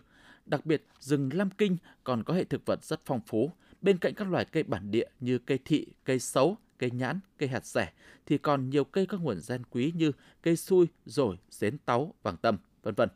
Đặc 0.47 0.67
biệt, 0.67 0.87
rừng 1.01 1.31
Lam 1.33 1.51
Kinh 1.51 1.77
còn 2.05 2.25
có 2.25 2.35
hệ 2.35 2.45
thực 2.45 2.67
vật 2.67 2.85
rất 2.85 3.01
phong 3.05 3.21
phú. 3.27 3.53
Bên 3.83 3.99
cạnh 3.99 4.15
các 4.15 4.31
loài 4.31 4.45
cây 4.45 4.63
bản 4.63 4.91
địa 4.91 5.09
như 5.21 5.39
cây 5.39 5.59
thị, 5.65 5.87
cây 6.05 6.19
sấu, 6.19 6.57
cây 6.79 6.91
nhãn, 6.91 7.21
cây 7.39 7.49
hạt 7.49 7.67
rẻ, 7.67 7.93
thì 8.27 8.39
còn 8.39 8.71
nhiều 8.71 8.85
cây 8.85 9.07
các 9.07 9.21
nguồn 9.21 9.41
gen 9.49 9.63
quý 9.71 9.93
như 9.97 10.13
cây 10.43 10.57
xui, 10.57 10.87
rồi, 11.07 11.39
xến 11.51 11.79
táo, 11.79 12.15
vàng 12.23 12.37
tâm, 12.37 12.59
vân 12.83 12.95
vân. 12.95 13.09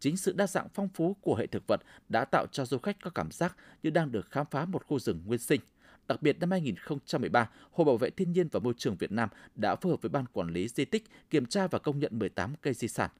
Chính 0.00 0.16
sự 0.16 0.32
đa 0.32 0.46
dạng 0.46 0.68
phong 0.74 0.88
phú 0.88 1.16
của 1.20 1.34
hệ 1.34 1.46
thực 1.46 1.66
vật 1.66 1.80
đã 2.08 2.24
tạo 2.24 2.46
cho 2.52 2.64
du 2.64 2.78
khách 2.78 2.96
có 3.02 3.10
cảm 3.10 3.30
giác 3.30 3.56
như 3.82 3.90
đang 3.90 4.12
được 4.12 4.30
khám 4.30 4.46
phá 4.50 4.64
một 4.64 4.86
khu 4.86 4.98
rừng 4.98 5.22
nguyên 5.26 5.40
sinh. 5.40 5.60
Đặc 6.08 6.22
biệt 6.22 6.40
năm 6.40 6.50
2013, 6.50 7.50
Hội 7.72 7.84
Bảo 7.84 7.96
vệ 7.96 8.10
Thiên 8.10 8.32
nhiên 8.32 8.48
và 8.52 8.60
Môi 8.60 8.74
trường 8.76 8.96
Việt 8.96 9.12
Nam 9.12 9.28
đã 9.54 9.76
phối 9.76 9.92
hợp 9.92 10.02
với 10.02 10.08
Ban 10.08 10.26
Quản 10.26 10.52
lý 10.52 10.68
Di 10.68 10.84
tích 10.84 11.04
kiểm 11.30 11.46
tra 11.46 11.66
và 11.66 11.78
công 11.78 11.98
nhận 11.98 12.18
18 12.18 12.54
cây 12.62 12.74
di 12.74 12.88
sản. 12.88 13.10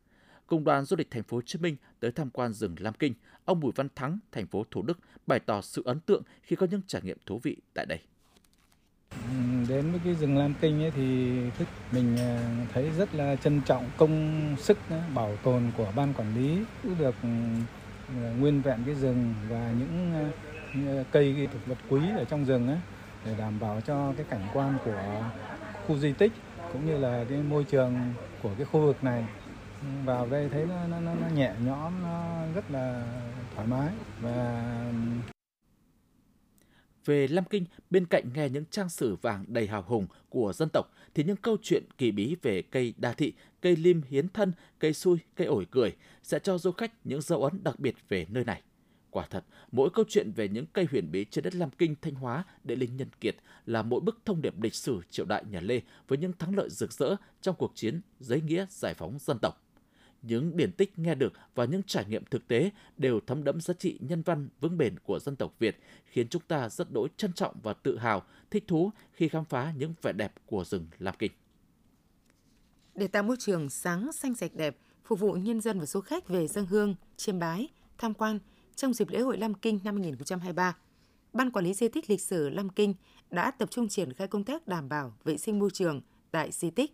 Cùng 0.51 0.65
đoàn 0.65 0.85
du 0.85 0.97
lịch 0.97 1.11
thành 1.11 1.23
phố 1.23 1.37
Hồ 1.37 1.41
Chí 1.47 1.59
Minh 1.59 1.77
tới 2.01 2.13
tham 2.13 2.31
quan 2.31 2.53
rừng 2.53 2.75
Lam 2.79 2.95
Kinh, 2.95 3.15
ông 3.45 3.61
Bùi 3.61 3.73
Văn 3.77 3.89
Thắng, 3.95 4.19
thành 4.33 4.47
phố 4.47 4.65
Thủ 4.71 4.83
Đức 4.83 4.99
bày 5.27 5.41
tỏ 5.41 5.61
sự 5.61 5.83
ấn 5.87 6.01
tượng 6.01 6.23
khi 6.43 6.57
có 6.57 6.67
những 6.71 6.81
trải 6.87 7.03
nghiệm 7.05 7.17
thú 7.27 7.41
vị 7.43 7.57
tại 7.75 7.87
đây. 7.87 7.99
Đến 9.69 9.91
với 9.93 10.01
cái 10.05 10.15
rừng 10.15 10.39
Lam 10.39 10.55
Kinh 10.61 10.83
ấy 10.83 10.91
thì 10.91 11.39
mình 11.93 12.17
ờ, 12.17 12.39
thấy 12.73 12.91
rất 12.99 13.15
là 13.15 13.37
trân 13.37 13.61
trọng 13.67 13.91
công 13.97 14.57
sức 14.59 14.79
ờ, 14.91 15.01
bảo 15.15 15.37
tồn 15.37 15.63
của 15.77 15.93
ban 15.97 16.15
quản 16.15 16.35
lý 16.35 16.65
cũng 16.83 16.99
được 16.99 17.15
ừ, 17.23 17.29
ờ, 18.09 18.33
nguyên 18.39 18.63
vẹn 18.63 18.79
cái 18.87 18.95
rừng 18.95 19.35
và 19.49 19.73
những 19.79 20.31
cây 21.13 21.49
thực 21.53 21.67
vật 21.67 21.79
quý 21.89 22.01
ở 22.17 22.25
trong 22.25 22.45
rừng 22.45 22.69
ấy 22.69 22.79
để 23.27 23.35
đảm 23.39 23.61
bảo 23.61 23.81
cho 23.81 24.13
cái 24.17 24.27
cảnh 24.31 24.49
quan 24.53 24.79
của 24.85 25.25
khu 25.87 25.99
di 25.99 26.13
tích 26.13 26.33
cũng 26.73 26.87
như 26.87 26.99
là 26.99 27.25
cái 27.29 27.39
môi 27.39 27.65
trường 27.65 27.95
của 28.43 28.51
cái 28.57 28.65
khu 28.65 28.81
vực 28.81 29.05
này 29.05 29.25
vào 30.05 30.27
đây 30.27 30.49
thấy 30.49 30.67
nó, 30.67 30.87
nó, 30.87 31.01
nó, 31.01 31.15
nó 31.15 31.29
nhẹ 31.29 31.55
nhõm 31.65 32.03
nó 32.03 32.47
rất 32.55 32.71
là 32.71 33.07
thoải 33.55 33.67
mái 33.67 33.93
và 34.21 34.93
về 37.05 37.29
Lam 37.29 37.45
Kinh, 37.45 37.65
bên 37.91 38.07
cạnh 38.07 38.25
nghe 38.35 38.49
những 38.49 38.65
trang 38.71 38.89
sử 38.89 39.17
vàng 39.17 39.45
đầy 39.49 39.67
hào 39.67 39.83
hùng 39.83 40.07
của 40.29 40.53
dân 40.53 40.69
tộc, 40.73 40.87
thì 41.15 41.25
những 41.25 41.37
câu 41.37 41.57
chuyện 41.63 41.85
kỳ 41.99 42.11
bí 42.11 42.37
về 42.43 42.63
cây 42.63 42.95
đa 42.97 43.13
thị, 43.13 43.33
cây 43.61 43.77
lim 43.77 44.03
hiến 44.09 44.29
thân, 44.29 44.53
cây 44.79 44.93
xui, 44.93 45.19
cây 45.37 45.47
ổi 45.47 45.67
cười 45.71 45.97
sẽ 46.23 46.39
cho 46.39 46.59
du 46.59 46.73
khách 46.73 46.93
những 47.05 47.23
dấu 47.23 47.45
ấn 47.45 47.65
đặc 47.65 47.81
biệt 47.81 47.95
về 48.09 48.27
nơi 48.29 48.45
này. 48.45 48.63
Quả 49.11 49.27
thật, 49.31 49.45
mỗi 49.73 49.91
câu 49.91 50.05
chuyện 50.09 50.33
về 50.33 50.49
những 50.49 50.67
cây 50.73 50.87
huyền 50.91 51.11
bí 51.13 51.25
trên 51.25 51.45
đất 51.45 51.55
Lam 51.55 51.71
Kinh, 51.71 51.95
Thanh 52.03 52.15
Hóa, 52.15 52.45
Đệ 52.65 52.77
Linh 52.77 52.97
Nhân 52.97 53.09
Kiệt 53.21 53.37
là 53.67 53.83
mỗi 53.83 54.01
bức 54.01 54.19
thông 54.25 54.43
điệp 54.43 54.63
lịch 54.63 54.75
sử 54.75 55.01
triều 55.11 55.27
đại 55.27 55.45
nhà 55.51 55.61
Lê 55.61 55.81
với 56.09 56.19
những 56.19 56.33
thắng 56.33 56.57
lợi 56.57 56.71
rực 56.71 56.93
rỡ 56.93 57.17
trong 57.41 57.57
cuộc 57.57 57.73
chiến 57.75 58.01
giấy 58.21 58.41
nghĩa 58.41 58.67
giải 58.69 58.95
phóng 58.95 59.19
dân 59.21 59.39
tộc 59.39 59.70
những 60.23 60.57
điển 60.57 60.73
tích 60.73 60.99
nghe 60.99 61.15
được 61.15 61.33
và 61.55 61.65
những 61.65 61.83
trải 61.83 62.05
nghiệm 62.09 62.25
thực 62.25 62.49
tế 62.49 62.71
đều 62.97 63.21
thấm 63.27 63.45
đẫm 63.45 63.61
giá 63.61 63.75
trị 63.75 63.99
nhân 64.01 64.23
văn 64.23 64.49
vững 64.61 64.79
bền 64.79 64.99
của 64.99 65.19
dân 65.19 65.37
tộc 65.37 65.55
Việt, 65.59 65.81
khiến 66.05 66.29
chúng 66.29 66.43
ta 66.49 66.69
rất 66.69 66.93
đỗi 66.93 67.09
trân 67.17 67.33
trọng 67.33 67.55
và 67.63 67.73
tự 67.73 67.99
hào, 67.99 68.23
thích 68.51 68.65
thú 68.69 68.91
khi 69.13 69.29
khám 69.29 69.45
phá 69.45 69.73
những 69.77 69.95
vẻ 70.03 70.13
đẹp 70.13 70.33
của 70.47 70.65
rừng 70.65 70.87
Lam 70.99 71.15
Kinh. 71.19 71.33
Để 72.95 73.09
tạo 73.09 73.23
môi 73.23 73.37
trường 73.39 73.71
sáng, 73.71 74.13
xanh 74.13 74.35
sạch 74.35 74.51
đẹp, 74.55 74.77
phục 75.05 75.21
vụ 75.21 75.33
nhân 75.33 75.61
dân 75.61 75.79
và 75.79 75.87
du 75.87 76.01
khách 76.01 76.29
về 76.29 76.47
dân 76.47 76.67
hương, 76.67 76.95
chiêm 77.17 77.39
bái, 77.39 77.69
tham 77.99 78.15
quan 78.15 78.39
trong 78.77 78.95
dịp 78.95 79.09
lễ 79.09 79.21
hội 79.21 79.39
Lam 79.39 79.55
Kinh 79.55 79.81
năm 79.85 79.97
2023, 79.97 80.77
Ban 81.33 81.51
Quản 81.51 81.65
lý 81.65 81.75
Di 81.75 81.89
tích 81.89 82.11
lịch 82.11 82.21
sử 82.21 82.49
Lam 82.49 82.69
Kinh 82.69 82.95
đã 83.31 83.51
tập 83.51 83.71
trung 83.71 83.89
triển 83.89 84.13
khai 84.13 84.29
công 84.29 84.45
tác 84.45 84.69
đảm 84.69 84.89
bảo 84.89 85.17
vệ 85.25 85.39
sinh 85.39 85.59
môi 85.59 85.71
trường 85.71 86.01
tại 86.31 86.51
di 86.53 86.71
tích. 86.71 86.93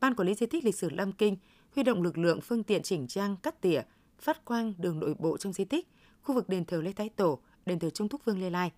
Ban 0.00 0.14
Quản 0.14 0.28
lý 0.28 0.34
Di 0.34 0.46
tích 0.46 0.64
lịch 0.64 0.74
sử 0.74 0.90
Lam 0.90 1.12
Kinh 1.12 1.36
huy 1.74 1.82
động 1.82 2.02
lực 2.02 2.18
lượng 2.18 2.40
phương 2.40 2.62
tiện 2.62 2.82
chỉnh 2.82 3.06
trang 3.06 3.36
cắt 3.36 3.60
tỉa, 3.60 3.82
phát 4.18 4.44
quang 4.44 4.74
đường 4.78 5.00
nội 5.00 5.14
bộ 5.18 5.36
trong 5.36 5.52
di 5.52 5.64
tích, 5.64 5.88
khu 6.22 6.34
vực 6.34 6.48
đền 6.48 6.64
thờ 6.64 6.80
Lê 6.82 6.92
Thái 6.92 7.08
Tổ 7.08 7.38
đền 7.66 7.78
thờ 7.78 7.90
Trung 7.90 8.08
Thúc 8.08 8.24
Vương 8.24 8.40
Lê 8.40 8.50
Lai. 8.50 8.72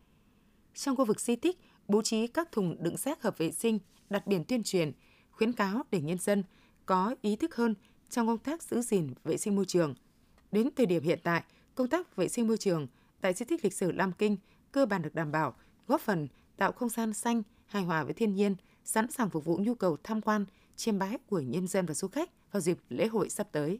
Trong 0.74 0.96
khu 0.96 1.04
vực 1.04 1.20
di 1.20 1.36
tích, 1.36 1.58
bố 1.88 2.02
trí 2.02 2.26
các 2.26 2.52
thùng 2.52 2.82
đựng 2.82 2.96
rác 2.96 3.22
hợp 3.22 3.38
vệ 3.38 3.52
sinh, 3.52 3.78
đặt 4.10 4.26
biển 4.26 4.44
tuyên 4.44 4.62
truyền, 4.62 4.92
khuyến 5.30 5.52
cáo 5.52 5.82
để 5.90 6.00
nhân 6.00 6.18
dân 6.18 6.44
có 6.86 7.14
ý 7.22 7.36
thức 7.36 7.54
hơn 7.54 7.74
trong 8.10 8.26
công 8.26 8.38
tác 8.38 8.62
giữ 8.62 8.82
gìn 8.82 9.14
vệ 9.24 9.36
sinh 9.36 9.56
môi 9.56 9.64
trường. 9.64 9.94
Đến 10.52 10.68
thời 10.76 10.86
điểm 10.86 11.02
hiện 11.02 11.18
tại, 11.22 11.42
công 11.74 11.88
tác 11.88 12.16
vệ 12.16 12.28
sinh 12.28 12.46
môi 12.46 12.58
trường 12.58 12.86
tại 13.20 13.32
di 13.32 13.44
tích 13.44 13.64
lịch 13.64 13.74
sử 13.74 13.92
Lam 13.92 14.12
Kinh 14.12 14.36
cơ 14.72 14.86
bản 14.86 15.02
được 15.02 15.14
đảm 15.14 15.32
bảo, 15.32 15.54
góp 15.86 16.00
phần 16.00 16.28
tạo 16.56 16.72
không 16.72 16.88
gian 16.88 17.12
xanh, 17.12 17.42
hài 17.66 17.82
hòa 17.82 18.04
với 18.04 18.14
thiên 18.14 18.34
nhiên, 18.34 18.56
sẵn 18.84 19.10
sàng 19.10 19.30
phục 19.30 19.44
vụ 19.44 19.56
nhu 19.56 19.74
cầu 19.74 19.96
tham 20.02 20.20
quan, 20.20 20.44
chiêm 20.76 20.98
bái 20.98 21.18
của 21.26 21.40
nhân 21.40 21.66
dân 21.66 21.86
và 21.86 21.94
du 21.94 22.08
khách 22.08 22.30
vào 22.52 22.60
dịp 22.60 22.78
lễ 22.88 23.06
hội 23.06 23.28
sắp 23.28 23.46
tới. 23.52 23.78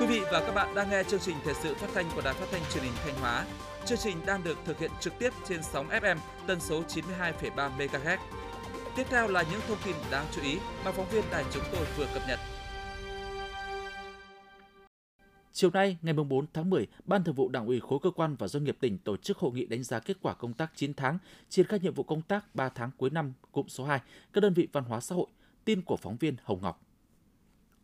Quý 0.00 0.06
vị 0.06 0.20
và 0.32 0.40
các 0.46 0.52
bạn 0.52 0.74
đang 0.74 0.90
nghe 0.90 1.02
chương 1.04 1.20
trình 1.20 1.36
thời 1.44 1.54
sự 1.62 1.74
phát 1.74 1.88
thanh 1.94 2.10
của 2.14 2.20
Đài 2.24 2.34
Phát 2.34 2.46
thanh 2.50 2.62
Truyền 2.72 2.84
hình 2.84 2.92
Thanh 3.04 3.14
Hóa. 3.20 3.46
Chương 3.86 3.98
trình 3.98 4.16
đang 4.26 4.44
được 4.44 4.58
thực 4.64 4.78
hiện 4.78 4.90
trực 5.00 5.12
tiếp 5.18 5.32
trên 5.48 5.62
sóng 5.62 5.88
FM 5.88 6.16
tần 6.46 6.60
số 6.60 6.82
92,3 6.82 7.70
MHz. 7.78 8.18
Tiếp 8.96 9.04
theo 9.10 9.28
là 9.28 9.44
những 9.50 9.60
thông 9.68 9.78
tin 9.84 9.96
đáng 10.10 10.26
chú 10.32 10.42
ý 10.42 10.58
mà 10.84 10.92
phóng 10.92 11.08
viên 11.10 11.24
đài 11.30 11.44
chúng 11.52 11.64
tôi 11.72 11.86
vừa 11.96 12.06
cập 12.14 12.22
nhật. 12.28 12.38
Chiều 15.58 15.70
nay, 15.70 15.96
ngày 16.02 16.14
4 16.14 16.46
tháng 16.52 16.70
10, 16.70 16.86
Ban 17.04 17.24
Thường 17.24 17.34
vụ 17.34 17.48
Đảng 17.48 17.66
ủy 17.66 17.80
khối 17.80 17.98
cơ 18.02 18.10
quan 18.10 18.36
và 18.38 18.48
doanh 18.48 18.64
nghiệp 18.64 18.76
tỉnh 18.80 18.98
tổ 18.98 19.16
chức 19.16 19.38
hội 19.38 19.52
nghị 19.52 19.66
đánh 19.66 19.82
giá 19.82 19.98
kết 19.98 20.16
quả 20.22 20.34
công 20.34 20.52
tác 20.52 20.72
9 20.74 20.94
tháng, 20.94 21.18
triển 21.48 21.66
khai 21.66 21.80
nhiệm 21.80 21.94
vụ 21.94 22.02
công 22.02 22.22
tác 22.22 22.54
3 22.54 22.68
tháng 22.68 22.90
cuối 22.96 23.10
năm 23.10 23.32
cụm 23.52 23.66
số 23.66 23.84
2, 23.84 24.00
các 24.32 24.40
đơn 24.40 24.54
vị 24.54 24.68
văn 24.72 24.84
hóa 24.84 25.00
xã 25.00 25.14
hội. 25.14 25.26
Tin 25.64 25.82
của 25.82 25.96
phóng 25.96 26.16
viên 26.16 26.36
Hồng 26.44 26.62
Ngọc. 26.62 26.82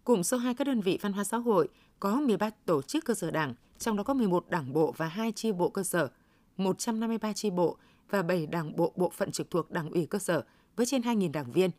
Cụm 0.04 0.22
số 0.22 0.36
2 0.36 0.54
các 0.54 0.66
đơn 0.66 0.80
vị 0.80 0.98
văn 1.02 1.12
hóa 1.12 1.24
xã 1.24 1.36
hội 1.36 1.68
có 2.00 2.20
13 2.20 2.50
tổ 2.64 2.82
chức 2.82 3.04
cơ 3.04 3.14
sở 3.14 3.30
đảng, 3.30 3.54
trong 3.78 3.96
đó 3.96 4.02
có 4.02 4.14
11 4.14 4.50
đảng 4.50 4.72
bộ 4.72 4.94
và 4.96 5.08
2 5.08 5.32
chi 5.32 5.52
bộ 5.52 5.68
cơ 5.68 5.82
sở, 5.82 6.08
153 6.56 7.32
chi 7.32 7.50
bộ 7.50 7.76
và 8.10 8.22
7 8.22 8.46
đảng 8.46 8.76
bộ 8.76 8.92
bộ 8.96 9.10
phận 9.14 9.32
trực 9.32 9.50
thuộc 9.50 9.70
đảng 9.70 9.90
ủy 9.90 10.06
cơ 10.06 10.18
sở 10.18 10.44
với 10.76 10.86
trên 10.86 11.02
2.000 11.02 11.32
đảng 11.32 11.52
viên. 11.52 11.70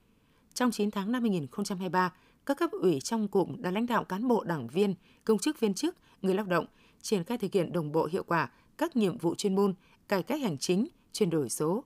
Trong 0.54 0.72
9 0.72 0.92
tháng 0.92 1.12
năm 1.12 1.22
2023, 1.22 2.14
các 2.46 2.58
cấp 2.58 2.72
ủy 2.72 3.00
trong 3.00 3.28
cụm 3.28 3.62
đã 3.62 3.72
lãnh 3.72 3.86
đạo 3.86 4.04
cán 4.04 4.28
bộ 4.28 4.44
đảng 4.44 4.68
viên, 4.68 4.96
công 5.24 5.40
chức 5.40 5.60
viên 5.60 5.74
chức, 5.74 5.96
người 6.22 6.36
lao 6.36 6.46
động 6.46 6.66
triển 7.02 7.24
khai 7.24 7.38
thực 7.38 7.54
hiện 7.54 7.72
đồng 7.72 7.92
bộ 7.92 8.06
hiệu 8.12 8.24
quả 8.24 8.52
các 8.78 8.96
nhiệm 8.96 9.18
vụ 9.18 9.36
chuyên 9.36 9.56
môn, 9.56 9.74
cải 10.08 10.24
cách 10.24 10.42
hành 10.42 10.58
chính, 10.58 10.88
chuyển 11.12 11.30
đổi 11.30 11.50
số. 11.50 11.84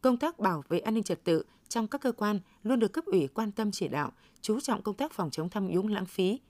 Công 0.00 0.16
tác 0.16 0.38
bảo 0.38 0.64
vệ 0.68 0.78
an 0.78 0.94
ninh 0.94 1.04
trật 1.04 1.24
tự 1.24 1.42
trong 1.68 1.88
các 1.88 2.00
cơ 2.00 2.12
quan 2.12 2.40
luôn 2.62 2.78
được 2.78 2.92
cấp 2.92 3.04
ủy 3.04 3.28
quan 3.28 3.52
tâm 3.52 3.70
chỉ 3.70 3.88
đạo, 3.88 4.12
chú 4.40 4.60
trọng 4.60 4.82
công 4.82 4.94
tác 4.94 5.12
phòng 5.12 5.30
chống 5.30 5.48
tham 5.48 5.68
nhũng 5.68 5.88
lãng 5.88 6.06
phí. 6.06 6.40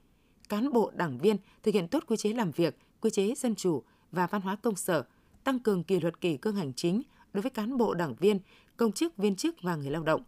Cán 0.49 0.73
bộ 0.73 0.91
đảng 0.95 1.17
viên 1.17 1.37
thực 1.63 1.73
hiện 1.73 1.87
tốt 1.87 2.03
quy 2.07 2.17
chế 2.17 2.33
làm 2.33 2.51
việc, 2.51 2.77
quy 3.01 3.09
chế 3.09 3.33
dân 3.35 3.55
chủ 3.55 3.83
và 4.11 4.27
văn 4.27 4.41
hóa 4.41 4.55
công 4.55 4.75
sở, 4.75 5.03
tăng 5.43 5.59
cường 5.59 5.83
kỷ 5.83 5.99
luật 5.99 6.21
kỷ 6.21 6.37
cương 6.37 6.55
hành 6.55 6.73
chính 6.73 7.01
đối 7.33 7.41
với 7.41 7.49
cán 7.49 7.77
bộ 7.77 7.93
đảng 7.93 8.15
viên, 8.15 8.39
công 8.77 8.91
chức 8.91 9.17
viên 9.17 9.35
chức 9.35 9.55
và 9.61 9.75
người 9.75 9.91
lao 9.91 10.03
động. 10.03 10.23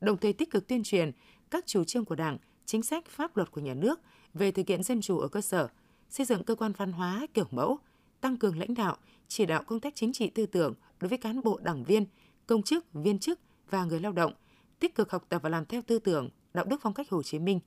Đồng 0.00 0.16
thời 0.16 0.32
tích 0.32 0.50
cực 0.50 0.68
tuyên 0.68 0.82
truyền 0.82 1.10
các 1.50 1.66
chủ 1.66 1.84
trương 1.84 2.04
của 2.04 2.14
Đảng, 2.14 2.38
chính 2.66 2.82
sách 2.82 3.06
pháp 3.06 3.36
luật 3.36 3.50
của 3.50 3.60
nhà 3.60 3.74
nước 3.74 4.00
về 4.34 4.52
thực 4.52 4.68
hiện 4.68 4.82
dân 4.82 5.00
chủ 5.00 5.18
ở 5.18 5.28
cơ 5.28 5.40
sở, 5.40 5.68
xây 6.10 6.26
dựng 6.26 6.44
cơ 6.44 6.54
quan 6.54 6.72
văn 6.72 6.92
hóa 6.92 7.26
kiểu 7.34 7.46
mẫu, 7.50 7.78
tăng 8.20 8.36
cường 8.36 8.58
lãnh 8.58 8.74
đạo, 8.74 8.96
chỉ 9.28 9.46
đạo 9.46 9.62
công 9.66 9.80
tác 9.80 9.94
chính 9.94 10.12
trị 10.12 10.30
tư 10.30 10.46
tưởng 10.46 10.74
đối 11.00 11.08
với 11.08 11.18
cán 11.18 11.42
bộ 11.42 11.58
đảng 11.62 11.84
viên, 11.84 12.06
công 12.46 12.62
chức, 12.62 12.92
viên 12.92 13.18
chức 13.18 13.40
và 13.70 13.84
người 13.84 14.00
lao 14.00 14.12
động, 14.12 14.32
tích 14.78 14.94
cực 14.94 15.10
học 15.10 15.26
tập 15.28 15.42
và 15.42 15.48
làm 15.48 15.66
theo 15.66 15.82
tư 15.82 15.98
tưởng, 15.98 16.28
đạo 16.54 16.64
đức 16.64 16.80
phong 16.82 16.94
cách 16.94 17.10
Hồ 17.10 17.22
Chí 17.22 17.38
Minh. 17.38 17.60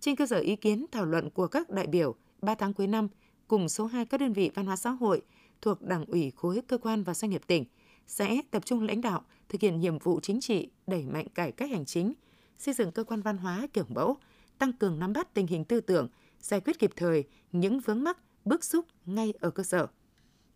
Trên 0.00 0.16
cơ 0.16 0.26
sở 0.26 0.38
ý 0.38 0.56
kiến 0.56 0.86
thảo 0.92 1.04
luận 1.04 1.30
của 1.30 1.46
các 1.46 1.70
đại 1.70 1.86
biểu, 1.86 2.14
3 2.42 2.54
tháng 2.54 2.72
cuối 2.72 2.86
năm, 2.86 3.08
cùng 3.48 3.68
số 3.68 3.86
2 3.86 4.06
các 4.06 4.20
đơn 4.20 4.32
vị 4.32 4.50
văn 4.54 4.66
hóa 4.66 4.76
xã 4.76 4.90
hội 4.90 5.22
thuộc 5.60 5.82
Đảng 5.82 6.04
ủy 6.04 6.32
khối 6.36 6.60
cơ 6.68 6.78
quan 6.78 7.02
và 7.02 7.14
doanh 7.14 7.30
nghiệp 7.30 7.42
tỉnh 7.46 7.64
sẽ 8.06 8.40
tập 8.50 8.66
trung 8.66 8.82
lãnh 8.82 9.00
đạo 9.00 9.22
thực 9.48 9.60
hiện 9.60 9.80
nhiệm 9.80 9.98
vụ 9.98 10.20
chính 10.20 10.40
trị, 10.40 10.68
đẩy 10.86 11.04
mạnh 11.04 11.26
cải 11.34 11.52
cách 11.52 11.70
hành 11.70 11.84
chính, 11.84 12.12
xây 12.58 12.74
dựng 12.74 12.92
cơ 12.92 13.04
quan 13.04 13.22
văn 13.22 13.36
hóa 13.36 13.66
kiểu 13.72 13.84
mẫu, 13.88 14.16
tăng 14.58 14.72
cường 14.72 14.98
nắm 14.98 15.12
bắt 15.12 15.34
tình 15.34 15.46
hình 15.46 15.64
tư 15.64 15.80
tưởng, 15.80 16.08
giải 16.40 16.60
quyết 16.60 16.78
kịp 16.78 16.90
thời 16.96 17.24
những 17.52 17.80
vướng 17.80 18.04
mắc, 18.04 18.18
bức 18.44 18.64
xúc 18.64 18.86
ngay 19.06 19.32
ở 19.40 19.50
cơ 19.50 19.62
sở. 19.62 19.86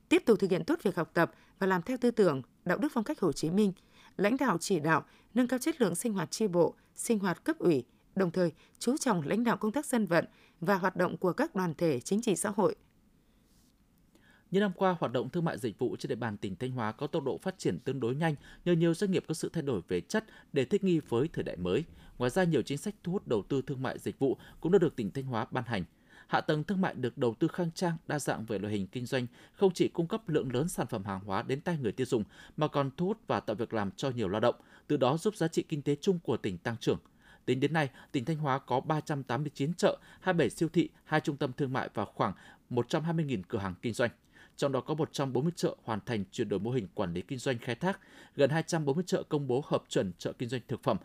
Tiếp 0.09 0.23
tục 0.27 0.39
thực 0.41 0.51
hiện 0.51 0.65
tốt 0.65 0.79
việc 0.83 0.97
học 0.97 1.11
tập 1.15 1.33
và 1.59 1.67
làm 1.67 1.83
theo 1.83 1.97
tư 2.01 2.11
tưởng, 2.11 2.43
đạo 2.65 2.79
đức 2.79 2.89
phong 2.93 3.05
cách 3.05 3.21
Hồ 3.21 3.33
Chí 3.33 3.51
Minh, 3.51 3.73
lãnh 4.17 4.37
đạo 4.37 4.59
chỉ 4.61 4.81
đạo 4.81 5.05
nâng 5.35 5.49
cao 5.49 5.59
chất 5.59 5.81
lượng 5.81 5.95
sinh 5.95 6.13
hoạt 6.13 6.31
tri 6.31 6.47
bộ, 6.47 6.75
sinh 6.95 7.19
hoạt 7.19 7.45
cấp 7.45 7.59
ủy, 7.59 7.85
đồng 8.15 8.31
thời 8.31 8.53
chú 8.79 8.97
trọng 8.97 9.23
lãnh 9.27 9.45
đạo 9.45 9.57
công 9.57 9.73
tác 9.73 9.87
dân 9.87 10.07
vận 10.07 10.25
và 10.61 10.75
hoạt 10.75 10.97
động 10.97 11.17
của 11.17 11.33
các 11.33 11.55
đoàn 11.55 11.75
thể 11.75 12.01
chính 12.01 12.23
trị 12.23 12.37
xã 12.37 12.51
hội. 12.57 12.77
Những 14.51 14.61
năm 14.61 14.73
qua, 14.77 14.97
hoạt 15.01 15.13
động 15.13 15.31
thương 15.31 15.45
mại 15.45 15.59
dịch 15.59 15.79
vụ 15.79 15.97
trên 15.97 16.09
địa 16.09 16.15
bàn 16.15 16.37
tỉnh 16.37 16.57
Thanh 16.57 16.71
Hóa 16.71 16.93
có 16.93 17.07
tốc 17.07 17.25
độ 17.25 17.39
phát 17.39 17.59
triển 17.59 17.79
tương 17.79 18.01
đối 18.01 18.15
nhanh 18.15 18.35
nhờ 18.65 18.73
nhiều 18.73 18.95
doanh 18.95 19.11
nghiệp 19.11 19.25
có 19.29 19.35
sự 19.35 19.49
thay 19.53 19.63
đổi 19.63 19.81
về 19.89 20.01
chất 20.01 20.25
để 20.53 20.65
thích 20.65 20.85
nghi 20.85 21.01
với 21.09 21.29
thời 21.33 21.45
đại 21.45 21.57
mới. 21.57 21.85
Ngoài 22.19 22.31
ra, 22.31 22.45
nhiều 22.45 22.63
chính 22.63 22.79
sách 22.79 22.95
thu 23.03 23.13
hút 23.13 23.29
đầu 23.29 23.43
tư 23.43 23.63
thương 23.67 23.83
mại 23.83 23.99
dịch 23.99 24.19
vụ 24.19 24.37
cũng 24.61 24.73
đã 24.73 24.79
được 24.79 24.97
tỉnh 24.97 25.11
Thanh 25.11 25.25
Hóa 25.25 25.47
ban 25.51 25.65
hành. 25.65 25.85
Hạ 26.27 26.41
tầng 26.41 26.65
thương 26.65 26.81
mại 26.81 26.95
được 26.95 27.19
đầu 27.19 27.35
tư 27.39 27.49
khang 27.49 27.71
trang, 27.75 27.97
đa 28.07 28.19
dạng 28.19 28.45
về 28.45 28.59
loại 28.59 28.73
hình 28.73 28.87
kinh 28.87 29.07
doanh, 29.07 29.27
không 29.53 29.73
chỉ 29.75 29.89
cung 29.89 30.07
cấp 30.07 30.29
lượng 30.29 30.53
lớn 30.53 30.69
sản 30.69 30.87
phẩm 30.87 31.05
hàng 31.05 31.21
hóa 31.21 31.43
đến 31.43 31.61
tay 31.61 31.79
người 31.79 31.93
tiêu 31.93 32.07
dùng 32.07 32.25
mà 32.57 32.69
còn 32.69 32.91
thu 32.97 33.07
hút 33.07 33.19
và 33.27 33.41
tạo 33.41 33.57
việc 33.57 33.75
làm 33.75 33.91
cho 33.91 34.11
nhiều 34.11 34.29
lao 34.29 34.41
động, 34.41 34.55
từ 34.87 34.97
đó 34.97 35.17
giúp 35.17 35.37
giá 35.37 35.49
trị 35.49 35.65
kinh 35.69 35.83
tế 35.83 35.97
chung 36.01 36.19
của 36.19 36.37
tỉnh 36.37 36.59
tăng 36.59 36.77
trưởng. 36.77 36.99
Tính 37.45 37.61
đến 37.61 37.73
nay, 37.73 37.91
tỉnh 38.13 38.25
Thanh 38.25 38.37
Hóa 38.37 38.59
có 38.59 38.81
389 38.81 39.75
chợ, 39.75 39.99
27 40.21 40.51
siêu 40.51 40.69
thị, 40.73 40.89
2 41.05 41.21
trung 41.21 41.37
tâm 41.37 41.53
thương 41.53 41.73
mại 41.73 41.89
và 41.95 42.05
khoảng 42.05 42.33
120.000 42.71 43.43
cửa 43.49 43.59
hàng 43.59 43.75
kinh 43.83 43.93
doanh. 43.93 44.11
Trong 44.57 44.73
đó 44.73 44.81
có 44.81 44.95
140 44.95 45.53
chợ 45.57 45.77
hoàn 45.85 46.01
thành 46.07 46.25
chuyển 46.33 46.49
đổi 46.49 46.61
mô 46.61 46.71
hình 46.71 46.88
quản 46.95 47.14
lý 47.14 47.23
kinh 47.23 47.38
doanh 47.38 47.59
khai 47.59 47.75
thác, 47.75 48.01
gần 48.37 48.51
240 48.51 49.05
chợ 49.07 49.23
công 49.23 49.47
bố 49.47 49.62
hợp 49.66 49.85
chuẩn 49.88 50.12
chợ 50.19 50.33
kinh 50.33 50.49
doanh 50.49 50.61
thực 50.69 50.83
phẩm 50.83 50.97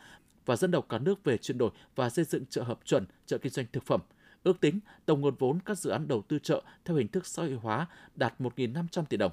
và 0.45 0.55
dẫn 0.55 0.71
đầu 0.71 0.81
cả 0.81 0.97
nước 0.97 1.23
về 1.23 1.37
chuyển 1.37 1.57
đổi 1.57 1.71
và 1.95 2.09
xây 2.09 2.25
dựng 2.25 2.45
chợ 2.45 2.63
hợp 2.63 2.79
chuẩn 2.85 3.05
chợ 3.25 3.37
kinh 3.37 3.51
doanh 3.51 3.65
thực 3.73 3.85
phẩm. 3.85 4.01
Ước 4.43 4.59
tính 4.59 4.79
tổng 5.05 5.21
nguồn 5.21 5.35
vốn 5.39 5.59
các 5.65 5.77
dự 5.77 5.89
án 5.89 6.07
đầu 6.07 6.21
tư 6.21 6.39
chợ 6.39 6.61
theo 6.85 6.97
hình 6.97 7.07
thức 7.07 7.27
xã 7.27 7.41
hội 7.41 7.53
hóa 7.53 7.87
đạt 8.15 8.33
1.500 8.39 9.05
tỷ 9.05 9.17
đồng. 9.17 9.31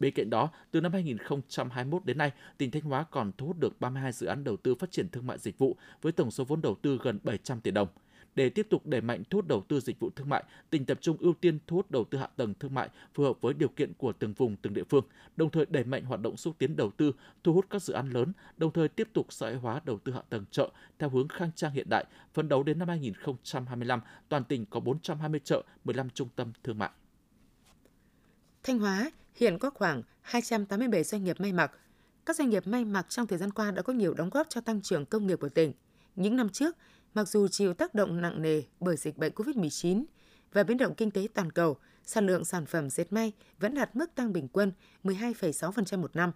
Bên 0.00 0.14
cạnh 0.14 0.30
đó, 0.30 0.50
từ 0.70 0.80
năm 0.80 0.92
2021 0.92 2.04
đến 2.04 2.18
nay, 2.18 2.32
tỉnh 2.58 2.70
Thanh 2.70 2.82
Hóa 2.82 3.04
còn 3.10 3.32
thu 3.38 3.46
hút 3.46 3.58
được 3.58 3.80
32 3.80 4.12
dự 4.12 4.26
án 4.26 4.44
đầu 4.44 4.56
tư 4.56 4.74
phát 4.74 4.90
triển 4.90 5.08
thương 5.08 5.26
mại 5.26 5.38
dịch 5.38 5.58
vụ 5.58 5.76
với 6.02 6.12
tổng 6.12 6.30
số 6.30 6.44
vốn 6.44 6.62
đầu 6.62 6.74
tư 6.82 6.98
gần 7.02 7.18
700 7.22 7.60
tỷ 7.60 7.70
đồng. 7.70 7.88
Để 8.34 8.50
tiếp 8.50 8.66
tục 8.70 8.86
đẩy 8.86 9.00
mạnh 9.00 9.22
thu 9.30 9.38
hút 9.38 9.48
đầu 9.48 9.64
tư 9.68 9.80
dịch 9.80 10.00
vụ 10.00 10.10
thương 10.10 10.28
mại, 10.28 10.44
tỉnh 10.70 10.84
tập 10.84 10.98
trung 11.00 11.16
ưu 11.20 11.34
tiên 11.40 11.58
thu 11.66 11.76
hút 11.76 11.90
đầu 11.90 12.04
tư 12.04 12.18
hạ 12.18 12.28
tầng 12.36 12.54
thương 12.54 12.74
mại 12.74 12.88
phù 13.14 13.22
hợp 13.22 13.40
với 13.40 13.54
điều 13.54 13.68
kiện 13.68 13.92
của 13.94 14.12
từng 14.12 14.32
vùng, 14.32 14.56
từng 14.56 14.74
địa 14.74 14.84
phương, 14.84 15.04
đồng 15.36 15.50
thời 15.50 15.66
đẩy 15.68 15.84
mạnh 15.84 16.04
hoạt 16.04 16.20
động 16.20 16.36
xúc 16.36 16.54
tiến 16.58 16.76
đầu 16.76 16.90
tư, 16.90 17.12
thu 17.44 17.52
hút 17.52 17.66
các 17.70 17.82
dự 17.82 17.94
án 17.94 18.10
lớn, 18.10 18.32
đồng 18.56 18.72
thời 18.72 18.88
tiếp 18.88 19.08
tục 19.12 19.26
xã 19.30 19.46
hội 19.46 19.56
hóa 19.56 19.80
đầu 19.84 19.98
tư 19.98 20.12
hạ 20.12 20.22
tầng 20.28 20.44
chợ 20.50 20.70
theo 20.98 21.10
hướng 21.10 21.28
khang 21.28 21.50
trang 21.56 21.72
hiện 21.72 21.86
đại, 21.90 22.04
phấn 22.34 22.48
đấu 22.48 22.62
đến 22.62 22.78
năm 22.78 22.88
2025, 22.88 24.00
toàn 24.28 24.44
tỉnh 24.44 24.66
có 24.66 24.80
420 24.80 25.40
chợ, 25.44 25.62
15 25.84 26.10
trung 26.10 26.28
tâm 26.36 26.52
thương 26.64 26.78
mại. 26.78 26.90
Thanh 28.62 28.78
Hóa 28.78 29.10
hiện 29.34 29.58
có 29.58 29.70
khoảng 29.70 30.02
287 30.20 31.04
doanh 31.04 31.24
nghiệp 31.24 31.40
may 31.40 31.52
mặc. 31.52 31.72
Các 32.26 32.36
doanh 32.36 32.50
nghiệp 32.50 32.66
may 32.66 32.84
mặc 32.84 33.06
trong 33.08 33.26
thời 33.26 33.38
gian 33.38 33.50
qua 33.50 33.70
đã 33.70 33.82
có 33.82 33.92
nhiều 33.92 34.14
đóng 34.14 34.30
góp 34.30 34.46
cho 34.50 34.60
tăng 34.60 34.82
trưởng 34.82 35.06
công 35.06 35.26
nghiệp 35.26 35.40
của 35.40 35.48
tỉnh. 35.48 35.72
Những 36.16 36.36
năm 36.36 36.48
trước, 36.48 36.76
mặc 37.14 37.28
dù 37.28 37.48
chịu 37.48 37.74
tác 37.74 37.94
động 37.94 38.20
nặng 38.20 38.42
nề 38.42 38.62
bởi 38.80 38.96
dịch 38.96 39.18
bệnh 39.18 39.32
COVID-19 39.32 40.04
và 40.52 40.62
biến 40.62 40.76
động 40.76 40.94
kinh 40.94 41.10
tế 41.10 41.28
toàn 41.34 41.52
cầu, 41.52 41.76
sản 42.04 42.26
lượng 42.26 42.44
sản 42.44 42.66
phẩm 42.66 42.90
dệt 42.90 43.12
may 43.12 43.32
vẫn 43.58 43.74
đạt 43.74 43.96
mức 43.96 44.14
tăng 44.14 44.32
bình 44.32 44.48
quân 44.52 44.72
12,6% 45.04 45.98
một 45.98 46.16
năm. 46.16 46.32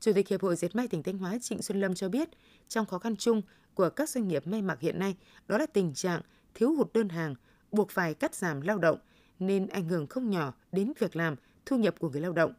Chủ 0.00 0.12
tịch 0.12 0.28
Hiệp 0.28 0.42
hội 0.42 0.56
Dệt 0.56 0.76
may 0.76 0.88
tỉnh 0.88 1.02
Thanh 1.02 1.18
Hóa 1.18 1.38
Trịnh 1.40 1.62
Xuân 1.62 1.80
Lâm 1.80 1.94
cho 1.94 2.08
biết, 2.08 2.28
trong 2.68 2.86
khó 2.86 2.98
khăn 2.98 3.16
chung 3.16 3.42
của 3.74 3.90
các 3.90 4.08
doanh 4.08 4.28
nghiệp 4.28 4.46
may 4.46 4.62
mặc 4.62 4.80
hiện 4.80 4.98
nay 4.98 5.16
đó 5.48 5.58
là 5.58 5.66
tình 5.66 5.94
trạng 5.94 6.20
thiếu 6.54 6.74
hụt 6.74 6.92
đơn 6.92 7.08
hàng, 7.08 7.34
buộc 7.72 7.90
phải 7.90 8.14
cắt 8.14 8.34
giảm 8.34 8.60
lao 8.60 8.78
động 8.78 8.98
nên 9.38 9.66
ảnh 9.66 9.88
hưởng 9.88 10.06
không 10.06 10.30
nhỏ 10.30 10.54
đến 10.72 10.92
việc 10.98 11.16
làm, 11.16 11.36
thu 11.66 11.76
nhập 11.76 11.94
của 11.98 12.08
người 12.08 12.20
lao 12.20 12.32
động. 12.32 12.52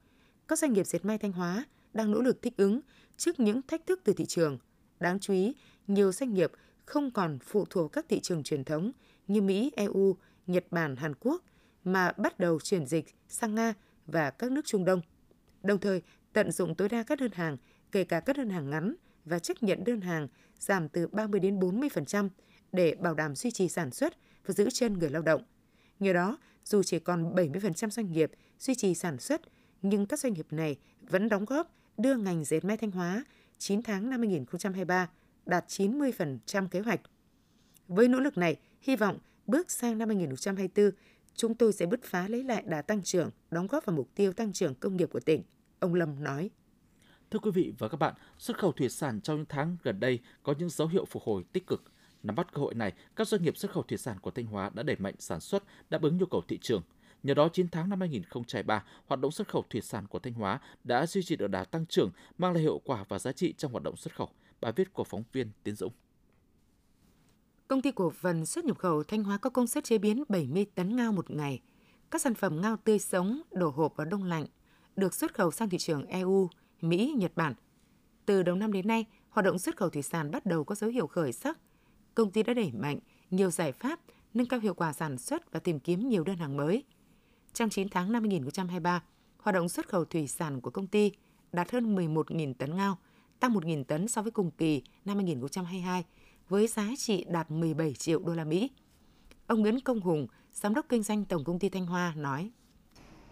Các 0.48 0.60
doanh 0.60 0.74
nghiệp 0.74 0.88
dệt 0.88 1.06
may 1.06 1.18
Thanh 1.18 1.32
Hóa 1.32 1.66
đang 1.94 2.12
nỗ 2.12 2.22
lực 2.22 2.42
thích 2.42 2.58
ứng 2.58 2.82
trước 3.18 3.40
những 3.40 3.62
thách 3.62 3.86
thức 3.86 4.02
từ 4.04 4.14
thị 4.14 4.26
trường. 4.26 4.58
Đáng 5.00 5.20
chú 5.20 5.34
ý, 5.34 5.54
nhiều 5.88 6.12
doanh 6.12 6.34
nghiệp 6.34 6.52
không 6.86 7.12
còn 7.12 7.40
phụ 7.40 7.66
thuộc 7.70 7.92
các 7.92 8.06
thị 8.10 8.20
trường 8.20 8.44
truyền 8.44 8.64
thống 8.64 8.92
như 9.28 9.42
Mỹ, 9.42 9.72
EU, 9.76 10.18
Nhật 10.48 10.66
Bản, 10.72 10.96
Hàn 10.96 11.14
Quốc 11.20 11.44
mà 11.84 12.12
bắt 12.12 12.40
đầu 12.40 12.60
chuyển 12.60 12.86
dịch 12.86 13.06
sang 13.30 13.56
Nga 13.56 13.74
và 14.06 14.30
các 14.30 14.52
nước 14.52 14.66
Trung 14.66 14.86
Đông. 14.86 15.02
Đồng 15.64 15.80
thời, 15.80 16.02
tận 16.34 16.52
dụng 16.52 16.76
tối 16.76 16.90
đa 16.90 17.04
các 17.04 17.20
đơn 17.20 17.32
hàng, 17.32 17.58
kể 17.92 18.04
cả 18.04 18.20
các 18.20 18.38
đơn 18.38 18.50
hàng 18.50 18.70
ngắn 18.70 18.96
và 19.26 19.40
chấp 19.40 19.64
nhận 19.64 19.84
đơn 19.84 20.02
hàng 20.02 20.28
giảm 20.60 20.90
từ 20.90 21.08
30 21.08 21.40
đến 21.40 21.60
40% 21.60 22.30
để 22.72 22.96
bảo 22.96 23.14
đảm 23.14 23.36
duy 23.36 23.52
trì 23.52 23.70
sản 23.70 23.92
xuất 23.92 24.14
và 24.46 24.54
giữ 24.54 24.70
chân 24.70 25.00
người 25.00 25.10
lao 25.10 25.22
động. 25.22 25.44
Nhờ 26.00 26.14
đó, 26.14 26.38
dù 26.66 26.84
chỉ 26.84 27.00
còn 27.00 27.36
70% 27.36 27.90
doanh 27.90 28.12
nghiệp 28.12 28.32
duy 28.60 28.76
trì 28.76 28.96
sản 28.96 29.20
xuất, 29.20 29.42
nhưng 29.82 30.06
các 30.06 30.20
doanh 30.20 30.34
nghiệp 30.34 30.48
này 30.52 30.78
vẫn 31.02 31.30
đóng 31.30 31.46
góp 31.46 31.76
đưa 31.98 32.16
ngành 32.16 32.44
dệt 32.44 32.66
may 32.66 32.78
Thanh 32.78 32.92
Hóa 32.92 33.24
9 33.58 33.84
tháng 33.84 34.10
năm 34.10 34.20
2023 34.20 35.10
đạt 35.46 35.66
90% 35.68 36.68
kế 36.68 36.80
hoạch. 36.80 37.02
Với 37.88 38.08
nỗ 38.08 38.20
lực 38.20 38.38
này, 38.38 38.56
hy 38.82 38.96
vọng 38.96 39.18
bước 39.48 39.72
sang 39.72 39.98
năm 39.98 40.10
2024, 40.10 40.92
chúng 41.36 41.56
tôi 41.56 41.74
sẽ 41.74 41.86
bứt 41.86 42.04
phá 42.04 42.28
lấy 42.28 42.44
lại 42.44 42.64
đà 42.68 42.82
tăng 42.82 43.04
trưởng, 43.04 43.30
đóng 43.52 43.68
góp 43.68 43.86
vào 43.86 43.96
mục 43.96 44.10
tiêu 44.16 44.34
tăng 44.34 44.54
trưởng 44.54 44.76
công 44.76 44.98
nghiệp 44.98 45.10
của 45.12 45.20
tỉnh, 45.20 45.44
ông 45.80 45.94
Lâm 45.94 46.24
nói. 46.24 46.50
Thưa 47.32 47.40
quý 47.40 47.52
vị 47.52 47.74
và 47.78 47.88
các 47.88 47.98
bạn, 47.98 48.14
xuất 48.38 48.58
khẩu 48.58 48.72
thủy 48.72 48.90
sản 48.90 49.22
trong 49.22 49.38
những 49.38 49.46
tháng 49.50 49.78
gần 49.84 50.00
đây 50.00 50.20
có 50.44 50.54
những 50.60 50.70
dấu 50.70 50.88
hiệu 50.88 51.06
phục 51.06 51.24
hồi 51.24 51.44
tích 51.54 51.68
cực. 51.68 51.84
Nắm 52.24 52.36
bắt 52.36 52.54
cơ 52.54 52.62
hội 52.62 52.74
này, 52.76 52.94
các 53.16 53.28
doanh 53.28 53.44
nghiệp 53.44 53.58
xuất 53.58 53.72
khẩu 53.72 53.84
thủy 53.84 53.98
sản 53.98 54.20
của 54.20 54.32
Thanh 54.32 54.46
Hóa 54.46 54.72
đã 54.74 54.84
đẩy 54.84 54.96
mạnh 54.96 55.16
sản 55.20 55.40
xuất, 55.40 55.64
đáp 55.90 56.02
ứng 56.02 56.18
nhu 56.18 56.26
cầu 56.26 56.42
thị 56.48 56.60
trường. 56.62 56.82
Nhờ 57.24 57.34
đó, 57.34 57.50
9 57.54 57.68
tháng 57.70 57.90
năm 57.90 58.00
2023, 58.00 58.84
hoạt 59.06 59.20
động 59.22 59.32
xuất 59.32 59.48
khẩu 59.48 59.66
thủy 59.70 59.82
sản 59.82 60.08
của 60.08 60.20
Thanh 60.20 60.34
Hóa 60.34 60.60
đã 60.84 61.06
duy 61.06 61.24
trì 61.24 61.36
được 61.36 61.48
đà 61.48 61.64
tăng 61.64 61.86
trưởng, 61.86 62.12
mang 62.38 62.54
lại 62.54 62.62
hiệu 62.62 62.82
quả 62.86 63.06
và 63.10 63.20
giá 63.20 63.32
trị 63.32 63.54
trong 63.58 63.72
hoạt 63.72 63.84
động 63.84 63.96
xuất 63.96 64.16
khẩu. 64.16 64.30
Bài 64.62 64.72
viết 64.76 64.94
của 64.94 65.04
phóng 65.04 65.24
viên 65.32 65.52
Tiến 65.64 65.76
Dũng. 65.76 65.94
Công 67.68 67.82
ty 67.82 67.92
cổ 67.92 68.10
phần 68.10 68.46
xuất 68.46 68.66
nhập 68.66 68.78
khẩu 68.78 69.04
Thanh 69.04 69.24
Hóa 69.24 69.38
có 69.38 69.50
công 69.50 69.68
suất 69.68 69.84
chế 69.84 69.98
biến 69.98 70.24
70 70.30 70.66
tấn 70.76 70.96
ngao 70.96 71.12
một 71.12 71.32
ngày. 71.32 71.62
Các 72.12 72.22
sản 72.22 72.34
phẩm 72.34 72.62
ngao 72.62 72.78
tươi 72.78 73.00
sống, 73.00 73.42
đổ 73.52 73.70
hộp 73.70 73.94
và 73.96 74.06
đông 74.06 74.24
lạnh 74.24 74.46
được 74.96 75.14
xuất 75.14 75.34
khẩu 75.34 75.52
sang 75.52 75.70
thị 75.70 75.78
trường 75.78 76.06
EU, 76.06 76.50
Mỹ, 76.82 77.14
Nhật 77.18 77.32
Bản. 77.36 77.54
Từ 78.26 78.44
đầu 78.44 78.56
năm 78.56 78.72
đến 78.72 78.88
nay, 78.88 79.06
hoạt 79.30 79.46
động 79.46 79.60
xuất 79.60 79.78
khẩu 79.78 79.90
thủy 79.90 80.02
sản 80.02 80.32
bắt 80.32 80.46
đầu 80.46 80.64
có 80.64 80.76
dấu 80.76 80.90
hiệu 80.90 81.08
khởi 81.08 81.34
sắc. 81.34 81.60
Công 82.16 82.32
ty 82.32 82.44
đã 82.44 82.54
đẩy 82.54 82.72
mạnh 82.72 83.00
nhiều 83.32 83.52
giải 83.52 83.72
pháp 83.72 84.00
nâng 84.34 84.48
cao 84.48 84.60
hiệu 84.60 84.74
quả 84.74 84.94
sản 84.94 85.18
xuất 85.18 85.52
và 85.52 85.60
tìm 85.60 85.80
kiếm 85.80 86.10
nhiều 86.10 86.24
đơn 86.24 86.38
hàng 86.38 86.58
mới. 86.58 86.84
Trong 87.54 87.70
9 87.70 87.90
tháng 87.90 88.12
năm 88.12 88.24
2023, 88.24 89.04
hoạt 89.38 89.54
động 89.54 89.70
xuất 89.70 89.88
khẩu 89.88 90.06
thủy 90.06 90.28
sản 90.28 90.62
của 90.62 90.72
công 90.72 90.88
ty 90.88 91.12
đạt 91.52 91.72
hơn 91.72 91.96
11.000 91.96 92.54
tấn 92.54 92.76
ngao, 92.76 92.98
tăng 93.40 93.54
1.000 93.54 93.84
tấn 93.84 94.08
so 94.08 94.22
với 94.22 94.32
cùng 94.32 94.52
kỳ 94.52 94.82
năm 95.06 95.18
2022 95.18 96.04
với 96.50 96.68
giá 96.68 96.88
trị 96.98 97.26
đạt 97.28 97.52
17 97.52 97.94
triệu 97.94 98.20
đô 98.20 98.34
la 98.34 98.44
Mỹ. 98.44 98.70
Ông 99.48 99.62
Nguyễn 99.62 99.80
Công 99.80 100.00
Hùng, 100.00 100.28
giám 100.52 100.74
đốc 100.74 100.86
kinh 100.90 101.04
doanh 101.04 101.26
Tổng 101.26 101.44
công 101.44 101.60
ty 101.60 101.70
Thanh 101.70 101.86
Hoa 101.86 102.14
nói: 102.18 102.50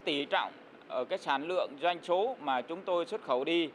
Tỷ 0.04 0.24
trọng 0.24 0.52
ở 0.88 1.04
cái 1.04 1.18
sản 1.18 1.46
lượng 1.46 1.70
doanh 1.82 1.98
số 2.02 2.36
mà 2.40 2.62
chúng 2.62 2.82
tôi 2.86 3.06
xuất 3.06 3.22
khẩu 3.22 3.44
đi 3.44 3.68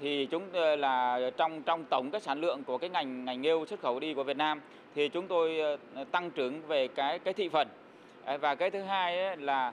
thì 0.00 0.26
chúng 0.26 0.42
ờ, 0.52 0.76
là 0.76 1.20
trong 1.36 1.62
trong 1.62 1.84
tổng 1.84 2.10
cái 2.10 2.20
sản 2.20 2.40
lượng 2.40 2.64
của 2.64 2.78
cái 2.78 2.90
ngành 2.90 3.24
ngành 3.24 3.42
nghêu 3.42 3.66
xuất 3.66 3.80
khẩu 3.80 4.00
đi 4.00 4.14
của 4.14 4.24
Việt 4.24 4.36
Nam 4.36 4.60
thì 4.94 5.08
chúng 5.08 5.28
tôi 5.28 5.60
ờ, 5.94 6.04
tăng 6.04 6.30
trưởng 6.30 6.62
về 6.66 6.88
cái 6.88 7.18
cái 7.18 7.34
thị 7.34 7.48
phần. 7.48 7.68
Ờ, 8.24 8.38
và 8.38 8.54
cái 8.54 8.70
thứ 8.70 8.82
hai 8.82 9.24
ấy 9.24 9.36
là 9.36 9.72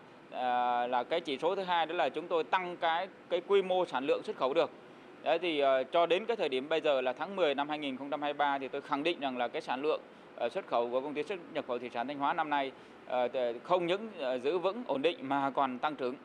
là 0.88 1.04
cái 1.04 1.22
chỉ 1.22 1.38
số 1.38 1.56
thứ 1.56 1.64
hai 1.64 1.86
đó 1.86 1.96
là 1.96 2.10
chúng 2.10 2.28
tôi 2.28 2.44
tăng 2.44 2.78
cái 2.78 3.08
cái 3.30 3.42
quy 3.48 3.62
mô 3.62 3.86
sản 3.86 4.06
lượng 4.06 4.24
xuất 4.24 4.38
khẩu 4.38 4.54
được. 4.54 4.70
Đấy 5.24 5.40
thì 5.42 5.62
uh, 5.64 5.88
cho 5.92 6.06
đến 6.06 6.26
cái 6.26 6.38
thời 6.38 6.50
điểm 6.50 6.70
bây 6.70 6.82
giờ 6.82 7.02
là 7.02 7.14
tháng 7.14 7.36
10 7.36 7.56
năm 7.56 7.70
2023 7.70 8.60
thì 8.60 8.68
tôi 8.68 8.82
khẳng 8.82 9.04
định 9.04 9.20
rằng 9.20 9.38
là 9.38 9.48
cái 9.48 9.62
sản 9.62 9.82
lượng 9.82 10.02
uh, 10.46 10.52
xuất 10.52 10.68
khẩu 10.68 10.90
của 10.90 11.02
công 11.02 11.14
ty 11.14 11.24
xuất 11.24 11.40
nhập 11.54 11.66
khẩu 11.68 11.80
thủy 11.80 11.90
sản 11.94 12.08
Thanh 12.08 12.20
Hóa 12.20 12.34
năm 12.34 12.50
nay 12.50 12.72
uh, 13.06 13.12
không 13.64 13.88
những 13.88 14.08
uh, 14.08 14.44
giữ 14.44 14.58
vững 14.58 14.84
ổn 14.88 15.02
định 15.02 15.30
mà 15.30 15.52
còn 15.52 15.80
tăng 15.80 15.96
trưởng. 15.96 16.16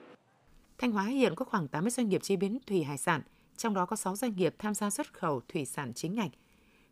Thanh 0.79 0.93
Hóa 0.93 1.05
hiện 1.05 1.35
có 1.35 1.45
khoảng 1.45 1.69
80 1.69 1.91
doanh 1.91 2.09
nghiệp 2.09 2.23
chế 2.23 2.37
biến 2.37 2.59
thủy 2.67 2.83
hải 2.83 2.99
sản, 2.99 3.23
trong 3.57 3.75
đó 3.75 3.87
có 3.87 3.97
6 3.97 4.17
doanh 4.17 4.37
nghiệp 4.37 4.55
tham 4.59 4.75
gia 4.75 4.91
xuất 4.91 5.13
khẩu 5.13 5.41
thủy 5.49 5.65
sản 5.65 5.93
chính 5.95 6.15
ngạch. 6.15 6.31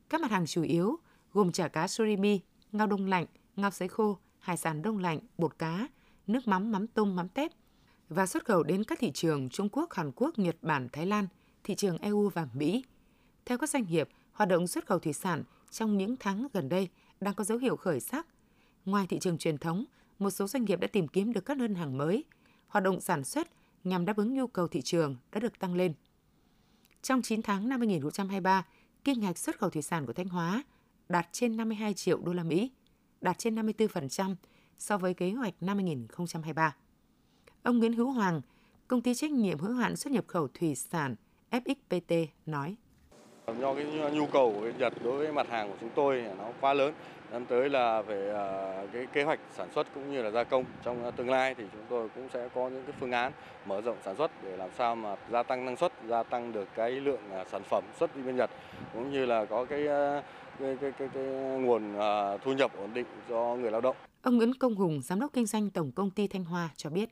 Các 0.08 0.20
mặt 0.20 0.30
hàng 0.30 0.46
chủ 0.46 0.62
yếu 0.62 0.96
gồm 1.32 1.52
chả 1.52 1.68
cá 1.68 1.88
surimi, 1.88 2.40
ngao 2.72 2.86
đông 2.86 3.06
lạnh, 3.06 3.26
ngao 3.56 3.70
sấy 3.70 3.88
khô, 3.88 4.18
hải 4.38 4.56
sản 4.56 4.82
đông 4.82 4.98
lạnh, 4.98 5.18
bột 5.38 5.58
cá, 5.58 5.88
nước 6.26 6.48
mắm, 6.48 6.72
mắm 6.72 6.86
tôm, 6.86 7.16
mắm 7.16 7.28
tép 7.28 7.50
và 8.08 8.26
xuất 8.26 8.44
khẩu 8.44 8.62
đến 8.62 8.84
các 8.84 8.98
thị 8.98 9.10
trường 9.14 9.48
Trung 9.48 9.68
Quốc, 9.68 9.92
Hàn 9.92 10.12
Quốc, 10.16 10.38
Nhật 10.38 10.56
Bản, 10.62 10.88
Thái 10.92 11.06
Lan– 11.06 11.26
thị 11.66 11.74
trường 11.74 11.98
EU 11.98 12.28
và 12.28 12.48
Mỹ. 12.54 12.84
Theo 13.44 13.58
các 13.58 13.70
doanh 13.70 13.86
nghiệp, 13.88 14.08
hoạt 14.32 14.48
động 14.48 14.66
xuất 14.66 14.86
khẩu 14.86 14.98
thủy 14.98 15.12
sản 15.12 15.42
trong 15.70 15.98
những 15.98 16.16
tháng 16.20 16.46
gần 16.52 16.68
đây 16.68 16.88
đang 17.20 17.34
có 17.34 17.44
dấu 17.44 17.58
hiệu 17.58 17.76
khởi 17.76 18.00
sắc. 18.00 18.26
Ngoài 18.84 19.06
thị 19.06 19.18
trường 19.18 19.38
truyền 19.38 19.58
thống, 19.58 19.84
một 20.18 20.30
số 20.30 20.46
doanh 20.46 20.64
nghiệp 20.64 20.80
đã 20.80 20.86
tìm 20.86 21.08
kiếm 21.08 21.32
được 21.32 21.44
các 21.44 21.58
đơn 21.58 21.74
hàng 21.74 21.98
mới. 21.98 22.24
Hoạt 22.68 22.84
động 22.84 23.00
sản 23.00 23.24
xuất 23.24 23.48
nhằm 23.84 24.04
đáp 24.04 24.16
ứng 24.16 24.34
nhu 24.34 24.46
cầu 24.46 24.68
thị 24.68 24.82
trường 24.82 25.16
đã 25.32 25.40
được 25.40 25.58
tăng 25.58 25.74
lên. 25.74 25.94
Trong 27.02 27.22
9 27.22 27.42
tháng 27.42 27.68
năm 27.68 27.80
2023, 27.80 28.66
kim 29.04 29.20
ngạch 29.20 29.38
xuất 29.38 29.58
khẩu 29.58 29.70
thủy 29.70 29.82
sản 29.82 30.06
của 30.06 30.12
Thanh 30.12 30.28
Hóa 30.28 30.64
đạt 31.08 31.28
trên 31.32 31.56
52 31.56 31.94
triệu 31.94 32.20
đô 32.20 32.32
la 32.32 32.42
Mỹ, 32.42 32.70
đạt 33.20 33.38
trên 33.38 33.54
54% 33.54 34.34
so 34.78 34.98
với 34.98 35.14
kế 35.14 35.30
hoạch 35.30 35.54
năm 35.60 35.76
2023. 35.76 36.76
Ông 37.62 37.78
Nguyễn 37.78 37.92
Hữu 37.92 38.10
Hoàng, 38.10 38.40
công 38.88 39.02
ty 39.02 39.14
trách 39.14 39.30
nhiệm 39.30 39.58
hữu 39.58 39.74
hạn 39.74 39.96
xuất 39.96 40.12
nhập 40.12 40.24
khẩu 40.26 40.48
thủy 40.48 40.74
sản 40.74 41.14
FXPT 41.50 42.26
nói. 42.46 42.76
Do 43.60 43.74
cái 43.74 43.84
nhu 44.12 44.26
cầu 44.26 44.54
của 44.60 44.70
Nhật 44.78 44.92
đối 45.04 45.18
với 45.18 45.32
mặt 45.32 45.48
hàng 45.50 45.68
của 45.68 45.76
chúng 45.80 45.90
tôi 45.94 46.24
nó 46.38 46.44
quá 46.60 46.74
lớn, 46.74 46.94
dẫn 47.32 47.46
tới 47.46 47.70
là 47.70 48.02
về 48.02 48.32
à, 48.34 48.46
cái 48.92 49.06
kế 49.12 49.22
hoạch 49.22 49.40
sản 49.56 49.68
xuất 49.74 49.86
cũng 49.94 50.12
như 50.12 50.22
là 50.22 50.30
gia 50.30 50.44
công 50.44 50.64
trong 50.84 51.12
tương 51.16 51.30
lai 51.30 51.54
thì 51.54 51.64
chúng 51.72 51.84
tôi 51.88 52.08
cũng 52.14 52.28
sẽ 52.32 52.48
có 52.54 52.68
những 52.68 52.82
cái 52.86 52.94
phương 53.00 53.12
án 53.12 53.32
mở 53.66 53.80
rộng 53.80 53.96
sản 54.04 54.16
xuất 54.16 54.30
để 54.42 54.56
làm 54.56 54.70
sao 54.78 54.96
mà 54.96 55.16
gia 55.30 55.42
tăng 55.42 55.64
năng 55.64 55.76
suất, 55.76 55.92
gia 56.08 56.22
tăng 56.22 56.52
được 56.52 56.68
cái 56.74 56.90
lượng 56.90 57.30
à, 57.32 57.44
sản 57.50 57.62
phẩm 57.70 57.84
xuất 57.98 58.16
đi 58.16 58.22
bên 58.22 58.36
Nhật 58.36 58.50
cũng 58.92 59.12
như 59.12 59.26
là 59.26 59.44
có 59.44 59.64
cái 59.64 59.88
à, 59.88 60.22
cái, 60.58 60.76
cái, 60.80 60.92
cái, 60.98 61.08
cái 61.14 61.24
nguồn 61.60 61.94
thu 62.44 62.52
nhập 62.52 62.70
ổn 62.78 62.94
định 62.94 63.06
cho 63.28 63.56
người 63.56 63.70
lao 63.70 63.80
động. 63.80 63.96
Ông 64.22 64.36
Nguyễn 64.36 64.54
Công 64.54 64.74
Hùng, 64.74 65.00
giám 65.02 65.20
đốc 65.20 65.32
kinh 65.32 65.46
doanh 65.46 65.70
tổng 65.70 65.92
công 65.92 66.10
ty 66.10 66.28
Thanh 66.28 66.44
Hoa 66.44 66.70
cho 66.76 66.90
biết 66.90 67.08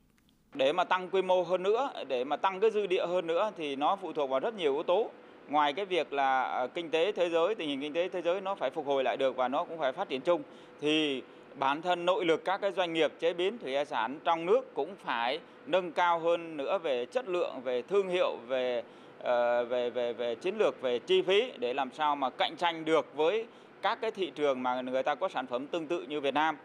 để 0.54 0.72
mà 0.72 0.84
tăng 0.84 1.08
quy 1.08 1.22
mô 1.22 1.42
hơn 1.42 1.62
nữa, 1.62 1.90
để 2.08 2.24
mà 2.24 2.36
tăng 2.36 2.60
cái 2.60 2.70
dư 2.70 2.86
địa 2.86 3.06
hơn 3.06 3.26
nữa 3.26 3.52
thì 3.56 3.76
nó 3.76 3.96
phụ 3.96 4.12
thuộc 4.12 4.30
vào 4.30 4.40
rất 4.40 4.54
nhiều 4.54 4.74
yếu 4.74 4.82
tố. 4.82 5.10
Ngoài 5.48 5.72
cái 5.72 5.84
việc 5.84 6.12
là 6.12 6.42
à, 6.42 6.66
kinh 6.66 6.90
tế 6.90 7.12
thế 7.12 7.28
giới, 7.28 7.54
tình 7.54 7.68
hình 7.68 7.80
kinh 7.80 7.92
tế 7.92 8.08
thế 8.08 8.22
giới 8.22 8.40
nó 8.40 8.54
phải 8.54 8.70
phục 8.70 8.86
hồi 8.86 9.04
lại 9.04 9.16
được 9.16 9.36
và 9.36 9.48
nó 9.48 9.64
cũng 9.64 9.78
phải 9.78 9.92
phát 9.92 10.08
triển 10.08 10.20
chung 10.20 10.42
thì 10.80 11.22
bản 11.58 11.82
thân 11.82 12.06
nội 12.06 12.24
lực 12.24 12.44
các 12.44 12.60
cái 12.60 12.72
doanh 12.72 12.92
nghiệp 12.92 13.12
chế 13.20 13.32
biến 13.32 13.58
thủy 13.58 13.74
hải 13.74 13.84
sản 13.84 14.18
trong 14.24 14.46
nước 14.46 14.74
cũng 14.74 14.94
phải 15.04 15.40
nâng 15.66 15.92
cao 15.92 16.18
hơn 16.18 16.56
nữa 16.56 16.78
về 16.78 17.06
chất 17.06 17.28
lượng, 17.28 17.60
về 17.64 17.82
thương 17.82 18.08
hiệu, 18.08 18.36
về 18.46 18.82
ờ, 19.22 19.64
về 19.64 19.90
về 19.90 20.12
về 20.12 20.34
chiến 20.34 20.58
lược, 20.58 20.82
về 20.82 20.98
chi 20.98 21.22
phí 21.22 21.52
để 21.58 21.74
làm 21.74 21.90
sao 21.92 22.16
mà 22.16 22.30
cạnh 22.30 22.56
tranh 22.56 22.84
được 22.84 23.16
với 23.16 23.46
các 23.82 24.00
cái 24.00 24.10
thị 24.10 24.32
trường 24.34 24.62
mà 24.62 24.80
người 24.80 25.02
ta 25.02 25.14
có 25.14 25.28
sản 25.28 25.46
phẩm 25.46 25.66
tương 25.66 25.86
tự 25.86 26.02
như 26.08 26.20
Việt 26.20 26.34
Nam. 26.34 26.56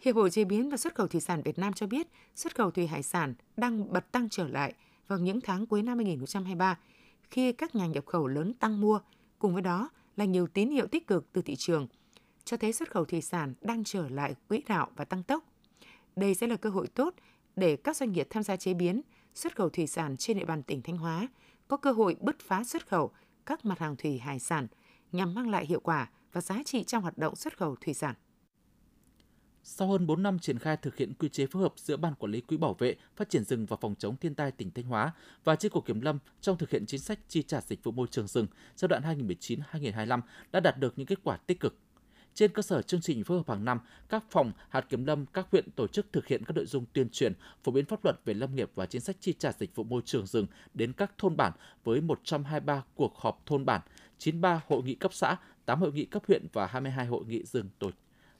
Hiệp 0.00 0.16
hội 0.16 0.30
Chế 0.30 0.44
biến 0.44 0.70
và 0.70 0.76
Xuất 0.76 0.94
khẩu 0.94 1.06
Thủy 1.06 1.20
sản 1.20 1.42
Việt 1.42 1.58
Nam 1.58 1.72
cho 1.72 1.86
biết 1.86 2.08
xuất 2.34 2.56
khẩu 2.56 2.70
thủy 2.70 2.86
hải 2.86 3.02
sản 3.02 3.34
đang 3.56 3.92
bật 3.92 4.12
tăng 4.12 4.28
trở 4.28 4.48
lại 4.48 4.74
vào 5.06 5.18
những 5.18 5.40
tháng 5.40 5.66
cuối 5.66 5.82
năm 5.82 5.98
2023 5.98 6.78
khi 7.30 7.52
các 7.52 7.74
nhà 7.74 7.86
nhập 7.86 8.06
khẩu 8.06 8.26
lớn 8.26 8.54
tăng 8.54 8.80
mua, 8.80 9.00
cùng 9.38 9.52
với 9.52 9.62
đó 9.62 9.90
là 10.16 10.24
nhiều 10.24 10.46
tín 10.46 10.70
hiệu 10.70 10.86
tích 10.86 11.06
cực 11.06 11.32
từ 11.32 11.42
thị 11.42 11.56
trường, 11.56 11.86
cho 12.44 12.56
thấy 12.56 12.72
xuất 12.72 12.90
khẩu 12.90 13.04
thủy 13.04 13.20
sản 13.20 13.54
đang 13.60 13.84
trở 13.84 14.08
lại 14.08 14.34
quỹ 14.48 14.62
đạo 14.68 14.88
và 14.96 15.04
tăng 15.04 15.22
tốc. 15.22 15.44
Đây 16.16 16.34
sẽ 16.34 16.46
là 16.46 16.56
cơ 16.56 16.70
hội 16.70 16.86
tốt 16.86 17.14
để 17.56 17.76
các 17.76 17.96
doanh 17.96 18.12
nghiệp 18.12 18.26
tham 18.30 18.42
gia 18.42 18.56
chế 18.56 18.74
biến, 18.74 19.02
xuất 19.34 19.56
khẩu 19.56 19.68
thủy 19.68 19.86
sản 19.86 20.16
trên 20.16 20.38
địa 20.38 20.44
bàn 20.44 20.62
tỉnh 20.62 20.82
Thanh 20.82 20.96
Hóa 20.96 21.28
có 21.68 21.76
cơ 21.76 21.92
hội 21.92 22.16
bứt 22.20 22.38
phá 22.40 22.64
xuất 22.64 22.88
khẩu 22.88 23.10
các 23.46 23.64
mặt 23.64 23.78
hàng 23.78 23.96
thủy 23.96 24.18
hải 24.18 24.38
sản 24.38 24.66
nhằm 25.12 25.34
mang 25.34 25.50
lại 25.50 25.66
hiệu 25.66 25.80
quả 25.80 26.10
và 26.32 26.40
giá 26.40 26.62
trị 26.64 26.84
trong 26.84 27.02
hoạt 27.02 27.18
động 27.18 27.36
xuất 27.36 27.58
khẩu 27.58 27.76
thủy 27.76 27.94
sản. 27.94 28.14
Sau 29.62 29.88
hơn 29.88 30.06
4 30.06 30.22
năm 30.22 30.38
triển 30.38 30.58
khai 30.58 30.76
thực 30.76 30.96
hiện 30.96 31.12
quy 31.14 31.28
chế 31.28 31.46
phối 31.46 31.62
hợp 31.62 31.72
giữa 31.76 31.96
Ban 31.96 32.14
Quản 32.14 32.32
lý 32.32 32.40
Quỹ 32.40 32.56
bảo 32.56 32.74
vệ, 32.74 32.96
phát 33.16 33.30
triển 33.30 33.44
rừng 33.44 33.66
và 33.66 33.76
phòng 33.80 33.94
chống 33.98 34.16
thiên 34.16 34.34
tai 34.34 34.50
tỉnh 34.50 34.70
Thanh 34.70 34.84
Hóa 34.84 35.12
và 35.44 35.56
Chi 35.56 35.68
cục 35.68 35.86
Kiểm 35.86 36.00
lâm 36.00 36.18
trong 36.40 36.58
thực 36.58 36.70
hiện 36.70 36.86
chính 36.86 37.00
sách 37.00 37.18
chi 37.28 37.42
trả 37.42 37.60
dịch 37.60 37.84
vụ 37.84 37.92
môi 37.92 38.06
trường 38.10 38.26
rừng 38.26 38.46
giai 38.76 38.88
đoạn 38.88 39.02
2019-2025 39.72 40.20
đã 40.52 40.60
đạt 40.60 40.78
được 40.78 40.92
những 40.96 41.06
kết 41.06 41.18
quả 41.24 41.36
tích 41.36 41.60
cực. 41.60 41.76
Trên 42.34 42.52
cơ 42.52 42.62
sở 42.62 42.82
chương 42.82 43.00
trình 43.00 43.24
phối 43.24 43.36
hợp 43.36 43.48
hàng 43.48 43.64
năm, 43.64 43.80
các 44.08 44.24
phòng, 44.30 44.52
hạt 44.68 44.80
kiểm 44.80 45.04
lâm, 45.04 45.26
các 45.26 45.46
huyện 45.50 45.70
tổ 45.70 45.86
chức 45.86 46.12
thực 46.12 46.26
hiện 46.26 46.44
các 46.44 46.56
nội 46.56 46.66
dung 46.66 46.84
tuyên 46.92 47.08
truyền, 47.08 47.32
phổ 47.64 47.72
biến 47.72 47.84
pháp 47.84 48.04
luật 48.04 48.20
về 48.24 48.34
lâm 48.34 48.54
nghiệp 48.54 48.70
và 48.74 48.86
chính 48.86 49.00
sách 49.00 49.16
chi 49.20 49.34
trả 49.38 49.52
dịch 49.52 49.74
vụ 49.74 49.84
môi 49.84 50.02
trường 50.04 50.26
rừng 50.26 50.46
đến 50.74 50.92
các 50.92 51.12
thôn 51.18 51.36
bản 51.36 51.52
với 51.84 52.00
123 52.00 52.84
cuộc 52.94 53.16
họp 53.16 53.46
thôn 53.46 53.64
bản, 53.64 53.80
93 54.18 54.60
hội 54.68 54.82
nghị 54.82 54.94
cấp 54.94 55.14
xã, 55.14 55.36
8 55.64 55.80
hội 55.80 55.92
nghị 55.92 56.04
cấp 56.04 56.22
huyện 56.28 56.46
và 56.52 56.66
22 56.66 57.06
hội 57.06 57.24
nghị 57.26 57.44
rừng 57.44 57.68
tổ 57.78 57.90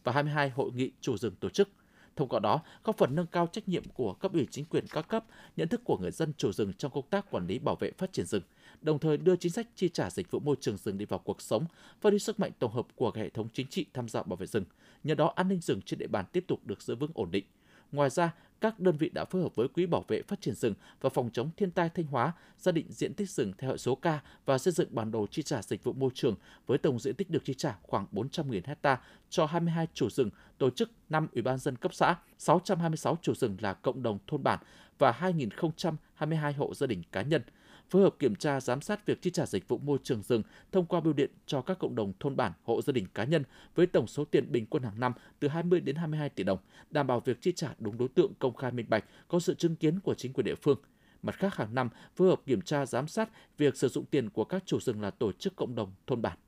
và 0.05 0.13
22 0.13 0.51
hội 0.51 0.71
nghị 0.75 0.91
chủ 1.01 1.17
rừng 1.17 1.35
tổ 1.41 1.49
chức. 1.49 1.69
Thông 2.17 2.29
qua 2.29 2.41
đó, 2.41 2.63
góp 2.85 2.99
phần 2.99 3.15
nâng 3.15 3.27
cao 3.27 3.47
trách 3.47 3.69
nhiệm 3.69 3.83
của 3.95 4.13
cấp 4.13 4.33
ủy 4.33 4.47
chính 4.51 4.65
quyền 4.65 4.85
các 4.91 5.09
cấp, 5.09 5.25
nhận 5.57 5.69
thức 5.69 5.81
của 5.85 5.99
người 5.99 6.11
dân 6.11 6.33
chủ 6.37 6.53
rừng 6.53 6.73
trong 6.73 6.93
công 6.93 7.09
tác 7.11 7.31
quản 7.31 7.47
lý 7.47 7.59
bảo 7.59 7.77
vệ 7.77 7.91
phát 7.99 8.13
triển 8.13 8.27
rừng, 8.27 8.43
đồng 8.81 8.99
thời 8.99 9.17
đưa 9.17 9.37
chính 9.37 9.53
sách 9.53 9.67
chi 9.75 9.89
trả 9.89 10.11
dịch 10.11 10.31
vụ 10.31 10.41
môi 10.41 10.57
trường 10.61 10.77
rừng 10.77 10.99
đi 10.99 11.05
vào 11.05 11.19
cuộc 11.19 11.43
sống, 11.43 11.65
phát 12.01 12.11
huy 12.11 12.19
sức 12.19 12.41
mạnh 12.41 12.53
tổng 12.59 12.73
hợp 12.73 12.87
của 12.95 13.13
hệ 13.15 13.29
thống 13.29 13.49
chính 13.53 13.67
trị 13.67 13.87
tham 13.95 14.09
gia 14.09 14.23
bảo 14.23 14.37
vệ 14.37 14.47
rừng. 14.47 14.65
Nhờ 15.05 15.15
đó, 15.15 15.33
an 15.37 15.49
ninh 15.49 15.61
rừng 15.61 15.81
trên 15.83 15.99
địa 15.99 16.07
bàn 16.07 16.25
tiếp 16.33 16.45
tục 16.49 16.61
được 16.67 16.83
giữ 16.83 16.95
vững 16.95 17.11
ổn 17.15 17.31
định. 17.31 17.45
Ngoài 17.93 18.11
ra, 18.11 18.35
các 18.61 18.81
đơn 18.81 18.97
vị 18.97 19.11
đã 19.15 19.25
phối 19.25 19.43
hợp 19.43 19.55
với 19.55 19.69
Quỹ 19.69 19.87
bảo 19.87 20.05
vệ 20.09 20.23
phát 20.23 20.41
triển 20.41 20.55
rừng 20.55 20.75
và 21.01 21.11
phòng 21.11 21.31
chống 21.33 21.51
thiên 21.57 21.71
tai 21.71 21.89
Thanh 21.89 22.07
Hóa 22.07 22.33
xác 22.59 22.75
định 22.75 22.87
diện 22.89 23.15
tích 23.15 23.31
rừng 23.31 23.53
theo 23.59 23.71
hệ 23.71 23.77
số 23.77 23.95
K 23.95 24.05
và 24.45 24.59
xây 24.59 24.73
dựng 24.73 24.89
bản 24.95 25.11
đồ 25.11 25.27
chi 25.31 25.43
trả 25.43 25.63
dịch 25.63 25.85
vụ 25.85 25.93
môi 25.93 26.11
trường 26.15 26.37
với 26.67 26.79
tổng 26.79 26.99
diện 26.99 27.15
tích 27.15 27.31
được 27.31 27.45
chi 27.45 27.55
trả 27.55 27.77
khoảng 27.83 28.07
400.000 28.13 28.61
hecta 28.65 29.01
cho 29.31 29.47
22 29.47 29.87
chủ 29.95 30.11
rừng, 30.11 30.31
tổ 30.59 30.71
chức 30.71 30.91
5 31.09 31.29
ủy 31.33 31.43
ban 31.43 31.59
dân 31.59 31.77
cấp 31.77 31.95
xã, 31.95 32.17
626 32.39 33.19
chủ 33.23 33.35
rừng 33.35 33.57
là 33.61 33.73
cộng 33.75 34.03
đồng 34.03 34.19
thôn 34.27 34.43
bản 34.43 34.59
và 34.99 35.13
2.022 35.21 36.53
hộ 36.57 36.75
gia 36.75 36.87
đình 36.87 37.03
cá 37.13 37.23
nhân 37.23 37.43
phối 37.91 38.03
hợp 38.03 38.15
kiểm 38.19 38.35
tra 38.35 38.61
giám 38.61 38.81
sát 38.81 39.07
việc 39.07 39.23
chi 39.23 39.31
trả 39.31 39.47
dịch 39.47 39.69
vụ 39.69 39.79
môi 39.79 39.99
trường 40.03 40.23
rừng 40.23 40.43
thông 40.73 40.87
qua 40.87 41.01
bưu 41.01 41.13
điện 41.13 41.31
cho 41.47 41.63
các 41.63 41.79
cộng 41.79 41.95
đồng 41.95 42.13
thôn 42.21 42.37
bản, 42.37 42.53
hộ 42.65 42.83
gia 42.83 42.93
đình 42.93 43.07
cá 43.15 43.25
nhân 43.25 43.43
với 43.75 43.87
tổng 43.87 44.07
số 44.07 44.25
tiền 44.25 44.53
bình 44.53 44.67
quân 44.67 44.83
hàng 44.83 45.01
năm 45.01 45.13
từ 45.41 45.49
20 45.49 45.81
đến 45.81 45.97
22 45.97 46.29
tỷ 46.29 46.45
đồng, 46.45 46.59
đảm 46.91 47.07
bảo 47.07 47.21
việc 47.21 47.41
chi 47.41 47.53
trả 47.53 47.75
đúng 47.79 47.99
đối 47.99 48.09
tượng 48.09 48.33
công 48.39 48.55
khai 48.55 48.73
minh 48.73 48.87
bạch, 48.89 49.05
có 49.29 49.41
sự 49.41 49.55
chứng 49.55 49.77
kiến 49.77 50.01
của 50.01 50.15
chính 50.15 50.33
quyền 50.33 50.45
địa 50.45 50.55
phương. 50.55 50.79
Mặt 51.23 51.35
khác 51.35 51.55
hàng 51.55 51.75
năm 51.75 51.89
phối 52.17 52.29
hợp 52.29 52.41
kiểm 52.47 52.63
tra 52.63 52.87
giám 52.87 53.09
sát 53.09 53.29
việc 53.59 53.77
sử 53.77 53.89
dụng 53.89 54.05
tiền 54.05 54.31
của 54.31 54.45
các 54.45 54.63
chủ 54.67 54.81
rừng 54.81 55.01
là 55.01 55.11
tổ 55.11 55.33
chức 55.33 55.57
cộng 55.57 55.75
đồng 55.75 55.93
thôn 56.07 56.23
bản. 56.23 56.39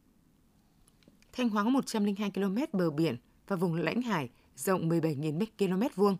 Thanh 1.33 1.49
Hóa 1.49 1.65
có 1.65 1.71
102 1.71 2.31
km 2.31 2.57
bờ 2.73 2.91
biển 2.91 3.17
và 3.49 3.57
vùng 3.57 3.75
lãnh 3.75 4.03
hải 4.03 4.31
rộng 4.57 4.89
17.000 4.89 5.47
km 5.59 5.83
vuông 5.95 6.17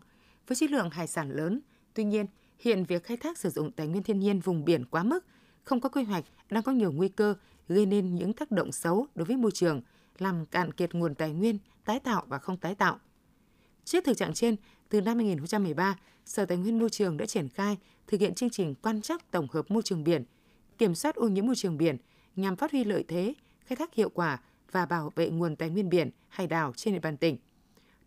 với 0.47 0.55
chất 0.55 0.71
lượng 0.71 0.89
hải 0.89 1.07
sản 1.07 1.31
lớn. 1.31 1.59
Tuy 1.93 2.03
nhiên, 2.03 2.25
hiện 2.61 2.83
việc 2.83 3.03
khai 3.03 3.17
thác 3.17 3.37
sử 3.37 3.49
dụng 3.49 3.71
tài 3.71 3.87
nguyên 3.87 4.03
thiên 4.03 4.19
nhiên 4.19 4.39
vùng 4.39 4.65
biển 4.65 4.85
quá 4.85 5.03
mức, 5.03 5.25
không 5.63 5.81
có 5.81 5.89
quy 5.89 6.03
hoạch 6.03 6.25
đang 6.49 6.63
có 6.63 6.71
nhiều 6.71 6.91
nguy 6.91 7.09
cơ 7.09 7.35
gây 7.67 7.85
nên 7.85 8.15
những 8.15 8.33
tác 8.33 8.51
động 8.51 8.71
xấu 8.71 9.07
đối 9.15 9.25
với 9.25 9.37
môi 9.37 9.51
trường, 9.51 9.81
làm 10.17 10.45
cạn 10.45 10.71
kiệt 10.71 10.93
nguồn 10.93 11.15
tài 11.15 11.31
nguyên 11.31 11.57
tái 11.85 11.99
tạo 11.99 12.23
và 12.27 12.37
không 12.37 12.57
tái 12.57 12.75
tạo. 12.75 12.99
Trước 13.85 14.03
thực 14.05 14.17
trạng 14.17 14.33
trên, 14.33 14.55
từ 14.89 15.01
năm 15.01 15.17
2013, 15.17 15.97
Sở 16.25 16.45
Tài 16.45 16.57
nguyên 16.57 16.79
Môi 16.79 16.89
trường 16.89 17.17
đã 17.17 17.25
triển 17.25 17.49
khai 17.49 17.77
thực 18.07 18.19
hiện 18.19 18.35
chương 18.35 18.49
trình 18.49 18.75
quan 18.75 19.01
trắc 19.01 19.31
tổng 19.31 19.47
hợp 19.51 19.71
môi 19.71 19.83
trường 19.83 20.03
biển, 20.03 20.23
kiểm 20.77 20.95
soát 20.95 21.15
ô 21.15 21.27
nhiễm 21.27 21.45
môi 21.45 21.55
trường 21.55 21.77
biển 21.77 21.97
nhằm 22.35 22.55
phát 22.55 22.71
huy 22.71 22.83
lợi 22.83 23.05
thế, 23.07 23.33
khai 23.65 23.75
thác 23.75 23.93
hiệu 23.93 24.09
quả 24.09 24.39
và 24.71 24.85
bảo 24.85 25.11
vệ 25.15 25.29
nguồn 25.29 25.55
tài 25.55 25.69
nguyên 25.69 25.89
biển, 25.89 26.09
hải 26.29 26.47
đảo 26.47 26.73
trên 26.75 26.93
địa 26.93 26.99
bàn 26.99 27.17
tỉnh. 27.17 27.37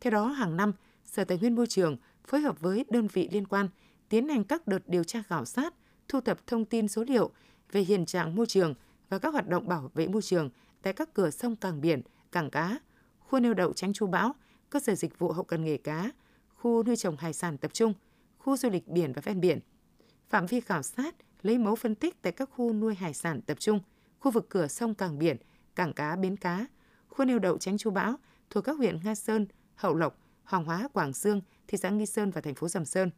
Theo 0.01 0.11
đó, 0.11 0.27
hàng 0.27 0.57
năm, 0.57 0.73
Sở 1.05 1.25
Tài 1.25 1.39
nguyên 1.39 1.55
Môi 1.55 1.67
trường 1.67 1.97
phối 2.25 2.41
hợp 2.41 2.61
với 2.61 2.85
đơn 2.91 3.09
vị 3.13 3.29
liên 3.33 3.47
quan 3.47 3.69
tiến 4.15 4.29
hành 4.29 4.45
các 4.45 4.67
đợt 4.67 4.89
điều 4.89 5.05
tra 5.05 5.23
khảo 5.23 5.45
sát, 5.45 5.75
thu 6.09 6.21
thập 6.21 6.47
thông 6.47 6.65
tin 6.65 6.89
số 6.89 7.05
liệu 7.09 7.31
về 7.73 7.81
hiện 7.81 8.07
trạng 8.07 8.37
môi 8.37 8.47
trường 8.47 8.75
và 9.09 9.19
các 9.19 9.33
hoạt 9.33 9.49
động 9.49 9.69
bảo 9.69 9.91
vệ 9.95 10.09
môi 10.09 10.23
trường 10.23 10.51
tại 10.83 10.93
các 10.93 11.15
cửa 11.15 11.31
sông 11.31 11.57
cảng 11.57 11.81
biển, 11.81 12.03
cảng 12.33 12.51
cá, 12.51 12.79
khu 13.19 13.41
neo 13.41 13.55
đậu 13.55 13.73
tránh 13.73 13.93
chú 13.93 14.07
bão, 14.07 14.35
cơ 14.71 14.81
sở 14.81 14.95
dịch 14.95 15.19
vụ 15.19 15.33
hậu 15.33 15.45
cần 15.45 15.65
nghề 15.65 15.77
cá, 15.77 16.11
khu 16.55 16.83
nuôi 16.83 16.97
trồng 16.97 17.17
hải 17.17 17.33
sản 17.33 17.59
tập 17.59 17.75
trung, 17.75 17.95
khu 18.39 18.57
du 18.57 18.71
lịch 18.71 18.89
biển 18.89 19.13
và 19.13 19.23
ven 19.25 19.41
biển. 19.41 19.61
Phạm 20.29 20.47
vi 20.47 20.61
khảo 20.61 20.83
sát 20.83 21.15
lấy 21.43 21.59
mẫu 21.59 21.77
phân 21.77 21.95
tích 21.95 22.23
tại 22.23 22.33
các 22.33 22.51
khu 22.53 22.73
nuôi 22.73 22.95
hải 22.95 23.15
sản 23.15 23.41
tập 23.41 23.61
trung, 23.61 23.81
khu 24.19 24.31
vực 24.31 24.47
cửa 24.49 24.69
sông 24.69 24.95
cảng 24.95 25.19
biển, 25.19 25.37
cảng 25.75 25.93
cá, 25.93 26.17
bến 26.17 26.37
cá, 26.37 26.67
khu 27.09 27.25
neo 27.25 27.39
đậu 27.39 27.59
tránh 27.59 27.79
chú 27.79 27.91
bão 27.91 28.15
thuộc 28.51 28.65
các 28.65 28.77
huyện 28.77 29.01
Nga 29.05 29.15
Sơn, 29.15 29.47
Hậu 29.75 29.95
Lộc, 29.95 30.19
Hoàng 30.45 30.65
Hóa, 30.65 30.89
Quảng 30.93 31.13
Dương, 31.13 31.41
thị 31.69 31.79
xã 31.79 31.91
Nghi 31.91 32.07
Sơn 32.07 32.31
và 32.31 32.41
thành 32.41 32.55
phố 32.55 32.69
Sầm 32.69 32.85
Sơn. 32.85 33.11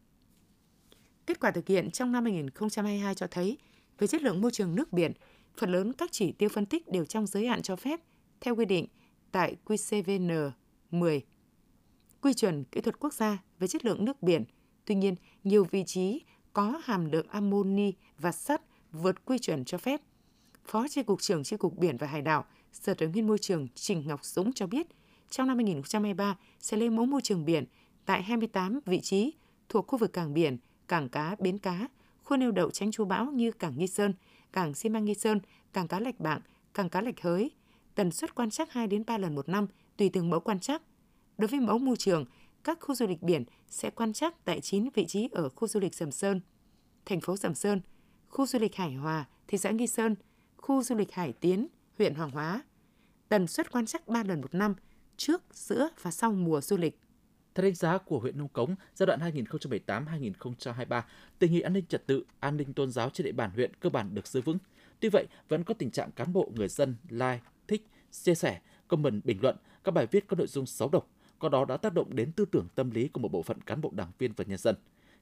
Kết 1.26 1.40
quả 1.40 1.50
thực 1.50 1.68
hiện 1.68 1.90
trong 1.90 2.12
năm 2.12 2.24
2022 2.24 3.14
cho 3.14 3.26
thấy, 3.30 3.58
về 3.98 4.06
chất 4.06 4.22
lượng 4.22 4.40
môi 4.40 4.50
trường 4.50 4.74
nước 4.74 4.92
biển, 4.92 5.12
phần 5.56 5.72
lớn 5.72 5.92
các 5.92 6.12
chỉ 6.12 6.32
tiêu 6.32 6.48
phân 6.48 6.66
tích 6.66 6.88
đều 6.88 7.04
trong 7.04 7.26
giới 7.26 7.46
hạn 7.46 7.62
cho 7.62 7.76
phép 7.76 8.00
theo 8.40 8.56
quy 8.56 8.64
định 8.64 8.86
tại 9.32 9.56
QCVN 9.64 10.50
10. 10.90 11.22
Quy 12.20 12.34
chuẩn 12.34 12.64
kỹ 12.64 12.80
thuật 12.80 13.00
quốc 13.00 13.14
gia 13.14 13.38
về 13.58 13.68
chất 13.68 13.84
lượng 13.84 14.04
nước 14.04 14.22
biển. 14.22 14.44
Tuy 14.84 14.94
nhiên, 14.94 15.14
nhiều 15.44 15.64
vị 15.70 15.84
trí 15.86 16.20
có 16.52 16.80
hàm 16.84 17.04
lượng 17.12 17.26
amoni 17.28 17.92
và 18.18 18.32
sắt 18.32 18.62
vượt 18.92 19.24
quy 19.24 19.38
chuẩn 19.38 19.64
cho 19.64 19.78
phép. 19.78 20.00
Phó 20.64 20.88
Tri 20.88 21.02
cục 21.02 21.22
trưởng 21.22 21.44
Tri 21.44 21.56
cục 21.56 21.78
Biển 21.78 21.96
và 21.96 22.06
Hải 22.06 22.22
đảo, 22.22 22.44
Sở 22.72 22.94
Tài 22.94 23.08
nguyên 23.08 23.26
Môi 23.26 23.38
trường 23.38 23.68
Trình 23.74 24.02
Ngọc 24.06 24.24
Dũng 24.24 24.52
cho 24.52 24.66
biết, 24.66 24.86
trong 25.30 25.46
năm 25.46 25.56
2023 25.56 26.36
sẽ 26.60 26.76
lấy 26.76 26.90
mẫu 26.90 27.06
môi 27.06 27.20
trường 27.22 27.44
biển 27.44 27.64
tại 28.04 28.22
28 28.22 28.80
vị 28.86 29.00
trí 29.00 29.32
thuộc 29.68 29.86
khu 29.86 29.98
vực 29.98 30.12
cảng 30.12 30.34
biển, 30.34 30.56
cảng 30.88 31.08
cá, 31.08 31.36
bến 31.38 31.58
cá, 31.58 31.88
khu 32.22 32.36
neo 32.36 32.50
đậu 32.50 32.70
tránh 32.70 32.90
chú 32.90 33.04
bão 33.04 33.26
như 33.26 33.52
cảng 33.52 33.78
Nghi 33.78 33.86
Sơn, 33.86 34.14
cảng 34.52 34.74
xi 34.74 34.88
măng 34.88 35.04
Nghi 35.04 35.14
Sơn, 35.14 35.40
cảng 35.72 35.88
cá 35.88 36.00
Lạch 36.00 36.20
Bạng, 36.20 36.40
cảng 36.74 36.88
cá 36.88 37.00
Lạch 37.00 37.20
Hới. 37.20 37.50
Tần 37.94 38.10
suất 38.10 38.34
quan 38.34 38.50
trắc 38.50 38.72
2 38.72 38.86
đến 38.86 39.02
3 39.06 39.18
lần 39.18 39.34
một 39.34 39.48
năm 39.48 39.66
tùy 39.96 40.10
từng 40.12 40.30
mẫu 40.30 40.40
quan 40.40 40.60
trắc. 40.60 40.82
Đối 41.38 41.48
với 41.48 41.60
mẫu 41.60 41.78
môi 41.78 41.96
trường, 41.96 42.24
các 42.64 42.78
khu 42.80 42.94
du 42.94 43.06
lịch 43.06 43.22
biển 43.22 43.44
sẽ 43.68 43.90
quan 43.90 44.12
trắc 44.12 44.44
tại 44.44 44.60
9 44.60 44.88
vị 44.94 45.06
trí 45.06 45.28
ở 45.32 45.48
khu 45.48 45.68
du 45.68 45.80
lịch 45.80 45.94
Sầm 45.94 46.10
Sơn, 46.10 46.40
thành 47.06 47.20
phố 47.20 47.36
Sầm 47.36 47.54
Sơn, 47.54 47.80
khu 48.28 48.46
du 48.46 48.58
lịch 48.58 48.74
Hải 48.74 48.94
Hòa, 48.94 49.24
thị 49.48 49.58
xã 49.58 49.70
Nghi 49.70 49.86
Sơn, 49.86 50.14
khu 50.56 50.82
du 50.82 50.94
lịch 50.94 51.12
Hải 51.12 51.32
Tiến, 51.32 51.66
huyện 51.98 52.14
Hoàng 52.14 52.30
Hóa. 52.30 52.64
Tần 53.28 53.46
suất 53.46 53.72
quan 53.72 53.86
trắc 53.86 54.08
3 54.08 54.22
lần 54.22 54.40
một 54.40 54.54
năm, 54.54 54.74
trước, 55.16 55.42
giữa 55.52 55.88
và 56.02 56.10
sau 56.10 56.32
mùa 56.32 56.60
du 56.60 56.76
lịch. 56.76 57.00
Theo 57.56 57.64
đánh 57.64 57.74
giá 57.74 57.98
của 57.98 58.18
huyện 58.18 58.38
Nông 58.38 58.48
Cống, 58.48 58.74
giai 58.94 59.06
đoạn 59.06 59.20
2018-2023, 59.20 61.02
tình 61.38 61.52
hình 61.52 61.62
an 61.62 61.72
ninh 61.72 61.84
trật 61.88 62.06
tự, 62.06 62.24
an 62.40 62.56
ninh 62.56 62.72
tôn 62.72 62.90
giáo 62.90 63.10
trên 63.10 63.24
địa 63.24 63.32
bàn 63.32 63.50
huyện 63.54 63.74
cơ 63.74 63.90
bản 63.90 64.14
được 64.14 64.26
giữ 64.26 64.40
vững. 64.40 64.58
Tuy 65.00 65.08
vậy, 65.08 65.26
vẫn 65.48 65.64
có 65.64 65.74
tình 65.74 65.90
trạng 65.90 66.10
cán 66.12 66.32
bộ 66.32 66.52
người 66.54 66.68
dân 66.68 66.96
like, 67.08 67.40
thích, 67.68 67.86
chia 68.12 68.34
sẻ, 68.34 68.60
comment 68.88 69.24
bình 69.24 69.38
luận 69.42 69.56
các 69.84 69.92
bài 69.92 70.06
viết 70.10 70.26
có 70.26 70.36
nội 70.36 70.46
dung 70.46 70.66
xấu 70.66 70.88
độc, 70.88 71.10
có 71.38 71.48
đó 71.48 71.64
đã 71.64 71.76
tác 71.76 71.94
động 71.94 72.16
đến 72.16 72.32
tư 72.32 72.44
tưởng 72.44 72.68
tâm 72.74 72.90
lý 72.90 73.08
của 73.08 73.20
một 73.20 73.32
bộ 73.32 73.42
phận 73.42 73.60
cán 73.60 73.80
bộ 73.80 73.90
đảng 73.94 74.12
viên 74.18 74.32
và 74.32 74.44
nhân 74.48 74.58
dân. 74.58 74.74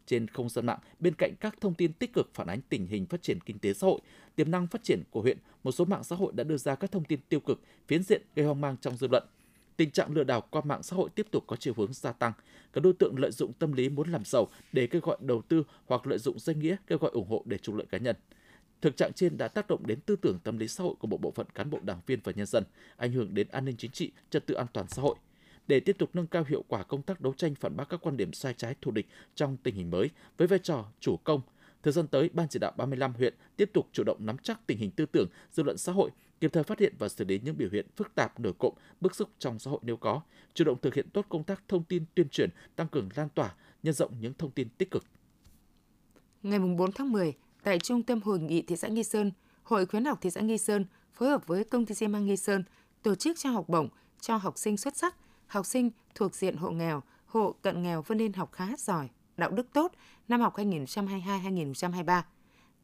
Trên 0.07 0.29
không 0.29 0.49
gian 0.49 0.67
mạng, 0.67 0.79
bên 0.99 1.15
cạnh 1.15 1.35
các 1.41 1.61
thông 1.61 1.75
tin 1.75 1.93
tích 1.93 2.13
cực 2.13 2.31
phản 2.35 2.47
ánh 2.47 2.61
tình 2.69 2.87
hình 2.87 3.07
phát 3.07 3.23
triển 3.23 3.41
kinh 3.41 3.59
tế 3.59 3.75
xã 3.75 3.87
hội, 3.87 4.01
tiềm 4.37 4.51
năng 4.51 4.67
phát 4.67 4.83
triển 4.83 5.03
của 5.11 5.23
huyện, 5.23 5.39
một 5.65 5.73
số 5.73 5.85
mạng 5.85 6.05
xã 6.05 6.17
hội 6.17 6.33
đã 6.37 6.45
đưa 6.45 6.57
ra 6.57 6.75
các 6.75 6.93
thông 6.93 7.05
tin 7.05 7.21
tiêu 7.29 7.41
cực, 7.41 7.61
phiến 7.87 8.03
diện 8.03 8.23
gây 8.35 8.47
hoang 8.47 8.61
mang 8.61 8.77
trong 8.81 8.97
dư 8.97 9.09
luận. 9.09 9.25
Tình 9.77 9.91
trạng 9.91 10.13
lừa 10.13 10.25
đảo 10.25 10.41
qua 10.51 10.63
mạng 10.65 10.83
xã 10.83 10.97
hội 10.97 11.11
tiếp 11.15 11.27
tục 11.31 11.45
có 11.47 11.57
chiều 11.57 11.75
hướng 11.77 11.93
gia 11.93 12.13
tăng. 12.13 12.33
Các 12.73 12.81
đối 12.81 12.93
tượng 12.93 13.19
lợi 13.19 13.31
dụng 13.31 13.53
tâm 13.53 13.73
lý 13.73 13.89
muốn 13.89 14.09
làm 14.09 14.25
giàu 14.25 14.49
để 14.73 14.87
kêu 14.87 15.01
gọi 15.01 15.17
đầu 15.21 15.43
tư 15.43 15.65
hoặc 15.87 16.07
lợi 16.07 16.19
dụng 16.19 16.39
danh 16.39 16.59
nghĩa 16.59 16.77
kêu 16.87 16.99
gọi 16.99 17.11
ủng 17.11 17.29
hộ 17.29 17.43
để 17.45 17.59
trục 17.59 17.75
lợi 17.75 17.87
cá 17.91 17.99
nhân. 17.99 18.17
Thực 18.81 18.97
trạng 18.97 19.13
trên 19.13 19.37
đã 19.37 19.49
tác 19.49 19.69
động 19.69 19.87
đến 19.87 20.01
tư 20.01 20.17
tưởng 20.17 20.39
tâm 20.45 20.59
lý 20.59 20.69
xã 20.69 20.85
hội 20.85 20.95
của 20.99 21.07
một 21.07 21.21
bộ 21.21 21.31
phận 21.31 21.47
cán 21.55 21.71
bộ 21.71 21.79
đảng 21.83 22.01
viên 22.07 22.21
và 22.25 22.33
nhân 22.37 22.47
dân, 22.47 22.65
ảnh 22.97 23.13
hưởng 23.13 23.35
đến 23.35 23.49
an 23.51 23.65
ninh 23.65 23.77
chính 23.77 23.91
trị, 23.91 24.13
trật 24.31 24.47
tự 24.47 24.55
an 24.55 24.67
toàn 24.73 24.89
xã 24.89 25.03
hội. 25.03 25.17
Để 25.67 25.81
tiếp 25.81 25.97
tục 25.99 26.11
nâng 26.15 26.27
cao 26.27 26.45
hiệu 26.49 26.65
quả 26.69 26.83
công 26.83 27.03
tác 27.03 27.21
đấu 27.21 27.33
tranh 27.37 27.55
phản 27.55 27.77
bác 27.77 27.89
các 27.89 28.01
quan 28.03 28.17
điểm 28.17 28.33
sai 28.33 28.55
trái 28.57 28.75
thù 28.81 28.91
địch 28.91 29.07
trong 29.35 29.57
tình 29.57 29.75
hình 29.75 29.91
mới 29.91 30.11
với 30.37 30.49
vai 30.49 30.59
trò 30.59 30.85
chủ 31.01 31.17
công, 31.17 31.41
thời 31.83 31.93
gian 31.93 32.07
tới 32.07 32.31
Ban 32.33 32.49
chỉ 32.49 32.59
đạo 32.59 32.73
35 32.77 33.13
huyện 33.13 33.35
tiếp 33.57 33.71
tục 33.73 33.89
chủ 33.93 34.03
động 34.07 34.27
nắm 34.27 34.37
chắc 34.39 34.67
tình 34.67 34.79
hình 34.79 34.91
tư 34.91 35.07
tưởng, 35.07 35.29
dư 35.51 35.63
luận 35.63 35.79
xã 35.79 35.93
hội, 35.93 36.11
kịp 36.41 36.53
thời 36.53 36.63
phát 36.63 36.79
hiện 36.79 36.95
và 36.99 37.09
xử 37.09 37.25
lý 37.25 37.41
những 37.45 37.57
biểu 37.59 37.69
hiện 37.73 37.87
phức 37.97 38.15
tạp 38.15 38.41
nổi 38.41 38.53
cộng, 38.59 38.75
bức 39.01 39.15
xúc 39.15 39.31
trong 39.39 39.59
xã 39.59 39.71
hội 39.71 39.81
nếu 39.83 39.97
có, 39.97 40.21
chủ 40.55 40.65
động 40.65 40.79
thực 40.83 40.95
hiện 40.95 41.11
tốt 41.13 41.27
công 41.29 41.45
tác 41.45 41.63
thông 41.69 41.85
tin 41.85 42.05
tuyên 42.15 42.29
truyền, 42.29 42.51
tăng 42.77 42.89
cường 42.89 43.09
lan 43.15 43.29
tỏa, 43.29 43.55
nhân 43.83 43.95
rộng 43.95 44.13
những 44.21 44.33
thông 44.39 44.51
tin 44.51 44.69
tích 44.69 44.91
cực. 44.91 45.05
Ngày 46.43 46.59
4 46.59 46.93
tháng 46.93 47.13
10, 47.13 47.35
tại 47.63 47.79
Trung 47.79 48.03
tâm 48.03 48.21
Hội 48.23 48.39
nghị 48.41 48.63
thị 48.63 48.77
xã 48.77 48.89
Nghi 48.89 49.05
Sơn, 49.05 49.31
Hội 49.63 49.87
khuyến 49.87 50.05
học 50.05 50.19
thị 50.21 50.31
xã 50.31 50.41
Nghi 50.41 50.59
Sơn 50.59 50.85
phối 51.13 51.29
hợp 51.29 51.47
với 51.47 51.65
công 51.65 51.87
ty 51.87 51.95
xi 51.95 52.09
măng 52.09 52.27
Nghi 52.27 52.37
Sơn 52.37 52.65
tổ 53.03 53.15
chức 53.15 53.39
trao 53.39 53.53
học 53.53 53.69
bổng 53.69 53.89
cho 54.21 54.37
học 54.37 54.59
sinh 54.59 54.77
xuất 54.77 54.97
sắc, 54.97 55.17
học 55.47 55.67
sinh 55.67 55.91
thuộc 56.15 56.35
diện 56.35 56.57
hộ 56.57 56.71
nghèo, 56.71 57.03
hộ 57.27 57.55
cận 57.63 57.83
nghèo 57.83 58.03
vươn 58.03 58.19
lên 58.19 58.33
học 58.33 58.53
khá 58.53 58.69
giỏi, 58.79 59.09
đạo 59.37 59.51
đức 59.51 59.73
tốt 59.73 59.93
năm 60.29 60.41
học 60.41 60.57
2022-2023. 60.57 62.23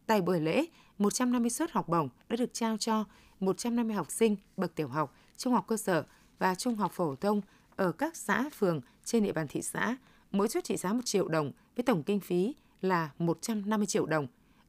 Tại 0.07 0.21
buổi 0.21 0.41
lễ, 0.41 0.65
150 0.99 1.51
suất 1.51 1.71
học 1.73 1.89
bổng 1.89 2.09
đã 2.29 2.37
được 2.37 2.55
trao 2.55 2.77
cho 2.77 3.05
150 3.41 3.97
học 3.97 4.11
sinh 4.11 4.37
bậc 4.57 4.75
tiểu 4.75 4.89
học, 4.89 5.15
trung 5.37 5.53
học 5.53 5.65
cơ 5.69 5.77
sở 5.77 6.05
và 6.39 6.55
trung 6.55 6.77
học 6.77 6.93
phổ 6.93 7.15
thông 7.15 7.41
ở 7.77 7.93
các 7.93 8.17
xã, 8.17 8.51
phường 8.59 8.81
trên 9.05 9.25
địa 9.25 9.33
bàn 9.33 9.47
thị 9.49 9.63
xã, 9.63 9.97
mỗi 10.33 10.49
suất 10.49 10.65
trị 10.65 10.77
giá 10.77 10.93
1 10.93 11.01
triệu 11.05 11.29
đồng 11.29 11.53
với 11.77 11.83
tổng 11.83 12.03
kinh 12.03 12.21
phí 12.21 12.55
là 12.81 13.11
150 13.19 13.87
triệu 13.87 14.07
đồng. 14.07 14.27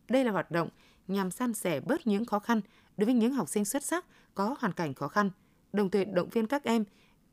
Đây 0.10 0.26
là 0.26 0.32
hoạt 0.32 0.52
động 0.52 0.70
nhằm 1.08 1.32
san 1.32 1.54
sẻ 1.54 1.80
bớt 1.80 2.08
những 2.08 2.26
khó 2.26 2.40
khăn 2.40 2.62
đối 2.98 3.06
với 3.06 3.14
những 3.14 3.34
học 3.34 3.50
sinh 3.50 3.66
xuất 3.66 3.84
sắc 3.84 4.06
có 4.36 4.56
hoàn 4.60 4.74
cảnh 4.74 4.94
khó 4.94 5.08
khăn, 5.08 5.30
đồng 5.74 5.90
thời 5.90 6.06
động 6.06 6.30
viên 6.30 6.48
các 6.48 6.64
em 6.64 6.84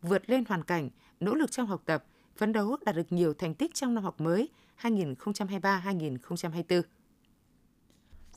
vượt 0.02 0.30
lên 0.30 0.44
hoàn 0.48 0.64
cảnh, 0.64 0.90
nỗ 1.20 1.34
lực 1.34 1.50
trong 1.50 1.66
học 1.66 1.82
tập, 1.86 2.04
phấn 2.36 2.52
đấu 2.52 2.76
đạt 2.84 2.96
được 2.96 3.12
nhiều 3.12 3.34
thành 3.34 3.54
tích 3.54 3.74
trong 3.74 3.94
năm 3.94 4.04
học 4.04 4.20
mới 4.20 4.48
2023-2024. 4.80 6.82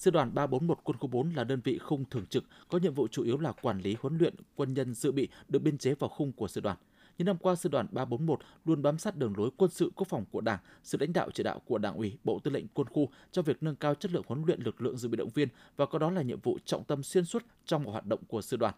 Sư 0.01 0.11
đoàn 0.11 0.33
341 0.33 0.79
Quân 0.83 0.97
khu 0.97 1.07
4 1.07 1.33
là 1.35 1.43
đơn 1.43 1.61
vị 1.63 1.77
không 1.77 2.05
thường 2.09 2.25
trực 2.25 2.43
có 2.69 2.77
nhiệm 2.77 2.93
vụ 2.93 3.07
chủ 3.07 3.23
yếu 3.23 3.37
là 3.37 3.51
quản 3.51 3.81
lý 3.81 3.95
huấn 4.01 4.17
luyện 4.17 4.35
quân 4.55 4.73
nhân 4.73 4.93
dự 4.93 5.11
bị 5.11 5.27
được 5.47 5.59
biên 5.59 5.77
chế 5.77 5.93
vào 5.93 6.09
khung 6.09 6.31
của 6.31 6.47
sư 6.47 6.61
đoàn. 6.61 6.77
Những 7.17 7.25
năm 7.25 7.37
qua, 7.37 7.55
sư 7.55 7.69
đoàn 7.69 7.87
341 7.91 8.39
luôn 8.65 8.81
bám 8.81 8.97
sát 8.97 9.15
đường 9.17 9.33
lối 9.37 9.49
quân 9.57 9.71
sự 9.71 9.91
quốc 9.95 10.07
phòng 10.09 10.25
của 10.31 10.41
Đảng, 10.41 10.59
sự 10.83 10.97
lãnh 11.01 11.13
đạo 11.13 11.29
chỉ 11.33 11.43
đạo 11.43 11.59
của 11.65 11.77
Đảng 11.77 11.95
ủy, 11.95 12.17
Bộ 12.23 12.39
Tư 12.43 12.51
lệnh 12.51 12.65
Quân 12.73 12.87
khu 12.87 13.09
trong 13.31 13.45
việc 13.45 13.63
nâng 13.63 13.75
cao 13.75 13.95
chất 13.95 14.11
lượng 14.11 14.23
huấn 14.27 14.43
luyện 14.45 14.61
lực 14.61 14.81
lượng 14.81 14.97
dự 14.97 15.09
bị 15.09 15.17
động 15.17 15.29
viên 15.29 15.47
và 15.77 15.85
có 15.85 15.99
đó 15.99 16.09
là 16.11 16.21
nhiệm 16.21 16.39
vụ 16.39 16.57
trọng 16.65 16.83
tâm 16.83 17.03
xuyên 17.03 17.25
suốt 17.25 17.45
trong 17.65 17.85
hoạt 17.85 18.05
động 18.05 18.19
của 18.27 18.41
sư 18.41 18.57
đoàn. 18.57 18.73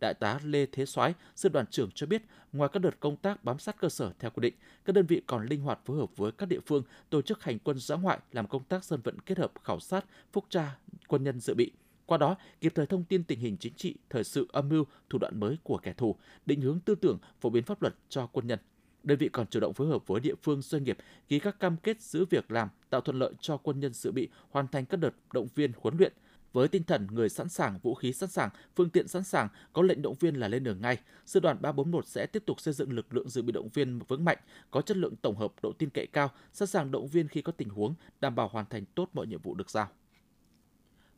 Đại 0.00 0.14
tá 0.14 0.40
Lê 0.44 0.66
Thế 0.66 0.86
Soái, 0.86 1.14
sư 1.36 1.48
đoàn 1.48 1.66
trưởng 1.66 1.90
cho 1.94 2.06
biết, 2.06 2.22
ngoài 2.52 2.70
các 2.72 2.80
đợt 2.80 3.00
công 3.00 3.16
tác 3.16 3.44
bám 3.44 3.58
sát 3.58 3.76
cơ 3.80 3.88
sở 3.88 4.12
theo 4.18 4.30
quy 4.30 4.40
định, 4.40 4.54
các 4.84 4.92
đơn 4.92 5.06
vị 5.06 5.22
còn 5.26 5.46
linh 5.46 5.60
hoạt 5.60 5.78
phối 5.84 5.96
hợp 5.96 6.16
với 6.16 6.32
các 6.32 6.48
địa 6.48 6.60
phương 6.66 6.82
tổ 7.10 7.22
chức 7.22 7.42
hành 7.42 7.58
quân 7.58 7.78
giã 7.78 7.96
ngoại 7.96 8.18
làm 8.32 8.46
công 8.46 8.64
tác 8.64 8.84
dân 8.84 9.00
vận 9.00 9.20
kết 9.20 9.38
hợp 9.38 9.52
khảo 9.64 9.80
sát, 9.80 10.04
phúc 10.32 10.44
tra 10.48 10.78
quân 11.08 11.24
nhân 11.24 11.40
dự 11.40 11.54
bị. 11.54 11.70
Qua 12.06 12.18
đó, 12.18 12.36
kịp 12.60 12.72
thời 12.74 12.86
thông 12.86 13.04
tin 13.04 13.24
tình 13.24 13.40
hình 13.40 13.56
chính 13.60 13.74
trị, 13.74 13.94
thời 14.10 14.24
sự 14.24 14.46
âm 14.52 14.68
mưu, 14.68 14.84
thủ 15.10 15.18
đoạn 15.18 15.40
mới 15.40 15.58
của 15.62 15.78
kẻ 15.78 15.92
thù, 15.92 16.16
định 16.46 16.60
hướng 16.60 16.80
tư 16.80 16.94
tưởng, 16.94 17.18
phổ 17.40 17.50
biến 17.50 17.62
pháp 17.62 17.82
luật 17.82 17.94
cho 18.08 18.26
quân 18.26 18.46
nhân. 18.46 18.58
Đơn 19.02 19.18
vị 19.18 19.28
còn 19.28 19.46
chủ 19.46 19.60
động 19.60 19.74
phối 19.74 19.88
hợp 19.88 20.06
với 20.06 20.20
địa 20.20 20.34
phương 20.42 20.62
doanh 20.62 20.84
nghiệp 20.84 20.98
ký 21.28 21.38
các 21.38 21.60
cam 21.60 21.76
kết 21.76 22.00
giữ 22.00 22.24
việc 22.24 22.50
làm, 22.50 22.68
tạo 22.90 23.00
thuận 23.00 23.18
lợi 23.18 23.32
cho 23.40 23.56
quân 23.56 23.80
nhân 23.80 23.92
dự 23.92 24.12
bị 24.12 24.28
hoàn 24.50 24.68
thành 24.68 24.86
các 24.86 24.96
đợt 24.96 25.14
động 25.32 25.46
viên 25.54 25.72
huấn 25.80 25.96
luyện, 25.96 26.12
với 26.56 26.68
tinh 26.68 26.82
thần 26.84 27.06
người 27.10 27.28
sẵn 27.28 27.48
sàng, 27.48 27.78
vũ 27.82 27.94
khí 27.94 28.12
sẵn 28.12 28.28
sàng, 28.28 28.50
phương 28.76 28.90
tiện 28.90 29.08
sẵn 29.08 29.24
sàng, 29.24 29.48
có 29.72 29.82
lệnh 29.82 30.02
động 30.02 30.14
viên 30.20 30.34
là 30.34 30.48
lên 30.48 30.64
đường 30.64 30.80
ngay, 30.80 30.98
sư 31.26 31.40
đoàn 31.40 31.56
341 31.60 32.06
sẽ 32.06 32.26
tiếp 32.26 32.42
tục 32.46 32.60
xây 32.60 32.74
dựng 32.74 32.92
lực 32.92 33.14
lượng 33.14 33.28
dự 33.28 33.42
bị 33.42 33.52
động 33.52 33.68
viên 33.68 33.98
vững 33.98 34.24
mạnh, 34.24 34.38
có 34.70 34.80
chất 34.80 34.96
lượng 34.96 35.16
tổng 35.16 35.36
hợp, 35.36 35.52
độ 35.62 35.72
tin 35.78 35.90
cậy 35.90 36.06
cao, 36.06 36.30
sẵn 36.52 36.68
sàng 36.68 36.90
động 36.90 37.08
viên 37.08 37.28
khi 37.28 37.42
có 37.42 37.52
tình 37.52 37.68
huống, 37.68 37.94
đảm 38.20 38.34
bảo 38.34 38.48
hoàn 38.48 38.66
thành 38.66 38.84
tốt 38.94 39.10
mọi 39.12 39.26
nhiệm 39.26 39.40
vụ 39.40 39.54
được 39.54 39.70
giao. 39.70 39.88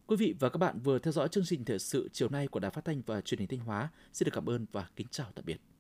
Quý 0.07 0.17
vị 0.17 0.35
và 0.41 0.49
các 0.49 0.59
bạn 0.59 0.79
vừa 0.79 0.99
theo 0.99 1.13
dõi 1.13 1.29
chương 1.29 1.45
trình 1.45 1.65
thời 1.65 1.79
sự 1.79 2.09
chiều 2.13 2.29
nay 2.29 2.49
của 2.49 2.61
Đài 2.61 2.71
Phát 2.71 2.85
thanh 2.85 3.03
và 3.07 3.21
Truyền 3.21 3.39
hình 3.39 3.49
Thanh 3.49 3.61
Hóa. 3.61 3.89
Xin 4.13 4.27
được 4.27 4.33
cảm 4.35 4.47
ơn 4.47 4.67
và 4.73 4.89
kính 4.97 5.07
chào 5.11 5.27
tạm 5.35 5.45
biệt. 5.45 5.78